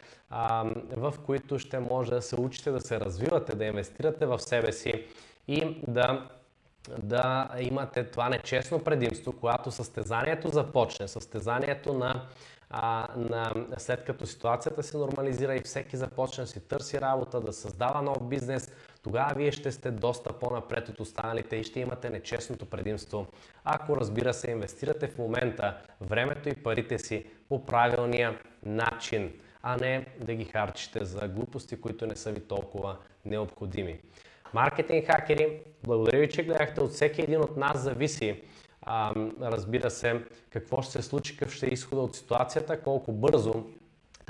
в 0.96 1.14
които 1.26 1.58
ще 1.58 1.78
може 1.78 2.10
да 2.10 2.22
се 2.22 2.40
учите 2.40 2.70
да 2.70 2.80
се 2.80 3.00
развивате, 3.00 3.56
да 3.56 3.64
инвестирате 3.64 4.26
в 4.26 4.38
себе 4.38 4.72
си 4.72 5.04
и 5.48 5.76
да 5.88 6.28
да 6.98 7.50
имате 7.60 8.04
това 8.04 8.28
нечестно 8.28 8.84
предимство, 8.84 9.32
когато 9.32 9.70
състезанието 9.70 10.48
започне, 10.48 11.08
състезанието 11.08 11.94
на 11.94 12.26
на, 13.16 13.52
след 13.78 14.04
като 14.04 14.26
ситуацията 14.26 14.82
се 14.82 14.96
нормализира 14.96 15.56
и 15.56 15.60
всеки 15.60 15.96
започне 15.96 16.44
да 16.44 16.50
си 16.50 16.60
търси 16.60 17.00
работа, 17.00 17.40
да 17.40 17.52
създава 17.52 18.02
нов 18.02 18.28
бизнес, 18.28 18.72
тогава 19.02 19.34
вие 19.36 19.52
ще 19.52 19.72
сте 19.72 19.90
доста 19.90 20.32
по-напред 20.32 20.88
от 20.88 21.00
останалите 21.00 21.56
и 21.56 21.64
ще 21.64 21.80
имате 21.80 22.10
нечестното 22.10 22.66
предимство. 22.66 23.26
Ако 23.64 23.96
разбира 23.96 24.34
се 24.34 24.50
инвестирате 24.50 25.08
в 25.08 25.18
момента 25.18 25.76
времето 26.00 26.48
и 26.48 26.54
парите 26.54 26.98
си 26.98 27.26
по 27.48 27.64
правилния 27.64 28.38
начин, 28.66 29.32
а 29.62 29.76
не 29.76 30.06
да 30.20 30.34
ги 30.34 30.44
харчите 30.44 31.04
за 31.04 31.28
глупости, 31.28 31.80
които 31.80 32.06
не 32.06 32.16
са 32.16 32.32
ви 32.32 32.40
толкова 32.40 32.96
необходими. 33.24 34.00
Маркетинг 34.54 35.06
хакери, 35.06 35.60
благодаря 35.84 36.18
ви, 36.18 36.30
че 36.30 36.44
гледахте. 36.44 36.80
От 36.80 36.90
всеки 36.90 37.22
един 37.22 37.40
от 37.40 37.56
нас 37.56 37.80
зависи 37.80 38.42
а, 38.82 39.14
разбира 39.40 39.90
се, 39.90 40.24
какво 40.50 40.82
ще 40.82 40.92
се 40.92 41.02
случи, 41.02 41.36
какъв 41.36 41.54
ще 41.54 41.66
е 41.66 41.72
изхода 41.72 42.02
от 42.02 42.16
ситуацията, 42.16 42.80
колко 42.80 43.12
бързо. 43.12 43.64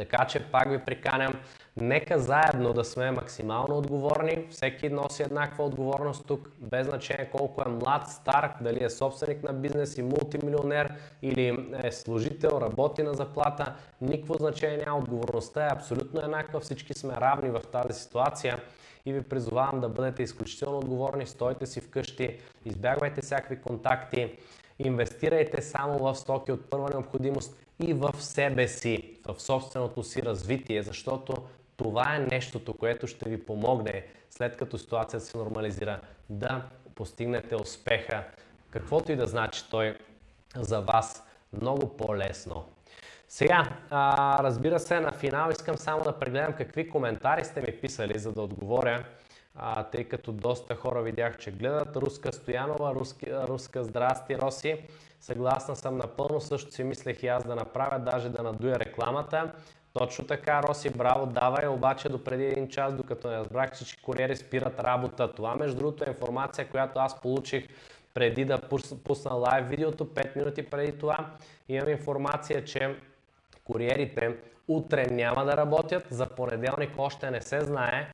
Така 0.09 0.25
че 0.25 0.51
пак 0.51 0.71
ви 0.71 0.79
приканям, 0.79 1.35
нека 1.77 2.19
заедно 2.19 2.73
да 2.73 2.85
сме 2.85 3.11
максимално 3.11 3.79
отговорни. 3.79 4.47
Всеки 4.51 4.89
носи 4.89 5.23
еднаква 5.23 5.65
отговорност 5.65 6.27
тук, 6.27 6.49
без 6.59 6.87
значение 6.87 7.31
колко 7.31 7.63
е 7.67 7.69
млад, 7.69 8.09
стар, 8.09 8.55
дали 8.61 8.85
е 8.85 8.91
собственик 8.91 9.43
на 9.43 9.53
бизнес 9.53 9.99
и 9.99 10.03
мултимилионер 10.03 10.95
или 11.23 11.69
е 11.83 11.93
служител, 11.93 12.59
работи 12.63 13.03
на 13.03 13.15
заплата. 13.15 13.75
Никакво 14.01 14.35
значение 14.35 14.83
няма. 14.87 14.99
Отговорността 14.99 15.67
е 15.67 15.73
абсолютно 15.73 16.21
еднаква. 16.21 16.61
Всички 16.61 16.95
сме 16.95 17.15
равни 17.15 17.51
в 17.51 17.61
тази 17.73 18.01
ситуация 18.01 18.61
и 19.07 19.13
ви 19.13 19.23
призовавам 19.23 19.81
да 19.81 19.89
бъдете 19.89 20.23
изключително 20.23 20.79
отговорни, 20.79 21.27
стойте 21.27 21.67
си 21.67 21.81
вкъщи, 21.81 22.39
избягвайте 22.65 23.21
всякакви 23.21 23.61
контакти, 23.61 24.39
инвестирайте 24.79 25.63
само 25.63 25.99
в 25.99 26.15
стоки 26.15 26.53
от 26.53 26.71
първа 26.71 26.91
необходимост 26.91 27.57
и 27.83 27.93
в 27.93 28.13
себе 28.19 28.69
си, 28.69 29.19
в 29.27 29.41
собственото 29.41 30.03
си 30.03 30.23
развитие, 30.23 30.83
защото 30.83 31.35
това 31.77 32.15
е 32.17 32.19
нещото, 32.19 32.75
което 32.75 33.07
ще 33.07 33.29
ви 33.29 33.45
помогне 33.45 34.07
след 34.31 34.57
като 34.57 34.79
ситуацията 34.79 35.27
се 35.27 35.39
нормализира 35.39 36.01
да 36.31 36.63
постигнете 36.95 37.57
успеха, 37.57 38.25
каквото 38.71 39.13
и 39.13 39.17
да 39.17 39.27
значи 39.27 39.65
той 39.71 39.99
за 40.57 40.81
вас 40.81 41.25
много 41.61 41.97
по-лесно. 41.97 42.65
Сега, 43.29 43.69
а, 43.91 44.39
разбира 44.43 44.81
се, 44.81 45.01
на 45.01 45.13
финал 45.13 45.51
искам 45.51 45.77
само 45.77 46.05
да 46.05 46.19
прегледам 46.19 46.53
какви 46.53 46.91
коментари 46.91 47.45
сте 47.45 47.61
ми 47.61 47.73
писали, 47.81 48.19
за 48.19 48.33
да 48.33 48.43
отговоря, 48.43 49.05
а, 49.55 49.85
тъй 49.85 50.05
като 50.05 50.33
доста 50.33 50.75
хора 50.75 51.03
видях, 51.03 51.39
че 51.39 51.51
гледат. 51.51 51.97
Руска 51.97 52.33
Стоянова, 52.33 52.95
руски, 52.95 53.27
руска 53.33 53.85
здрасти, 53.85 54.39
Роси. 54.39 54.85
Съгласна 55.21 55.77
съм 55.77 55.97
напълно, 55.97 56.41
също 56.41 56.73
си 56.73 56.85
мислех 56.85 57.23
и 57.23 57.27
аз 57.27 57.47
да 57.47 57.55
направя, 57.55 57.99
даже 57.99 58.29
да 58.29 58.43
надуя 58.43 58.79
рекламата. 58.79 59.53
Точно 59.93 60.27
така, 60.27 60.63
Роси, 60.63 60.91
браво, 60.91 61.27
давай, 61.27 61.67
обаче 61.69 62.09
до 62.09 62.25
преди 62.25 62.45
един 62.45 62.69
час, 62.69 62.95
докато 62.95 63.29
не 63.29 63.37
разбрах, 63.37 63.79
че 63.79 64.03
куриери 64.03 64.37
спират 64.37 64.81
работа. 64.81 65.33
Това, 65.33 65.55
между 65.55 65.77
другото, 65.77 66.05
е 66.05 66.09
информация, 66.09 66.69
която 66.69 66.99
аз 66.99 67.21
получих 67.21 67.69
преди 68.15 68.45
да 68.45 68.61
пусна 69.05 69.35
лайв 69.35 69.69
видеото, 69.69 70.05
5 70.05 70.37
минути 70.37 70.71
преди 70.71 70.99
това. 70.99 71.31
Имам 71.69 71.89
информация, 71.89 72.65
че 72.65 72.97
Куриерите 73.65 74.37
утре 74.69 75.07
няма 75.11 75.45
да 75.45 75.57
работят, 75.57 76.07
за 76.11 76.27
понеделник 76.27 76.91
още 76.99 77.31
не 77.31 77.41
се 77.41 77.61
знае. 77.61 78.09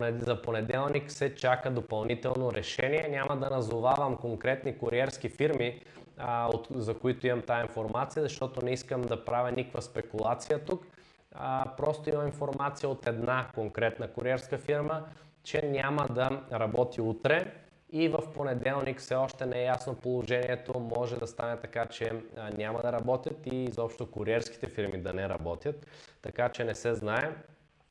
За 0.00 0.42
понеделник 0.42 1.10
се 1.10 1.34
чака 1.34 1.70
допълнително 1.70 2.52
решение. 2.52 3.08
Няма 3.10 3.36
да 3.36 3.50
назовавам 3.50 4.16
конкретни 4.16 4.78
куриерски 4.78 5.28
фирми, 5.28 5.80
а, 6.18 6.48
от, 6.48 6.66
за 6.70 6.94
които 6.94 7.26
имам 7.26 7.42
тази 7.42 7.62
информация, 7.62 8.22
защото 8.22 8.64
не 8.64 8.72
искам 8.72 9.02
да 9.02 9.24
правя 9.24 9.52
никаква 9.52 9.82
спекулация 9.82 10.64
тук. 10.64 10.86
А, 11.34 11.64
просто 11.76 12.10
имам 12.10 12.26
информация 12.26 12.88
от 12.88 13.06
една 13.06 13.46
конкретна 13.54 14.08
куриерска 14.08 14.58
фирма, 14.58 15.02
че 15.42 15.62
няма 15.62 16.06
да 16.08 16.42
работи 16.52 17.00
утре 17.00 17.52
и 17.92 18.08
в 18.08 18.22
понеделник 18.34 18.98
все 18.98 19.14
още 19.14 19.46
не 19.46 19.60
е 19.60 19.64
ясно 19.64 19.94
положението. 19.94 20.80
Може 20.96 21.16
да 21.16 21.26
стане 21.26 21.56
така, 21.56 21.86
че 21.86 22.12
няма 22.56 22.82
да 22.82 22.92
работят 22.92 23.46
и 23.46 23.64
изобщо 23.64 24.10
куриерските 24.10 24.66
фирми 24.66 25.02
да 25.02 25.12
не 25.12 25.28
работят, 25.28 25.86
така 26.22 26.48
че 26.48 26.64
не 26.64 26.74
се 26.74 26.94
знае. 26.94 27.32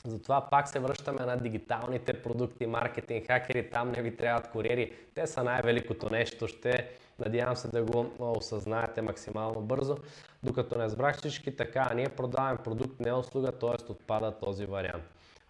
Затова 0.05 0.49
пак 0.49 0.67
се 0.67 0.79
връщаме 0.79 1.25
на 1.25 1.37
дигиталните 1.37 2.21
продукти, 2.21 2.65
маркетинг, 2.65 3.27
хакери, 3.27 3.69
там 3.69 3.91
не 3.91 4.01
ви 4.01 4.15
трябват 4.15 4.49
куриери. 4.49 4.93
Те 5.15 5.27
са 5.27 5.43
най-великото 5.43 6.09
нещо. 6.09 6.47
Ще 6.47 6.89
надявам 7.19 7.55
се 7.55 7.67
да 7.67 7.83
го 7.83 8.11
осъзнаете 8.19 9.01
максимално 9.01 9.61
бързо. 9.61 9.97
Докато 10.43 10.77
не 10.77 10.83
разбрах 10.83 11.17
всички 11.17 11.55
така, 11.55 11.91
ние 11.95 12.09
продаваме 12.09 12.57
продукт, 12.57 12.99
не 12.99 13.13
услуга, 13.13 13.51
т.е. 13.51 13.91
отпада 13.91 14.31
този 14.31 14.65
вариант. 14.65 15.03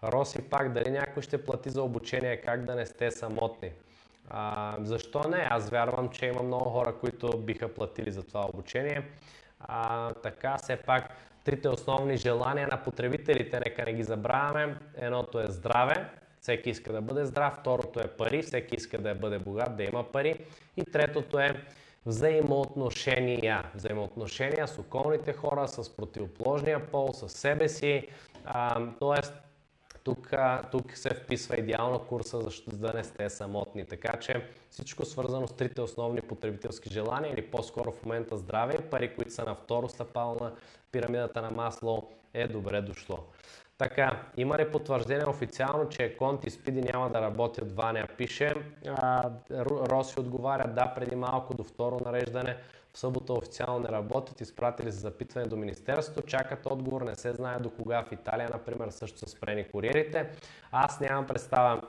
Роси 0.04 0.42
пак, 0.42 0.72
дали 0.72 0.90
някой 0.90 1.22
ще 1.22 1.44
плати 1.44 1.70
за 1.70 1.82
обучение, 1.82 2.36
как 2.36 2.64
да 2.64 2.74
не 2.74 2.86
сте 2.86 3.10
самотни. 3.10 3.70
А, 4.30 4.76
защо 4.80 5.28
не? 5.28 5.46
Аз 5.50 5.70
вярвам, 5.70 6.08
че 6.08 6.26
има 6.26 6.42
много 6.42 6.70
хора, 6.70 6.94
които 7.00 7.38
биха 7.38 7.74
платили 7.74 8.10
за 8.10 8.22
това 8.22 8.46
обучение. 8.54 9.02
А, 9.60 10.10
така, 10.12 10.56
все 10.58 10.76
пак, 10.76 11.08
трите 11.44 11.68
основни 11.68 12.16
желания 12.16 12.68
на 12.70 12.82
потребителите, 12.82 13.60
нека 13.66 13.84
не 13.84 13.92
ги 13.92 14.02
забравяме. 14.02 14.76
Едното 14.96 15.40
е 15.40 15.46
здраве, 15.46 16.10
всеки 16.40 16.70
иска 16.70 16.92
да 16.92 17.00
бъде 17.00 17.24
здрав, 17.24 17.54
второто 17.60 18.00
е 18.00 18.08
пари, 18.08 18.42
всеки 18.42 18.76
иска 18.76 18.98
да 18.98 19.14
бъде 19.14 19.38
богат, 19.38 19.76
да 19.76 19.84
има 19.84 20.12
пари 20.12 20.44
и 20.76 20.84
третото 20.84 21.38
е 21.38 21.64
взаимоотношения. 22.06 23.64
Взаимоотношения 23.74 24.68
с 24.68 24.78
околните 24.78 25.32
хора, 25.32 25.68
с 25.68 25.96
противоположния 25.96 26.86
пол, 26.86 27.12
с 27.12 27.28
себе 27.28 27.68
си. 27.68 28.08
А, 28.44 28.86
тоест, 28.98 29.34
тук, 30.04 30.32
тук 30.70 30.96
се 30.96 31.14
вписва 31.14 31.56
идеално 31.56 31.98
курса, 31.98 32.40
за 32.40 32.78
да 32.78 32.92
не 32.92 33.04
сте 33.04 33.30
самотни. 33.30 33.86
Така 33.86 34.18
че 34.20 34.46
всичко 34.70 35.04
свързано 35.04 35.48
с 35.48 35.56
трите 35.56 35.80
основни 35.80 36.20
потребителски 36.20 36.90
желания 36.90 37.32
или 37.32 37.50
по-скоро 37.50 37.92
в 37.92 38.04
момента 38.04 38.36
здраве 38.36 38.74
и 38.74 38.90
пари, 38.90 39.14
които 39.14 39.32
са 39.32 39.44
на 39.44 39.54
второ 39.54 39.88
стъпало 39.88 40.36
на 40.40 40.52
пирамидата 40.92 41.42
на 41.42 41.50
масло, 41.50 42.08
е 42.34 42.48
добре 42.48 42.80
дошло. 42.80 43.18
Така, 43.78 44.22
има 44.36 44.58
ли 44.58 44.70
потвърждение 44.70 45.26
официално, 45.26 45.88
че 45.88 46.16
Конт 46.16 46.46
и 46.46 46.50
Спиди 46.50 46.80
няма 46.80 47.10
да 47.10 47.20
работят? 47.20 47.72
Ваня 47.72 48.06
пише. 48.18 48.54
А, 48.86 49.30
Роси 49.60 50.20
отговаря, 50.20 50.68
да, 50.68 50.92
преди 50.94 51.16
малко 51.16 51.54
до 51.54 51.64
второ 51.64 52.00
нареждане. 52.04 52.56
В 52.94 52.98
събота 52.98 53.32
официално 53.32 53.78
не 53.78 53.88
работят, 53.88 54.40
изпратили 54.40 54.92
се 54.92 54.98
запитване 54.98 55.46
до 55.46 55.56
Министерството, 55.56 56.22
чакат 56.22 56.66
отговор, 56.66 57.02
не 57.02 57.14
се 57.14 57.32
знае 57.32 57.58
до 57.58 57.70
кога 57.70 58.02
в 58.02 58.12
Италия, 58.12 58.50
например, 58.52 58.90
също 58.90 59.18
са 59.18 59.26
спрени 59.26 59.68
куриерите. 59.68 60.30
Аз 60.72 61.00
нямам 61.00 61.26
представа 61.26 61.82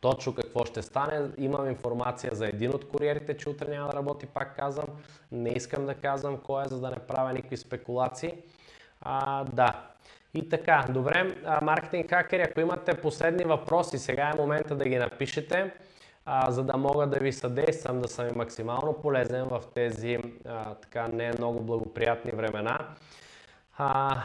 точно 0.00 0.34
какво 0.34 0.64
ще 0.64 0.82
стане. 0.82 1.28
Имам 1.38 1.68
информация 1.68 2.34
за 2.34 2.46
един 2.46 2.70
от 2.74 2.88
куриерите, 2.88 3.36
че 3.36 3.48
утре 3.48 3.70
няма 3.70 3.88
да 3.88 3.96
работи, 3.96 4.26
пак 4.26 4.56
казвам. 4.56 4.86
Не 5.32 5.50
искам 5.50 5.86
да 5.86 5.94
казвам 5.94 6.36
кой 6.36 6.64
е, 6.64 6.68
за 6.68 6.80
да 6.80 6.90
не 6.90 6.98
правя 6.98 7.32
никакви 7.32 7.56
спекулации. 7.56 8.34
А, 9.00 9.44
да. 9.44 9.84
И 10.34 10.48
така, 10.48 10.84
добре, 10.90 11.36
маркетинг 11.62 12.10
хакери, 12.10 12.42
ако 12.42 12.60
имате 12.60 13.00
последни 13.00 13.44
въпроси, 13.44 13.98
сега 13.98 14.32
е 14.34 14.36
момента 14.36 14.76
да 14.76 14.84
ги 14.84 14.96
напишете 14.96 15.72
а, 16.30 16.50
за 16.50 16.64
да 16.64 16.76
мога 16.76 17.06
да 17.06 17.18
ви 17.18 17.32
съдействам 17.32 18.00
да 18.00 18.08
съм 18.08 18.28
максимално 18.36 18.92
полезен 18.92 19.44
в 19.44 19.62
тези 19.74 20.18
а, 20.46 20.74
така 20.74 21.08
не 21.08 21.32
много 21.38 21.60
благоприятни 21.60 22.32
времена. 22.32 22.88
А, 23.78 24.22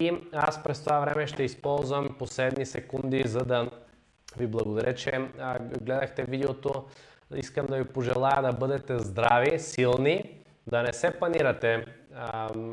и 0.00 0.12
аз 0.32 0.62
през 0.62 0.84
това 0.84 1.00
време 1.00 1.26
ще 1.26 1.42
използвам 1.42 2.16
последни 2.18 2.66
секунди, 2.66 3.22
за 3.26 3.38
да 3.38 3.70
ви 4.36 4.46
благодаря, 4.46 4.94
че 4.94 5.28
а, 5.38 5.58
гледахте 5.58 6.22
видеото. 6.22 6.84
Искам 7.34 7.66
да 7.66 7.76
ви 7.76 7.84
пожелая 7.84 8.42
да 8.42 8.52
бъдете 8.52 8.98
здрави, 8.98 9.58
силни, 9.58 10.44
да 10.66 10.82
не 10.82 10.92
се 10.92 11.10
панирате. 11.10 11.84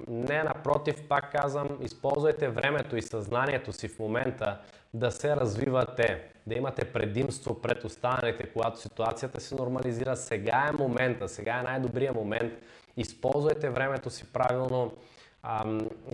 Не, 0.07 0.43
напротив, 0.43 1.07
пак 1.09 1.31
казвам, 1.31 1.67
използвайте 1.81 2.49
времето 2.49 2.97
и 2.97 3.01
съзнанието 3.01 3.73
си 3.73 3.87
в 3.87 3.99
момента 3.99 4.57
да 4.93 5.11
се 5.11 5.35
развивате, 5.35 6.23
да 6.47 6.55
имате 6.55 6.85
предимство 6.85 7.61
пред 7.61 7.83
останалите, 7.83 8.49
когато 8.53 8.79
ситуацията 8.79 9.41
се 9.41 9.55
нормализира. 9.55 10.15
Сега 10.15 10.69
е 10.69 10.77
момента, 10.77 11.27
сега 11.27 11.59
е 11.59 11.63
най-добрият 11.63 12.15
момент. 12.15 12.53
Използвайте 12.97 13.69
времето 13.69 14.09
си 14.09 14.33
правилно, 14.33 14.93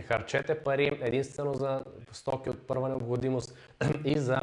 харчете 0.07 0.55
пари 0.55 0.99
единствено 1.01 1.53
за 1.53 1.83
стоки 2.11 2.49
от 2.49 2.67
първа 2.67 2.89
необходимост 2.89 3.57
и 4.05 4.19
за 4.19 4.39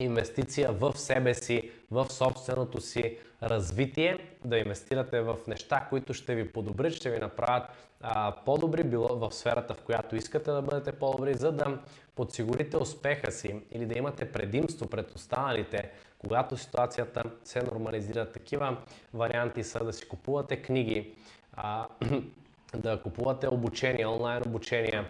инвестиция 0.00 0.72
в 0.72 0.98
себе 0.98 1.34
си, 1.34 1.70
в 1.90 2.12
собственото 2.12 2.80
си 2.80 3.18
развитие, 3.44 4.18
да 4.44 4.58
инвестирате 4.58 5.20
в 5.20 5.36
неща, 5.48 5.86
които 5.90 6.14
ще 6.14 6.34
ви 6.34 6.52
подобрят, 6.52 6.92
ще 6.92 7.10
ви 7.10 7.18
направят 7.18 7.68
а, 8.00 8.34
по-добри 8.44 8.84
било 8.84 9.08
в 9.08 9.32
сферата, 9.34 9.74
в 9.74 9.82
която 9.82 10.16
искате 10.16 10.50
да 10.50 10.62
бъдете 10.62 10.92
по-добри, 10.92 11.34
за 11.34 11.52
да 11.52 11.78
подсигурите 12.16 12.76
успеха 12.76 13.32
си 13.32 13.60
или 13.72 13.86
да 13.86 13.98
имате 13.98 14.32
предимство 14.32 14.86
пред 14.86 15.14
останалите, 15.14 15.90
когато 16.18 16.56
ситуацията 16.56 17.24
се 17.44 17.62
нормализира. 17.62 18.32
Такива 18.32 18.76
варианти 19.14 19.64
са 19.64 19.84
да 19.84 19.92
си 19.92 20.08
купувате 20.08 20.56
книги, 20.56 21.14
а, 21.52 21.86
да 22.76 23.02
купувате 23.02 23.48
обучение, 23.48 24.06
онлайн 24.06 24.42
обучения, 24.46 25.06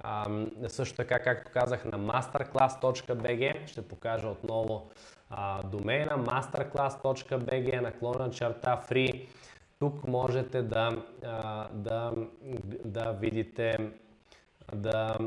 а, 0.00 0.26
също 0.68 0.96
така, 0.96 1.18
както 1.18 1.52
казах, 1.52 1.84
на 1.84 1.98
masterclass.bg 1.98 3.66
ще 3.66 3.88
покажа 3.88 4.28
отново 4.28 4.90
а, 5.30 5.62
домейна 5.62 6.18
masterclass.bg 6.18 7.80
наклона 7.80 8.30
черта 8.30 8.82
free. 8.90 9.28
Тук 9.78 10.08
можете 10.08 10.62
да, 10.62 11.02
а, 11.24 11.68
да, 11.72 12.12
да 12.84 13.12
видите 13.12 13.90
да, 14.74 15.18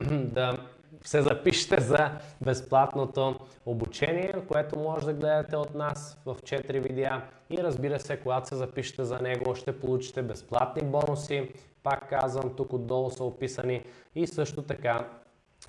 да 0.10 0.58
се 1.04 1.22
запишете 1.22 1.80
за 1.80 2.10
безплатното 2.40 3.40
обучение, 3.66 4.34
което 4.48 4.78
може 4.78 5.06
да 5.06 5.12
гледате 5.12 5.56
от 5.56 5.74
нас 5.74 6.18
в 6.26 6.34
4 6.34 6.80
видеа 6.80 7.22
и 7.50 7.58
разбира 7.58 8.00
се, 8.00 8.16
когато 8.16 8.48
се 8.48 8.56
запишете 8.56 9.04
за 9.04 9.18
него, 9.18 9.54
ще 9.54 9.80
получите 9.80 10.22
безплатни 10.22 10.82
бонуси. 10.82 11.50
Пак 11.82 12.08
казвам, 12.08 12.56
тук 12.56 12.72
отдолу 12.72 13.10
са 13.10 13.24
описани 13.24 13.84
и 14.14 14.26
също 14.26 14.62
така 14.62 15.08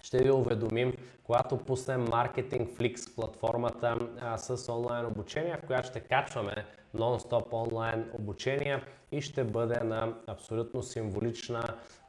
ще 0.02 0.24
ви 0.24 0.32
уведомим, 0.32 0.94
когато 1.24 1.58
пуснем 1.58 2.08
Marketing 2.08 2.78
Flix 2.78 3.16
платформата 3.16 3.98
а, 4.22 4.38
с 4.38 4.72
онлайн 4.72 5.06
обучение, 5.06 5.58
в 5.64 5.68
която 5.68 5.88
ще 5.88 6.00
качваме 6.00 6.66
нон-стоп 6.96 7.54
онлайн 7.54 8.06
обучение 8.14 8.84
и 9.12 9.22
ще 9.22 9.44
бъде 9.44 9.80
на 9.80 10.14
абсолютно 10.28 10.84
символична 10.84 11.64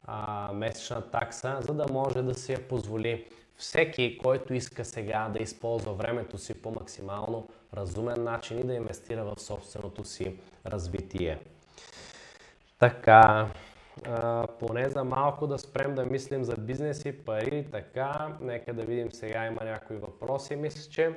а, 0.04 0.50
месечна 0.52 1.10
такса, 1.10 1.58
за 1.60 1.74
да 1.74 1.92
може 1.92 2.22
да 2.22 2.34
си 2.34 2.52
я 2.52 2.68
позволи 2.68 3.26
всеки, 3.56 4.18
който 4.18 4.54
иска 4.54 4.84
сега 4.84 5.28
да 5.28 5.42
използва 5.42 5.92
времето 5.92 6.38
си 6.38 6.62
по 6.62 6.70
максимално 6.70 7.48
разумен 7.74 8.24
начин 8.24 8.58
и 8.58 8.64
да 8.64 8.74
инвестира 8.74 9.24
в 9.24 9.40
собственото 9.40 10.04
си 10.04 10.36
развитие. 10.66 11.38
Така, 12.78 13.48
а, 14.06 14.46
поне 14.58 14.88
за 14.88 15.04
малко 15.04 15.46
да 15.46 15.58
спрем 15.58 15.94
да 15.94 16.04
мислим 16.04 16.44
за 16.44 16.56
бизнес 16.56 17.04
и 17.04 17.24
пари. 17.24 17.66
Така, 17.70 18.28
нека 18.40 18.74
да 18.74 18.82
видим 18.82 19.12
сега 19.12 19.46
има 19.46 19.64
някои 19.64 19.96
въпроси, 19.96 20.56
мисля, 20.56 20.90
че. 20.90 21.16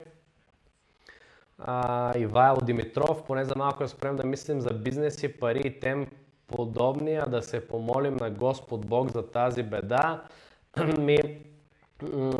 А, 1.60 2.18
Ивайло 2.18 2.58
Димитров, 2.62 3.24
поне 3.24 3.46
за 3.46 3.56
малко 3.56 3.84
да 3.84 3.90
спрем 3.90 4.16
да 4.16 4.24
мислим 4.24 4.62
за 4.62 4.74
бизнес 4.74 5.24
и 5.24 5.40
пари 5.40 5.62
и 5.66 5.80
тем 5.80 6.08
подобни, 6.48 7.16
а 7.16 7.26
да 7.26 7.42
се 7.42 7.68
помолим 7.68 8.16
на 8.16 8.30
Господ 8.30 8.86
Бог 8.86 9.12
за 9.12 9.32
тази 9.32 9.64
беда. 9.64 10.24
Ми, 11.00 11.18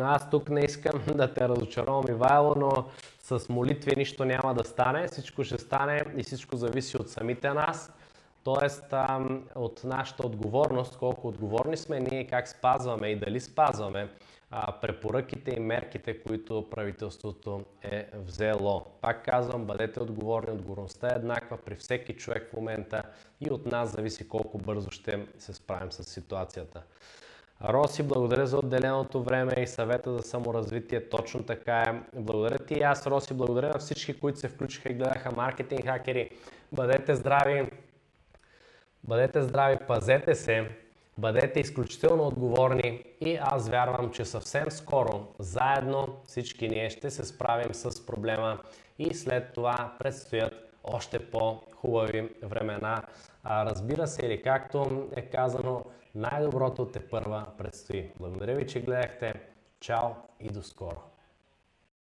аз 0.00 0.30
тук 0.30 0.50
не 0.50 0.60
искам 0.60 1.02
да 1.14 1.34
те 1.34 1.48
разочаровам, 1.48 2.04
Ивайло, 2.08 2.54
но 2.56 2.84
с 3.22 3.48
молитви 3.48 3.96
нищо 3.96 4.24
няма 4.24 4.54
да 4.54 4.64
стане. 4.64 5.08
Всичко 5.08 5.44
ще 5.44 5.58
стане 5.58 6.04
и 6.16 6.22
всичко 6.22 6.56
зависи 6.56 6.96
от 6.96 7.10
самите 7.10 7.50
нас. 7.50 7.92
Тоест 8.46 8.94
от 9.54 9.84
нашата 9.84 10.26
отговорност, 10.26 10.98
колко 10.98 11.28
отговорни 11.28 11.76
сме 11.76 12.00
ние, 12.00 12.26
как 12.26 12.48
спазваме 12.48 13.08
и 13.08 13.16
дали 13.16 13.40
спазваме 13.40 14.08
препоръките 14.80 15.50
и 15.56 15.60
мерките, 15.60 16.22
които 16.22 16.70
правителството 16.70 17.64
е 17.82 18.06
взело. 18.14 18.84
Пак 19.00 19.24
казвам, 19.24 19.64
бъдете 19.64 20.00
отговорни, 20.00 20.52
отговорността 20.52 21.08
е 21.08 21.16
еднаква 21.16 21.56
при 21.56 21.74
всеки 21.74 22.12
човек 22.12 22.48
в 22.50 22.56
момента 22.56 23.02
и 23.40 23.50
от 23.50 23.66
нас 23.66 23.92
зависи 23.92 24.28
колко 24.28 24.58
бързо 24.58 24.90
ще 24.90 25.26
се 25.38 25.54
справим 25.54 25.92
с 25.92 26.04
ситуацията. 26.04 26.82
Роси, 27.64 28.02
благодаря 28.02 28.46
за 28.46 28.58
отделеното 28.58 29.22
време 29.22 29.54
и 29.58 29.66
съвета 29.66 30.12
за 30.12 30.22
саморазвитие. 30.22 31.08
Точно 31.08 31.42
така 31.42 31.82
е. 31.82 32.20
Благодаря 32.20 32.58
ти 32.58 32.74
и 32.74 32.82
аз, 32.82 33.06
Роси. 33.06 33.34
Благодаря 33.34 33.68
на 33.68 33.78
всички, 33.78 34.20
които 34.20 34.38
се 34.38 34.48
включиха 34.48 34.88
и 34.88 34.94
гледаха 34.94 35.32
маркетинг 35.32 35.84
хакери. 35.84 36.30
Бъдете 36.72 37.14
здрави, 37.14 37.70
Бъдете 39.08 39.42
здрави, 39.42 39.76
пазете 39.86 40.34
се, 40.34 40.70
бъдете 41.18 41.60
изключително 41.60 42.26
отговорни 42.26 43.04
и 43.20 43.38
аз 43.40 43.68
вярвам, 43.68 44.10
че 44.10 44.24
съвсем 44.24 44.70
скоро 44.70 45.26
заедно 45.38 46.16
всички 46.24 46.68
ние 46.68 46.90
ще 46.90 47.10
се 47.10 47.24
справим 47.24 47.74
с 47.74 48.06
проблема 48.06 48.58
и 48.98 49.14
след 49.14 49.52
това 49.52 49.94
предстоят 49.98 50.54
още 50.84 51.30
по-хубави 51.30 52.28
времена. 52.42 53.02
А, 53.44 53.66
разбира 53.66 54.06
се, 54.06 54.26
или 54.26 54.42
както 54.42 55.08
е 55.16 55.22
казано, 55.22 55.84
най-доброто 56.14 56.86
те 56.86 57.08
първа 57.08 57.46
предстои. 57.58 58.10
Благодаря 58.20 58.54
ви, 58.54 58.66
че 58.66 58.80
гледахте. 58.80 59.34
Чао 59.80 60.08
и 60.40 60.48
до 60.48 60.62
скоро! 60.62 61.15